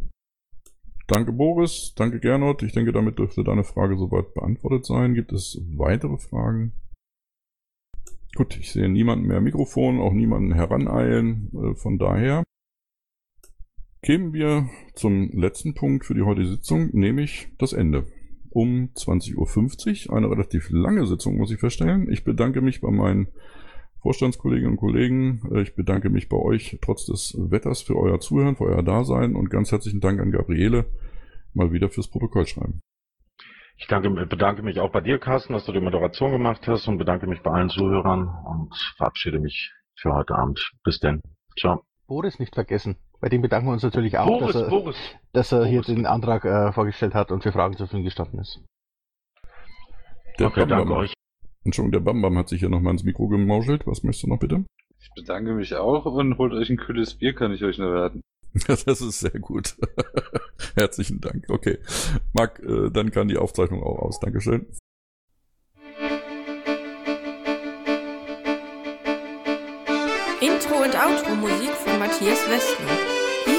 Danke 1.06 1.32
Boris, 1.32 1.92
danke 1.96 2.18
Gernot. 2.18 2.62
Ich 2.62 2.72
denke, 2.72 2.90
damit 2.92 3.18
dürfte 3.18 3.44
deine 3.44 3.62
Frage 3.64 3.98
soweit 3.98 4.32
beantwortet 4.32 4.86
sein. 4.86 5.12
Gibt 5.14 5.32
es 5.32 5.60
weitere 5.76 6.16
Fragen? 6.16 6.72
Gut, 8.36 8.56
ich 8.56 8.72
sehe 8.72 8.88
niemanden 8.88 9.26
mehr 9.26 9.42
Mikrofon, 9.42 10.00
auch 10.00 10.14
niemanden 10.14 10.54
heraneilen. 10.54 11.50
Äh, 11.52 11.74
Von 11.74 11.98
daher 11.98 12.42
kämen 14.04 14.34
wir 14.34 14.68
zum 14.94 15.30
letzten 15.32 15.74
Punkt 15.74 16.04
für 16.04 16.14
die 16.14 16.22
heutige 16.22 16.48
Sitzung, 16.48 16.90
nämlich 16.92 17.48
das 17.58 17.72
Ende. 17.72 18.06
Um 18.50 18.90
20.50 18.94 20.08
Uhr, 20.08 20.16
eine 20.16 20.30
relativ 20.30 20.68
lange 20.70 21.06
Sitzung, 21.06 21.38
muss 21.38 21.50
ich 21.50 21.58
feststellen. 21.58 22.12
Ich 22.12 22.22
bedanke 22.22 22.60
mich 22.60 22.82
bei 22.82 22.90
meinen 22.90 23.28
Vorstandskolleginnen 24.02 24.72
und 24.72 24.76
Kollegen. 24.76 25.40
Ich 25.56 25.74
bedanke 25.74 26.10
mich 26.10 26.28
bei 26.28 26.36
euch 26.36 26.78
trotz 26.82 27.06
des 27.06 27.34
Wetters 27.38 27.80
für 27.80 27.96
euer 27.96 28.20
Zuhören, 28.20 28.56
für 28.56 28.64
euer 28.64 28.82
Dasein 28.82 29.34
und 29.34 29.48
ganz 29.48 29.72
herzlichen 29.72 30.00
Dank 30.00 30.20
an 30.20 30.30
Gabriele 30.30 30.84
mal 31.54 31.72
wieder 31.72 31.88
fürs 31.88 32.08
Protokoll 32.08 32.46
schreiben. 32.46 32.80
Ich 33.78 33.86
danke, 33.86 34.10
bedanke 34.26 34.62
mich 34.62 34.78
auch 34.80 34.92
bei 34.92 35.00
dir, 35.00 35.18
Carsten, 35.18 35.54
dass 35.54 35.64
du 35.64 35.72
die 35.72 35.80
Moderation 35.80 36.30
gemacht 36.30 36.68
hast 36.68 36.86
und 36.86 36.98
bedanke 36.98 37.26
mich 37.26 37.40
bei 37.40 37.50
allen 37.50 37.70
Zuhörern 37.70 38.28
und 38.44 38.74
verabschiede 38.98 39.40
mich 39.40 39.72
für 39.96 40.12
heute 40.12 40.34
Abend. 40.34 40.60
Bis 40.84 41.00
denn. 41.00 41.22
Ciao. 41.58 41.82
Boris 42.06 42.38
nicht 42.38 42.54
vergessen. 42.54 42.96
Bei 43.24 43.30
dem 43.30 43.40
bedanken 43.40 43.68
wir 43.68 43.72
uns 43.72 43.82
natürlich 43.82 44.18
auch, 44.18 44.26
Boris, 44.26 44.52
dass 44.52 44.62
er, 44.64 44.68
Boris. 44.68 44.96
dass 45.32 45.50
er 45.50 45.64
hier 45.64 45.80
Boris. 45.80 45.94
den 45.94 46.04
Antrag 46.04 46.44
äh, 46.44 46.72
vorgestellt 46.72 47.14
hat 47.14 47.32
und 47.32 47.42
für 47.42 47.52
Fragen 47.52 47.74
zur 47.74 47.86
Verfügung 47.86 48.04
gestanden 48.04 48.38
ist. 48.38 48.60
Der 50.38 50.48
Okay, 50.48 50.66
danke 50.66 50.84
Bambam. 50.84 50.98
euch. 50.98 51.14
Entschuldigung, 51.64 51.92
der 51.92 52.00
Bambam 52.00 52.36
hat 52.36 52.50
sich 52.50 52.60
hier 52.60 52.68
nochmal 52.68 52.92
ins 52.92 53.02
Mikro 53.02 53.28
gemauschelt. 53.28 53.86
Was 53.86 54.02
möchtest 54.02 54.24
du 54.24 54.28
noch 54.28 54.38
bitte? 54.40 54.66
Ich 55.00 55.08
bedanke 55.16 55.54
mich 55.54 55.74
auch 55.74 56.04
und 56.04 56.36
holt 56.36 56.52
euch 56.52 56.68
ein 56.68 56.76
kühles 56.76 57.14
Bier, 57.14 57.34
kann 57.34 57.50
ich 57.52 57.64
euch 57.64 57.78
nur 57.78 57.94
raten. 57.94 58.20
Das 58.66 58.84
ist 58.84 59.20
sehr 59.20 59.40
gut. 59.40 59.74
Herzlichen 60.74 61.22
Dank. 61.22 61.46
Okay. 61.48 61.78
Marc, 62.34 62.58
äh, 62.60 62.90
dann 62.90 63.10
kann 63.10 63.28
die 63.28 63.38
Aufzeichnung 63.38 63.82
auch 63.82 64.00
aus. 64.00 64.20
Dankeschön. 64.20 64.66
Intro 70.42 70.82
und 70.82 70.94
Outro 70.94 71.34
Musik 71.36 71.70
von 71.70 71.98
Matthias 71.98 72.46
Westner. 72.50 73.13